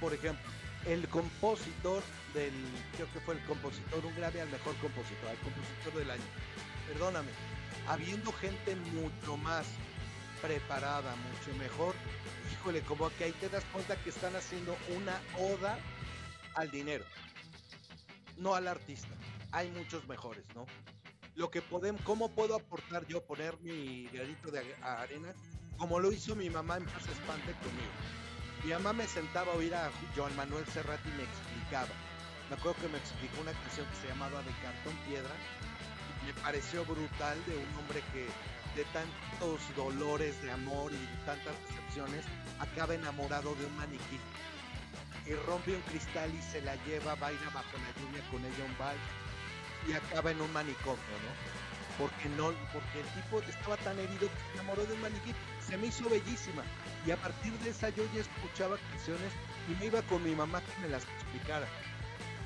por 0.00 0.14
ejemplo, 0.14 0.50
el 0.86 1.06
compositor 1.08 2.02
del, 2.32 2.52
creo 2.94 3.12
que 3.12 3.20
fue 3.20 3.34
el 3.34 3.44
compositor, 3.44 4.04
un 4.04 4.14
grave 4.16 4.40
al 4.40 4.48
mejor 4.48 4.74
compositor, 4.76 5.28
al 5.28 5.38
compositor 5.38 5.94
del 5.98 6.10
año. 6.10 6.24
Perdóname, 6.88 7.30
habiendo 7.88 8.32
gente 8.32 8.76
mucho 8.76 9.36
más 9.36 9.66
preparada, 10.40 11.14
mucho 11.16 11.56
mejor, 11.58 11.94
híjole, 12.52 12.82
como 12.82 13.10
que 13.10 13.24
ahí 13.24 13.32
te 13.32 13.48
das 13.48 13.64
cuenta 13.72 13.96
que 14.02 14.10
están 14.10 14.36
haciendo 14.36 14.76
una 14.94 15.20
oda 15.38 15.78
al 16.54 16.70
dinero, 16.70 17.04
no 18.38 18.54
al 18.54 18.68
artista. 18.68 19.14
Hay 19.52 19.70
muchos 19.70 20.06
mejores, 20.06 20.44
¿no? 20.54 20.66
Lo 21.34 21.50
que 21.50 21.60
podemos, 21.60 22.00
¿cómo 22.02 22.30
puedo 22.30 22.54
aportar 22.54 23.06
yo, 23.06 23.22
poner 23.22 23.58
mi 23.60 24.06
granito 24.06 24.50
de 24.50 24.74
arena? 24.82 25.34
Como 25.76 26.00
lo 26.00 26.10
hizo 26.10 26.34
mi 26.34 26.48
mamá 26.48 26.78
en 26.78 26.86
Paz 26.86 27.06
Espante 27.08 27.52
conmigo. 27.52 27.92
Mi 28.64 28.72
mamá 28.72 28.94
me 28.94 29.06
sentaba 29.06 29.52
a 29.52 29.56
oír 29.56 29.74
a 29.74 29.90
Joan 30.16 30.34
Manuel 30.34 30.64
Serrat 30.66 31.00
y 31.04 31.10
me 31.10 31.24
explicaba. 31.24 31.92
Me 32.48 32.56
acuerdo 32.56 32.80
que 32.80 32.88
me 32.88 32.98
explicó 32.98 33.40
una 33.42 33.52
canción 33.52 33.86
que 33.86 33.96
se 33.96 34.08
llamaba 34.08 34.42
De 34.42 34.52
Cantón 34.62 34.96
Piedra. 35.06 35.34
Me 36.26 36.34
pareció 36.42 36.84
brutal 36.84 37.38
de 37.46 37.56
un 37.56 37.78
hombre 37.78 38.02
que 38.12 38.26
de 38.74 38.84
tantos 38.92 39.60
dolores 39.76 40.42
de 40.42 40.50
amor 40.50 40.92
y 40.92 41.24
tantas 41.24 41.54
decepciones 41.68 42.24
acaba 42.58 42.94
enamorado 42.94 43.54
de 43.54 43.64
un 43.64 43.76
maniquí 43.76 44.18
y 45.24 45.34
rompe 45.46 45.74
un 45.74 45.82
cristal 45.82 46.28
y 46.34 46.42
se 46.42 46.60
la 46.62 46.74
lleva, 46.84 47.14
baila 47.14 47.50
bajo 47.54 47.78
la 47.78 48.02
lluvia 48.02 48.28
con 48.30 48.44
ella 48.44 48.64
un 48.66 48.76
vals 48.76 49.00
y 49.88 49.92
acaba 49.92 50.32
en 50.32 50.40
un 50.40 50.52
manicomio, 50.52 51.16
¿no? 51.22 51.96
Porque 51.96 52.28
no, 52.30 52.52
porque 52.72 53.00
el 53.00 53.22
tipo 53.22 53.40
estaba 53.40 53.76
tan 53.78 53.98
herido 53.98 54.28
que 54.28 54.40
se 54.50 54.54
enamoró 54.54 54.84
de 54.84 54.94
un 54.94 55.02
maniquí, 55.02 55.32
se 55.64 55.76
me 55.78 55.86
hizo 55.86 56.10
bellísima. 56.10 56.62
Y 57.06 57.12
a 57.12 57.16
partir 57.16 57.52
de 57.60 57.70
esa 57.70 57.88
yo 57.90 58.02
ya 58.12 58.20
escuchaba 58.20 58.76
canciones 58.90 59.32
y 59.70 59.78
me 59.78 59.86
iba 59.86 60.02
con 60.02 60.22
mi 60.22 60.34
mamá 60.34 60.60
que 60.60 60.82
me 60.82 60.88
las 60.88 61.04
explicara. 61.04 61.66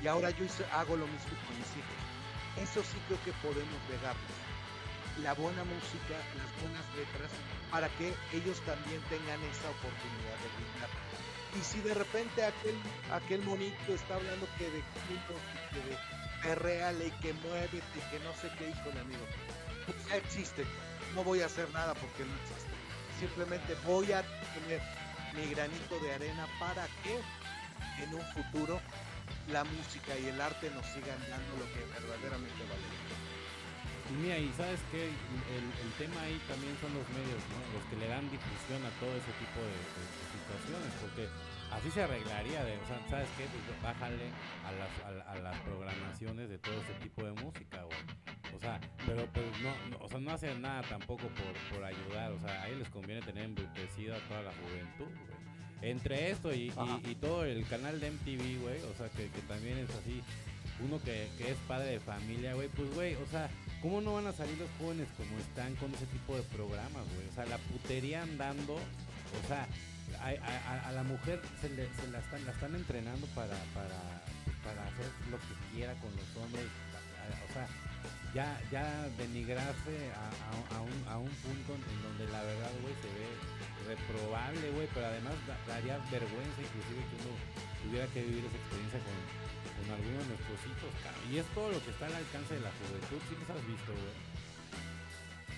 Y 0.03 0.07
ahora 0.07 0.29
yo 0.29 0.45
hago 0.71 0.95
lo 0.95 1.07
mismo 1.07 1.33
con 1.45 1.57
mis 1.57 1.67
hijos. 1.75 2.20
Eso 2.57 2.83
sí 2.83 2.97
creo 3.07 3.19
que 3.23 3.31
podemos 3.45 3.79
pegarnos. 3.87 4.35
la 5.23 5.33
buena 5.33 5.63
música, 5.63 6.15
las 6.35 6.51
buenas 6.61 6.85
letras, 6.95 7.31
para 7.69 7.87
que 7.99 8.13
ellos 8.33 8.59
también 8.65 9.01
tengan 9.09 9.39
esa 9.43 9.69
oportunidad 9.69 10.37
de 10.39 10.49
brillar. 10.55 10.89
Y 11.59 11.61
si 11.63 11.81
de 11.81 11.93
repente 11.93 12.43
aquel, 12.43 12.75
aquel 13.11 13.41
monito 13.43 13.93
está 13.93 14.15
hablando 14.15 14.47
que 14.57 14.65
de 14.65 14.81
cultos, 15.07 15.41
que 15.71 15.81
de 15.89 15.97
perreale 16.41 17.07
y 17.07 17.11
que 17.21 17.33
muévete, 17.33 17.99
que 18.09 18.19
no 18.23 18.33
sé 18.33 18.49
qué, 18.57 18.69
hijo 18.69 18.89
de 18.91 18.99
amigo, 19.01 19.25
pues 19.85 19.97
ya 20.07 20.15
existe. 20.15 20.65
No 21.13 21.23
voy 21.23 21.41
a 21.41 21.47
hacer 21.47 21.69
nada 21.71 21.93
porque 21.93 22.23
no 22.23 22.33
existe. 22.41 22.71
Simplemente 23.19 23.75
voy 23.85 24.11
a 24.11 24.23
tener 24.55 24.81
mi 25.35 25.53
granito 25.53 25.99
de 25.99 26.13
arena 26.13 26.47
para 26.59 26.87
que 27.03 27.19
en 28.03 28.13
un 28.13 28.25
futuro 28.33 28.79
la 29.49 29.63
música 29.63 30.17
y 30.17 30.27
el 30.27 30.39
arte 30.39 30.69
nos 30.71 30.85
sigan 30.87 31.19
dando 31.29 31.57
lo 31.57 31.65
que 31.73 31.81
verdaderamente 31.93 32.61
vale. 32.69 32.87
Y 34.11 34.13
mira, 34.19 34.37
y 34.37 34.51
sabes 34.53 34.79
que 34.91 35.07
el, 35.07 35.91
tema 35.97 36.19
ahí 36.21 36.35
también 36.47 36.75
son 36.83 36.91
los 36.93 37.07
medios, 37.15 37.39
¿no? 37.47 37.79
Los 37.79 37.83
que 37.87 37.95
le 37.95 38.07
dan 38.11 38.27
difusión 38.29 38.83
a 38.83 38.91
todo 38.99 39.15
ese 39.15 39.31
tipo 39.39 39.59
de, 39.63 39.77
situaciones, 40.35 40.91
porque 40.99 41.29
así 41.71 41.91
se 41.91 42.03
arreglaría, 42.03 42.63
de, 42.65 42.75
o 42.75 42.85
sea, 42.87 42.99
¿sabes 43.07 43.29
qué? 43.37 43.47
Pues 43.47 43.63
bájale 43.81 44.27
a 44.67 44.71
las, 44.75 44.91
a, 45.27 45.35
las 45.39 45.57
programaciones 45.61 46.49
de 46.49 46.57
todo 46.57 46.75
ese 46.81 46.93
tipo 46.99 47.23
de 47.23 47.31
música, 47.39 47.83
güey. 47.83 48.03
O 48.53 48.59
sea, 48.59 48.81
pero 49.05 49.25
pues 49.31 49.45
no, 49.63 49.71
o 50.03 50.09
sea, 50.09 50.19
no 50.19 50.31
hacen 50.31 50.61
nada 50.61 50.81
tampoco 50.83 51.23
por, 51.71 51.83
ayudar, 51.83 52.33
o 52.33 52.39
sea, 52.39 52.63
a 52.63 52.67
ellos 52.67 52.79
les 52.79 52.89
conviene 52.89 53.21
tener 53.21 53.45
embrutecido 53.45 54.15
a 54.15 54.19
toda 54.27 54.41
la 54.43 54.51
juventud. 54.51 55.07
Entre 55.81 56.31
esto 56.31 56.53
y, 56.53 56.71
y, 57.09 57.15
todo 57.15 57.43
el 57.43 57.65
canal 57.65 57.99
de 57.99 58.11
MTV, 58.11 58.61
güey, 58.61 58.81
o 58.83 58.95
sea, 58.97 59.09
que, 59.09 59.29
que 59.29 59.41
también 59.47 59.79
es 59.79 59.89
así, 59.89 60.21
uno 60.85 61.01
que, 61.01 61.27
que 61.37 61.51
es 61.51 61.57
padre 61.67 61.91
de 61.91 61.99
familia, 61.99 62.53
güey, 62.53 62.69
pues, 62.69 62.93
güey, 62.93 63.15
o 63.15 63.25
sea, 63.31 63.49
¿Cómo 63.81 63.99
no 63.99 64.13
van 64.13 64.27
a 64.27 64.31
salir 64.31 64.55
los 64.59 64.69
jóvenes 64.77 65.07
como 65.17 65.39
están 65.39 65.73
con 65.75 65.91
ese 65.95 66.05
tipo 66.05 66.35
de 66.35 66.43
programas, 66.43 67.03
güey? 67.15 67.27
O 67.27 67.33
sea, 67.33 67.47
la 67.47 67.57
putería 67.57 68.21
andando, 68.21 68.75
o 68.75 69.47
sea, 69.47 69.67
a, 70.21 70.91
la 70.91 71.01
mujer 71.01 71.41
se, 71.59 71.69
la, 71.69 71.83
están, 71.83 72.45
la 72.45 72.51
están 72.51 72.75
entrenando 72.75 73.25
para, 73.33 73.57
para, 73.73 73.97
para 74.63 74.85
hacer 74.85 75.09
lo 75.31 75.37
que 75.37 75.73
quiera 75.73 75.95
con 75.95 76.11
los 76.15 76.45
hombres. 76.45 76.65
Ya, 78.33 78.47
ya 78.71 79.09
denigrarse 79.17 80.11
a, 80.15 80.79
un, 80.79 81.07
a 81.07 81.17
un 81.17 81.29
punto 81.43 81.73
en 81.75 82.01
donde 82.01 82.31
la 82.31 82.41
verdad, 82.43 82.71
güey, 82.81 82.95
se 83.03 83.11
ve 83.11 83.27
reprobable, 83.91 84.71
güey, 84.71 84.87
pero 84.93 85.07
además 85.07 85.33
daría 85.67 85.97
vergüenza 86.09 86.59
inclusive 86.63 87.03
que 87.11 87.15
uno 87.27 87.35
tuviera 87.83 88.07
que 88.13 88.23
vivir 88.23 88.45
esa 88.45 88.55
experiencia 88.55 88.99
con, 89.03 89.17
con 89.75 89.85
algunos 89.91 90.23
de 90.23 90.29
nuestros 90.31 90.59
hijos, 90.63 90.91
Y 91.29 91.37
es 91.39 91.45
todo 91.53 91.71
lo 91.71 91.83
que 91.83 91.91
está 91.91 92.05
al 92.05 92.15
alcance 92.15 92.53
de 92.55 92.61
la 92.61 92.71
juventud. 92.71 93.19
¿Sí 93.27 93.35
les 93.35 93.49
has 93.49 93.67
visto, 93.67 93.91
güey? 93.91 94.15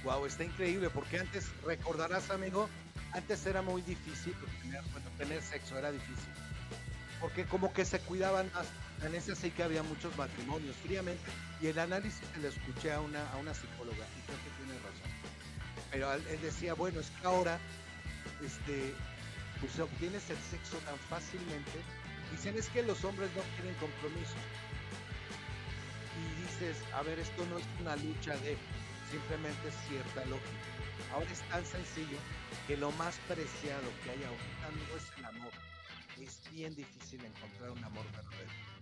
Wow, 0.03 0.26
está 0.26 0.43
increíble, 0.43 0.89
porque 0.89 1.19
antes, 1.19 1.47
recordarás, 1.63 2.30
amigo, 2.30 2.69
antes 3.13 3.45
era 3.45 3.61
muy 3.61 3.82
difícil 3.84 4.34
tener, 4.61 4.82
bueno, 4.91 5.07
tener 5.17 5.41
sexo, 5.41 5.78
era 5.78 5.91
difícil. 5.91 6.34
Porque 7.21 7.45
como 7.45 7.71
que 7.71 7.86
se 7.86 7.99
cuidaban 7.99 8.51
más. 8.53 8.67
En 9.01 9.15
ese 9.15 9.35
sí 9.35 9.51
que 9.51 9.63
había 9.63 9.83
muchos 9.83 10.15
matrimonios, 10.17 10.75
fríamente. 10.77 11.23
Y 11.61 11.67
el 11.67 11.79
análisis 11.79 12.25
que 12.33 12.39
le 12.39 12.47
escuché 12.49 12.93
a 12.93 13.01
una, 13.01 13.29
a 13.31 13.37
una 13.37 13.53
psicóloga, 13.53 14.05
y 14.17 14.21
creo 14.25 14.37
que 14.43 14.49
tiene 14.57 14.79
razón. 14.79 15.11
Pero 15.91 16.13
él 16.13 16.41
decía, 16.41 16.73
bueno, 16.73 16.99
es 16.99 17.09
que 17.09 17.27
ahora 17.27 17.59
este, 18.43 18.93
pues 19.59 19.79
obtienes 19.79 20.29
el 20.29 20.37
sexo 20.37 20.77
tan 20.77 20.97
fácilmente 21.09 21.79
Dicen 22.33 22.57
es 22.57 22.67
que 22.69 22.81
los 22.81 23.03
hombres 23.05 23.29
no 23.35 23.43
quieren 23.55 23.75
compromiso. 23.75 24.33
Y 26.17 26.41
dices, 26.41 26.77
a 26.93 27.03
ver, 27.03 27.19
esto 27.19 27.45
no 27.45 27.59
es 27.59 27.65
una 27.79 27.95
lucha 27.95 28.35
de 28.37 28.57
simplemente 29.11 29.69
cierta 29.87 30.25
lógica. 30.25 31.13
Ahora 31.13 31.31
es 31.31 31.41
tan 31.49 31.63
sencillo 31.63 32.17
que 32.65 32.75
lo 32.77 32.91
más 32.93 33.17
preciado 33.27 33.83
que 34.03 34.09
hay 34.09 34.23
ahorita 34.23 34.67
no 34.73 34.97
es 34.97 35.17
el 35.17 35.25
amor. 35.25 35.51
Es 36.19 36.41
bien 36.51 36.73
difícil 36.75 37.23
encontrar 37.23 37.69
un 37.69 37.83
amor 37.83 38.05
verdadero. 38.11 38.72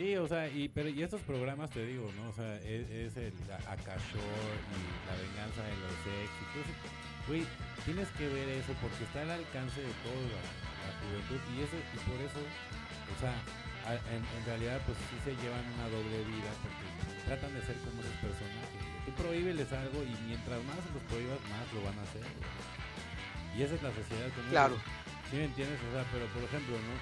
Sí, 0.00 0.16
o 0.16 0.24
sea, 0.26 0.48
y, 0.48 0.64
pero, 0.72 0.88
y 0.88 1.02
estos 1.02 1.20
programas 1.28 1.68
te 1.68 1.84
digo, 1.84 2.08
¿no? 2.16 2.30
O 2.30 2.32
sea, 2.32 2.56
es, 2.64 3.12
el 3.20 3.36
Akashor 3.68 4.56
y 4.72 4.80
la 5.04 5.12
venganza 5.12 5.60
de 5.60 5.76
los 5.76 5.92
ex. 6.24 6.32
Y 6.40 7.28
güey, 7.28 7.44
tienes 7.84 8.08
que 8.16 8.24
ver 8.32 8.48
eso 8.48 8.72
porque 8.80 9.04
está 9.04 9.20
al 9.28 9.44
alcance 9.44 9.76
de 9.76 9.92
toda 10.00 10.24
la, 10.32 10.40
juventud 11.04 11.40
y, 11.52 11.60
eso, 11.60 11.76
y 11.76 11.98
por 12.08 12.16
eso, 12.16 12.40
o 12.40 13.16
sea, 13.20 13.36
en, 13.92 14.24
realidad 14.48 14.80
pues 14.88 14.96
sí 15.04 15.20
se 15.20 15.36
llevan 15.36 15.68
una 15.76 15.92
doble 15.92 16.16
vida 16.32 16.48
porque 16.64 16.88
tratan 17.28 17.52
de 17.52 17.60
ser 17.60 17.76
como 17.84 18.00
esos 18.00 18.16
personajes. 18.24 18.80
Tú 19.04 19.12
prohíbeles 19.20 19.68
algo 19.68 20.00
y 20.00 20.16
mientras 20.24 20.64
más 20.64 20.80
los 20.96 21.04
prohíbas, 21.12 21.36
más 21.52 21.68
lo 21.76 21.84
van 21.84 22.00
a 22.00 22.08
hacer. 22.08 22.24
Y 23.52 23.68
esa 23.68 23.76
es 23.76 23.82
la 23.84 23.92
sociedad 23.92 24.32
como... 24.32 24.48
Claro. 24.48 24.80
¿Sí 25.28 25.36
me 25.36 25.44
entiendes? 25.44 25.76
O 25.76 25.92
sea, 25.92 26.08
pero 26.08 26.24
por 26.32 26.40
ejemplo, 26.40 26.72
¿no? 26.72 26.96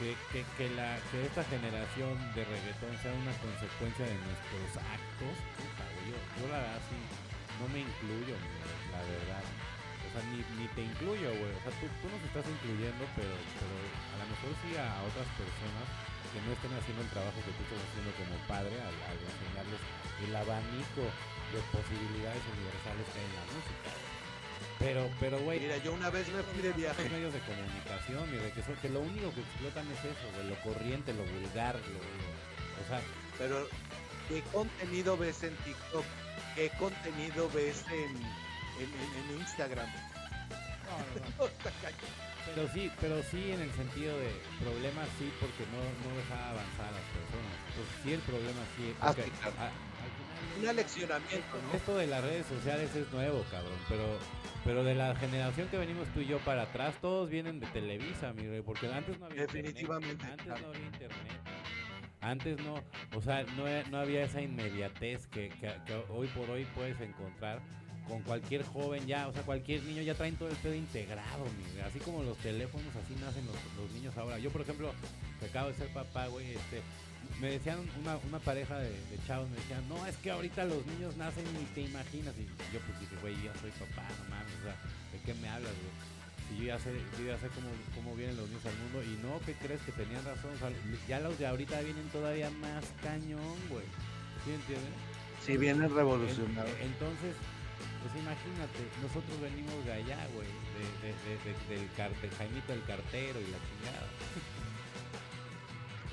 Que, 0.00 0.16
que, 0.32 0.40
que, 0.56 0.72
la, 0.72 0.96
que 1.12 1.28
esta 1.28 1.44
generación 1.44 2.16
de 2.32 2.40
reggaetón 2.48 2.96
sea 3.04 3.12
una 3.12 3.36
consecuencia 3.36 4.08
de 4.08 4.16
nuestros 4.16 4.80
actos, 4.80 5.36
yo, 6.08 6.16
yo 6.40 6.44
la 6.48 6.56
verdad 6.56 6.80
sí, 6.88 6.96
no 7.60 7.68
me 7.68 7.84
incluyo, 7.84 8.32
la 8.88 9.04
verdad. 9.04 9.44
O 9.44 10.08
sea, 10.08 10.24
ni, 10.32 10.40
ni 10.56 10.66
te 10.72 10.82
incluyo, 10.88 11.28
güey. 11.36 11.52
O 11.52 11.60
sea, 11.60 11.72
tú, 11.78 11.86
tú 12.00 12.08
nos 12.08 12.22
estás 12.24 12.48
incluyendo, 12.48 13.04
pero, 13.12 13.30
pero 13.60 13.76
a 13.76 14.16
lo 14.18 14.26
mejor 14.26 14.50
sí 14.64 14.72
a, 14.80 15.04
otras 15.04 15.28
personas 15.36 15.86
que 16.32 16.40
no 16.48 16.50
estén 16.56 16.72
haciendo 16.72 17.04
el 17.04 17.10
trabajo 17.12 17.38
que 17.44 17.52
tú 17.52 17.62
estás 17.68 17.84
haciendo 17.84 18.10
como 18.16 18.34
padre 18.48 18.74
al, 18.80 18.96
enseñarles 19.20 19.80
el 20.24 20.32
abanico 20.32 21.04
de 21.52 21.60
posibilidades 21.74 22.42
universales 22.56 23.04
que 23.12 23.18
hay 23.20 23.28
en 23.28 23.36
la 23.36 23.46
música. 23.52 24.09
Pero, 24.80 25.08
pero, 25.20 25.38
güey. 25.40 25.60
Mira, 25.60 25.76
yo 25.76 25.92
una 25.92 26.08
vez 26.08 26.26
me 26.32 26.42
fui 26.42 26.62
de 26.62 26.72
viaje. 26.72 27.02
Los 27.02 27.12
medios 27.12 27.34
de 27.34 27.40
comunicación, 27.40 28.30
mire, 28.32 28.50
que, 28.50 28.62
que 28.80 28.88
lo 28.88 29.00
único 29.00 29.30
que 29.34 29.42
explotan 29.42 29.86
es 29.92 29.98
eso, 29.98 30.32
güey, 30.34 30.48
lo 30.48 30.58
corriente, 30.62 31.12
lo 31.12 31.22
vulgar, 31.22 31.76
lo, 31.76 31.98
o 32.00 32.84
sea. 32.88 33.02
Pero, 33.36 33.68
¿qué 34.28 34.40
contenido 34.50 35.18
ves 35.18 35.42
en 35.42 35.54
TikTok? 35.56 36.06
¿Qué 36.54 36.70
contenido 36.78 37.50
ves 37.50 37.84
en, 37.92 38.16
en, 38.80 38.88
Instagram? 39.38 39.86
pero 42.54 42.68
sí, 42.72 42.90
pero 43.00 43.22
sí 43.22 43.52
en 43.52 43.60
el 43.60 43.72
sentido 43.74 44.18
de 44.18 44.32
problemas 44.60 45.08
sí, 45.18 45.30
porque 45.40 45.66
no, 45.70 45.82
no 46.08 46.16
dejaba 46.16 46.50
avanzar 46.50 46.88
a 46.88 46.92
las 46.96 47.04
personas. 47.12 47.54
Pues 47.76 47.86
sí 48.02 48.14
el 48.14 48.20
problema 48.20 48.62
sí. 48.76 48.94
Ah, 49.00 49.14
un 50.60 50.68
aleccionamiento, 50.68 51.56
Esto 51.74 51.96
de 51.96 52.06
las 52.06 52.22
redes 52.22 52.46
sociales 52.46 52.94
es 52.94 53.10
nuevo, 53.12 53.44
cabrón, 53.50 53.78
pero 53.88 54.18
pero 54.64 54.84
de 54.84 54.94
la 54.94 55.14
generación 55.16 55.68
que 55.68 55.78
venimos 55.78 56.06
tú 56.12 56.20
y 56.20 56.26
yo 56.26 56.38
para 56.40 56.62
atrás, 56.62 56.94
todos 57.00 57.30
vienen 57.30 57.60
de 57.60 57.66
Televisa, 57.68 58.32
mi 58.34 58.46
rey, 58.46 58.60
porque 58.60 58.92
antes 58.92 59.18
no 59.18 59.26
había 59.26 59.42
Definitivamente. 59.42 60.24
Antes 60.24 60.46
no 60.46 60.68
había 60.68 60.86
internet. 60.86 61.40
Antes 62.20 62.58
no, 62.62 62.74
o 63.16 63.22
sea, 63.22 63.44
no, 63.56 63.64
no 63.90 63.98
había 63.98 64.24
esa 64.24 64.42
inmediatez 64.42 65.26
que, 65.28 65.48
que, 65.48 65.72
hoy 66.10 66.26
por 66.28 66.50
hoy 66.50 66.66
puedes 66.74 67.00
encontrar 67.00 67.62
con 68.10 68.22
cualquier 68.22 68.64
joven 68.64 69.06
ya, 69.06 69.28
o 69.28 69.32
sea, 69.32 69.42
cualquier 69.42 69.82
niño 69.84 70.02
ya 70.02 70.14
traen 70.14 70.34
todo 70.34 70.48
el 70.48 70.56
pedo 70.56 70.74
integrado, 70.74 71.44
mi, 71.56 71.80
así 71.80 72.00
como 72.00 72.24
los 72.24 72.36
teléfonos, 72.38 72.88
así 72.96 73.14
nacen 73.14 73.46
los, 73.46 73.54
los, 73.78 73.90
niños 73.92 74.16
ahora. 74.18 74.38
Yo, 74.38 74.50
por 74.50 74.62
ejemplo, 74.62 74.92
que 75.38 75.46
acabo 75.46 75.68
de 75.68 75.74
ser 75.74 75.88
papá, 75.94 76.26
güey, 76.26 76.50
este, 76.50 76.82
me 77.40 77.52
decían 77.52 77.78
una, 78.00 78.18
una 78.28 78.40
pareja 78.40 78.78
de, 78.78 78.92
chavos, 79.26 79.48
me 79.48 79.56
decían, 79.56 79.88
no, 79.88 80.04
es 80.06 80.16
que 80.16 80.32
ahorita 80.32 80.64
los 80.64 80.84
niños 80.86 81.16
nacen 81.16 81.44
y 81.54 81.64
te 81.72 81.82
imaginas. 81.82 82.34
Y 82.36 82.46
yo 82.74 82.80
pues 82.80 82.98
dije, 82.98 83.14
güey, 83.22 83.34
yo 83.42 83.52
soy 83.60 83.70
papá, 83.70 84.02
no 84.18 84.28
mames, 84.28 84.54
o 84.58 84.64
sea, 84.64 84.76
¿de 85.12 85.18
qué 85.24 85.34
me 85.40 85.48
hablas, 85.48 85.72
güey? 85.72 86.10
Y 86.50 86.62
yo 86.62 86.66
ya 86.74 86.78
sé, 86.80 86.90
yo 87.16 87.26
ya 87.26 87.38
sé 87.38 87.46
cómo, 87.54 87.70
cómo 87.94 88.16
vienen 88.16 88.36
los 88.36 88.48
niños 88.48 88.66
al 88.66 88.74
mundo. 88.74 89.02
Y 89.06 89.22
no, 89.22 89.38
¿qué 89.46 89.54
crees? 89.54 89.80
Que 89.82 89.92
tenían 89.92 90.24
razón. 90.24 90.50
O 90.50 90.58
sea, 90.58 90.68
ya 91.06 91.20
los 91.20 91.38
de 91.38 91.46
ahorita 91.46 91.80
vienen 91.80 92.08
todavía 92.08 92.50
más 92.50 92.84
cañón, 93.04 93.54
güey. 93.70 93.86
¿Sí 94.44 94.50
entienden? 94.50 94.92
Sí, 95.46 95.56
vienen 95.56 95.94
revolucionados. 95.94 96.72
Entonces, 96.82 97.36
pues 98.00 98.14
imagínate, 98.16 98.80
nosotros 99.02 99.40
venimos 99.40 99.84
de 99.84 99.92
allá, 99.92 100.26
güey, 100.34 100.48
de, 101.02 101.12
de, 101.12 101.76
del 101.76 101.92
cartel, 101.94 102.30
Jaimito 102.38 102.72
el 102.72 102.84
cartero 102.84 103.40
y 103.40 103.46
la 103.50 103.58
chingada. 103.58 104.08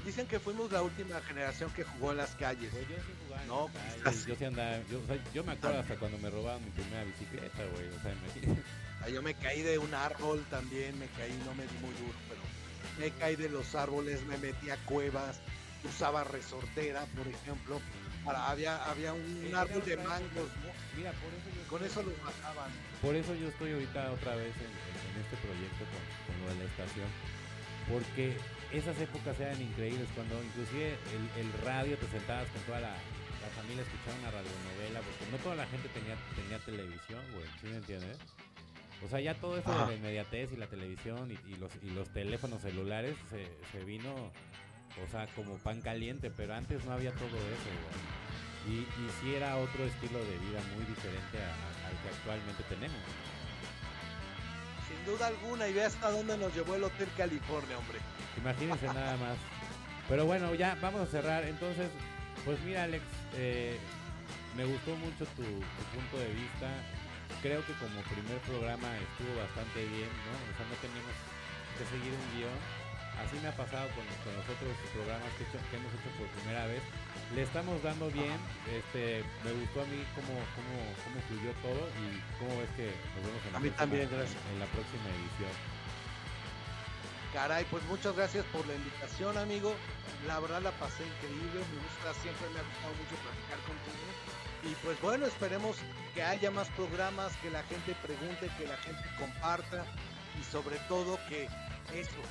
Dicen 0.06 0.28
que 0.28 0.40
fuimos 0.40 0.72
la 0.72 0.82
última 0.84 1.20
generación 1.22 1.70
que 1.72 1.84
jugó 1.84 2.12
en 2.12 2.18
las 2.18 2.34
calles. 2.36 2.72
Pues 2.72 2.88
yo 2.88 2.96
sí 2.96 3.12
jugaba 3.26 3.46
no, 3.46 3.70
pues, 4.04 4.26
Yo 4.26 4.36
sí 4.36 4.46
andaba. 4.46 4.78
Yo, 4.90 5.02
yo 5.34 5.44
me 5.44 5.52
acuerdo 5.52 5.80
hasta 5.80 5.98
cuando 5.98 6.18
me 6.20 6.30
robaban 6.30 6.64
mi 6.64 6.72
primera 6.72 7.04
bicicleta, 7.04 7.66
güey. 7.74 7.88
O 7.90 8.02
sea, 8.02 8.14
me... 8.16 8.62
Ah, 9.02 9.10
yo 9.10 9.22
me 9.22 9.34
caí 9.34 9.62
de 9.62 9.78
un 9.78 9.94
árbol 9.94 10.46
también, 10.50 10.98
me 10.98 11.08
caí, 11.08 11.38
no 11.46 11.54
me 11.56 11.64
di 11.64 11.78
muy 11.80 11.94
duro, 11.96 12.18
pero 12.30 12.42
me 13.00 13.12
caí 13.20 13.36
de 13.36 13.50
los 13.50 13.76
árboles, 13.76 14.26
me 14.26 14.38
metí 14.38 14.70
a 14.70 14.78
cuevas, 14.86 15.40
usaba 15.84 16.24
resortera, 16.24 17.06
por 17.16 17.28
ejemplo. 17.28 17.82
Para, 18.26 18.50
había, 18.50 18.84
había 18.86 19.14
un, 19.14 19.56
árbol 19.56 19.84
de 19.86 19.98
mangos, 19.98 20.50
Mira, 20.96 21.12
por 21.12 21.30
eso 21.32 21.48
con 21.70 21.84
eso 21.84 22.04
lo 22.04 22.12
bajaban. 22.24 22.72
Por 23.02 23.16
eso 23.16 23.36
yo 23.36 23.50
estoy 23.50 23.72
ahorita 23.74 24.12
otra 24.12 24.36
vez 24.36 24.54
en, 24.58 24.88
este 25.18 25.36
proyecto 25.38 25.84
con, 25.90 26.04
con 26.28 26.46
lo 26.46 26.54
de 26.54 26.60
la 26.64 26.70
estación 26.70 27.08
porque 27.90 28.36
esas 28.72 29.00
épocas 29.00 29.40
eran 29.40 29.62
increíbles, 29.62 30.08
cuando 30.14 30.42
inclusive 30.44 30.96
el, 31.38 31.54
radio 31.64 31.98
te 31.98 32.08
sentabas 32.08 32.48
con 32.50 32.62
toda 32.64 32.80
la, 32.82 32.92
la 32.92 33.50
familia 33.56 33.84
escuchara 33.84 34.20
una 34.20 34.32
radionovela, 34.32 35.00
porque 35.02 35.32
no 35.32 35.38
toda 35.38 35.56
la 35.56 35.66
gente 35.68 35.88
tenía, 35.90 36.16
tenía 36.36 36.60
televisión, 36.60 37.24
güey, 37.34 37.48
¿sí 37.62 37.68
me 37.68 37.78
entiendes? 37.78 38.18
O 39.06 39.08
sea, 39.08 39.20
ya 39.22 39.36
todo 39.36 39.58
esto 39.58 39.72
de 39.72 39.86
la 39.86 39.94
inmediatez 39.94 40.52
y 40.52 40.58
la 40.58 40.68
televisión 40.68 41.32
y, 41.32 41.56
los, 41.56 41.72
y 41.84 41.92
los 41.92 42.10
teléfonos 42.10 42.62
celulares 42.62 43.16
se, 43.30 43.48
se, 43.72 43.86
vino, 43.86 44.14
o 44.14 45.12
sea, 45.12 45.28
como 45.36 45.58
pan 45.58 45.82
caliente, 45.82 46.32
pero 46.36 46.56
antes 46.56 46.84
no 46.84 46.94
había 46.94 47.12
todo 47.12 47.28
eso, 47.28 47.70
güey. 47.70 48.27
Y, 48.68 48.80
y 48.80 49.10
sí 49.22 49.36
era 49.36 49.58
otro 49.58 49.86
estilo 49.86 50.20
de 50.20 50.38
vida 50.40 50.60
muy 50.76 50.86
diferente 50.86 51.38
al 51.40 51.96
que 52.04 52.10
actualmente 52.10 52.64
tenemos. 52.64 53.00
Sin 54.88 55.06
duda 55.06 55.28
alguna, 55.28 55.68
y 55.68 55.74
ve 55.74 55.86
hasta 55.86 56.12
dónde 56.12 56.38
nos 56.38 56.54
llevó 56.54 56.76
el 56.76 56.84
Hotel 56.84 57.08
California, 57.16 57.78
hombre. 57.78 58.00
Imagínense 58.38 58.86
nada 58.88 59.18
más. 59.18 59.38
Pero 60.08 60.26
bueno, 60.26 60.54
ya 60.56 60.78
vamos 60.82 61.02
a 61.02 61.06
cerrar. 61.12 61.44
Entonces, 61.44 61.90
pues 62.46 62.60
mira, 62.64 62.84
Alex, 62.84 63.04
eh, 63.36 63.78
me 64.56 64.64
gustó 64.66 64.96
mucho 64.96 65.26
tu, 65.36 65.44
punto 65.44 66.18
de 66.18 66.34
vista. 66.34 66.68
Creo 67.42 67.66
que 67.66 67.74
como 67.74 68.02
primer 68.08 68.40
programa 68.48 68.88
estuvo 68.98 69.36
bastante 69.36 69.84
bien, 69.86 70.08
¿no? 70.08 70.34
O 70.48 70.54
sea, 70.56 70.66
no 70.66 70.76
tenemos 70.80 71.16
que 71.78 71.86
seguir 71.92 72.14
un 72.16 72.26
guion. 72.34 72.58
Así 73.24 73.36
me 73.42 73.50
ha 73.50 73.56
pasado 73.58 73.90
con, 73.98 74.06
los 74.06 74.46
otros 74.46 74.72
programas 74.94 75.30
que, 75.38 75.44
hemos 75.50 75.90
hecho 75.90 76.10
por 76.18 76.28
primera 76.38 76.68
vez. 76.68 76.82
Le 77.34 77.42
estamos 77.44 77.82
dando 77.82 78.10
bien. 78.12 78.38
Este, 78.70 79.26
me 79.44 79.52
gustó 79.52 79.82
a 79.82 79.88
mí 79.90 80.00
cómo, 80.14 80.38
cómo, 80.54 80.74
cómo 81.02 81.18
fluyó 81.28 81.52
todo 81.66 81.82
y 81.98 82.22
cómo 82.38 82.62
es 82.62 82.70
que 82.78 82.94
nos 83.18 83.22
vemos 83.26 83.42
en, 83.42 83.54
la, 83.54 83.60
próxima, 83.60 84.42
en 84.54 84.60
la 84.60 84.70
próxima 84.70 85.08
edición. 85.10 85.56
Caray, 87.34 87.66
pues 87.66 87.84
muchas 87.86 88.16
gracias 88.16 88.46
por 88.54 88.66
la 88.68 88.76
invitación, 88.76 89.38
amigo. 89.38 89.76
La 90.26 90.40
verdad 90.40 90.62
la 90.62 90.72
pasé 90.80 91.04
increíble, 91.06 91.60
me 91.60 91.78
gusta, 91.84 92.14
siempre 92.22 92.50
me 92.54 92.60
ha 92.60 92.64
gustado 92.64 92.94
mucho 92.96 93.16
platicar 93.22 93.60
contigo. 93.66 94.08
Y 94.64 94.74
pues 94.84 95.02
bueno, 95.02 95.26
esperemos 95.26 95.78
que 96.14 96.24
haya 96.24 96.52
más 96.52 96.70
programas, 96.70 97.36
que 97.38 97.50
la 97.50 97.64
gente 97.64 97.96
pregunte, 98.02 98.50
que 98.58 98.68
la 98.68 98.78
gente 98.78 99.04
comparta 99.20 99.86
y 100.40 100.44
sobre 100.44 100.78
todo 100.88 101.20
que 101.30 101.48
eso, 101.94 102.22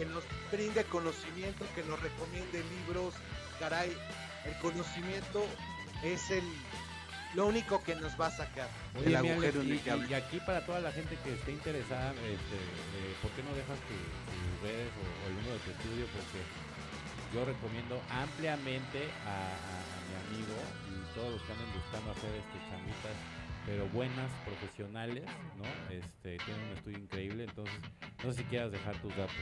que 0.00 0.06
nos 0.06 0.24
brinde 0.50 0.82
conocimiento, 0.84 1.66
que 1.74 1.84
nos 1.84 2.00
recomiende 2.00 2.64
libros. 2.80 3.12
Caray, 3.58 3.92
el 4.46 4.56
conocimiento 4.56 5.44
es 6.02 6.30
el 6.30 6.44
lo 7.34 7.46
único 7.46 7.84
que 7.84 7.94
nos 7.94 8.18
va 8.18 8.26
a 8.26 8.30
sacar 8.30 8.68
el 9.04 9.14
agujero 9.14 9.62
y, 9.62 9.78
y, 9.78 10.14
aquí 10.14 10.40
para 10.40 10.66
toda 10.66 10.80
la 10.80 10.90
gente 10.90 11.16
que 11.22 11.34
esté 11.34 11.52
interesada, 11.52 12.10
este, 12.10 12.56
eh, 12.58 13.14
¿por 13.22 13.30
qué 13.32 13.42
no 13.44 13.54
dejas 13.54 13.78
tus 13.86 14.66
redes 14.66 14.90
o, 14.98 15.28
el 15.28 15.34
número 15.36 15.52
de 15.52 15.60
tu 15.60 15.70
estudio? 15.70 16.06
Porque 16.10 16.40
yo 17.36 17.44
recomiendo 17.44 18.00
ampliamente 18.10 19.04
a, 19.28 19.52
mi 20.08 20.16
amigo 20.26 20.56
y 20.90 21.14
todos 21.14 21.32
los 21.34 21.42
que 21.42 21.52
anden 21.52 21.70
buscando 21.76 22.10
hacer 22.10 22.34
este 22.34 22.58
chamitas 22.72 23.14
pero 23.66 23.86
buenas, 23.88 24.32
profesionales, 24.44 25.24
¿no? 25.58 25.94
Este, 25.94 26.38
tienen 26.38 26.64
un 26.68 26.76
estudio 26.76 26.98
increíble, 26.98 27.44
entonces 27.44 27.74
no 28.24 28.32
sé 28.32 28.38
si 28.38 28.44
quieras 28.44 28.72
dejar 28.72 28.96
tus 29.02 29.14
datos. 29.16 29.36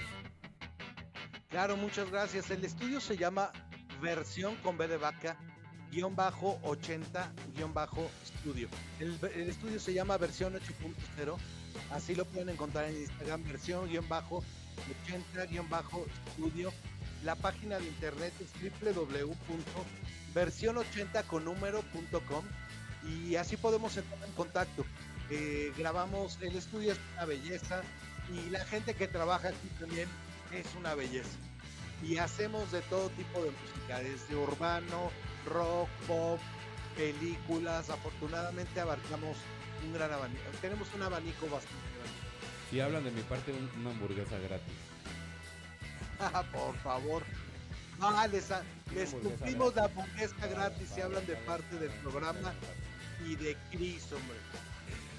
Claro, 1.49 1.77
muchas 1.79 2.11
gracias. 2.11 2.51
El 2.51 2.63
estudio 2.65 3.01
se 3.01 3.17
llama 3.17 3.51
Versión 4.03 4.57
con 4.57 4.77
B 4.77 4.87
de 4.87 4.99
vaca 4.99 5.39
guion 5.91 6.15
bajo 6.15 6.61
80 6.63 7.33
guion 7.57 7.73
bajo 7.73 8.11
estudio. 8.23 8.69
El, 9.01 9.19
estudio 9.49 9.81
se 9.81 9.95
llama 9.95 10.19
versión 10.19 10.53
8.0, 10.53 11.39
así 11.91 12.15
lo 12.15 12.27
pueden 12.27 12.51
encontrar 12.51 12.91
en 12.91 12.99
Instagram, 12.99 13.45
versión 13.45 13.89
guion 13.89 14.07
bajo 14.09 14.45
80 15.07 15.47
guion 15.47 15.71
bajo 15.71 16.05
estudio. 16.27 16.71
La 17.25 17.35
página 17.35 17.79
de 17.79 17.87
internet 17.87 18.35
es 18.41 18.53
www.versión80 18.85 21.25
con 21.27 21.47
número.com 21.47 22.45
y 23.09 23.37
así 23.37 23.57
podemos 23.57 23.97
entrar 23.97 24.23
en 24.23 24.33
contacto. 24.33 24.85
Eh, 25.31 25.73
grabamos, 25.79 26.37
el 26.43 26.57
estudio 26.57 26.93
es 26.93 26.99
una 27.15 27.25
belleza 27.25 27.81
y 28.31 28.51
la 28.51 28.63
gente 28.67 28.93
que 28.93 29.09
trabaja 29.09 29.49
aquí 29.49 29.69
también 29.81 30.11
es 30.53 30.67
una 30.77 30.95
belleza. 30.95 31.37
Y 32.03 32.19
hacemos 32.19 32.71
de 32.71 32.81
todo 32.83 33.11
tipo 33.11 33.43
de 33.43 33.51
música, 33.51 33.99
desde 34.01 34.37
urbano, 34.37 35.11
rock, 35.47 35.89
pop, 36.07 36.41
películas. 36.97 37.91
Afortunadamente 37.91 38.81
abarcamos 38.81 39.37
un 39.85 39.93
gran 39.93 40.13
abanico. 40.13 40.43
Tenemos 40.61 40.89
un 40.95 41.03
abanico 41.03 41.47
bastante 41.47 41.89
grande. 41.97 42.19
Si 42.71 42.81
hablan 42.81 43.05
de 43.05 43.11
mi 43.11 43.23
parte, 43.23 43.53
una 43.77 43.91
hamburguesa 43.91 44.39
gratis. 44.39 44.75
Por 46.53 46.77
favor. 46.79 47.23
Ah, 48.01 48.29
les, 48.31 48.49
les 48.95 49.11
cumplimos 49.11 49.75
la 49.75 49.85
hamburguesa 49.87 50.47
gratis 50.47 50.89
si 50.95 51.01
hablan 51.01 51.27
de 51.27 51.35
parte 51.35 51.79
del 51.79 51.91
programa 51.91 52.53
y 53.27 53.35
de 53.35 53.57
Cris, 53.73 54.13
hombre. 54.13 54.37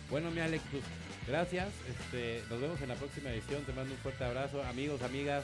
Bueno, 0.09 0.31
mi 0.31 0.39
Alex, 0.39 0.63
pues, 0.71 0.83
gracias. 1.27 1.69
Este, 1.87 2.43
nos 2.49 2.61
vemos 2.61 2.81
en 2.81 2.89
la 2.89 2.95
próxima 2.95 3.29
edición. 3.29 3.63
Te 3.63 3.73
mando 3.73 3.93
un 3.93 3.99
fuerte 3.99 4.23
abrazo. 4.23 4.63
Amigos, 4.63 5.01
amigas, 5.01 5.43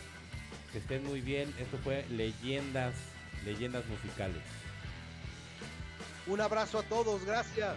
que 0.71 0.79
estén 0.79 1.03
muy 1.03 1.21
bien. 1.21 1.53
Esto 1.59 1.77
fue 1.83 2.05
Leyendas, 2.09 2.93
Leyendas 3.45 3.85
Musicales. 3.87 4.43
Un 6.27 6.41
abrazo 6.41 6.79
a 6.79 6.83
todos, 6.83 7.23
gracias. 7.23 7.75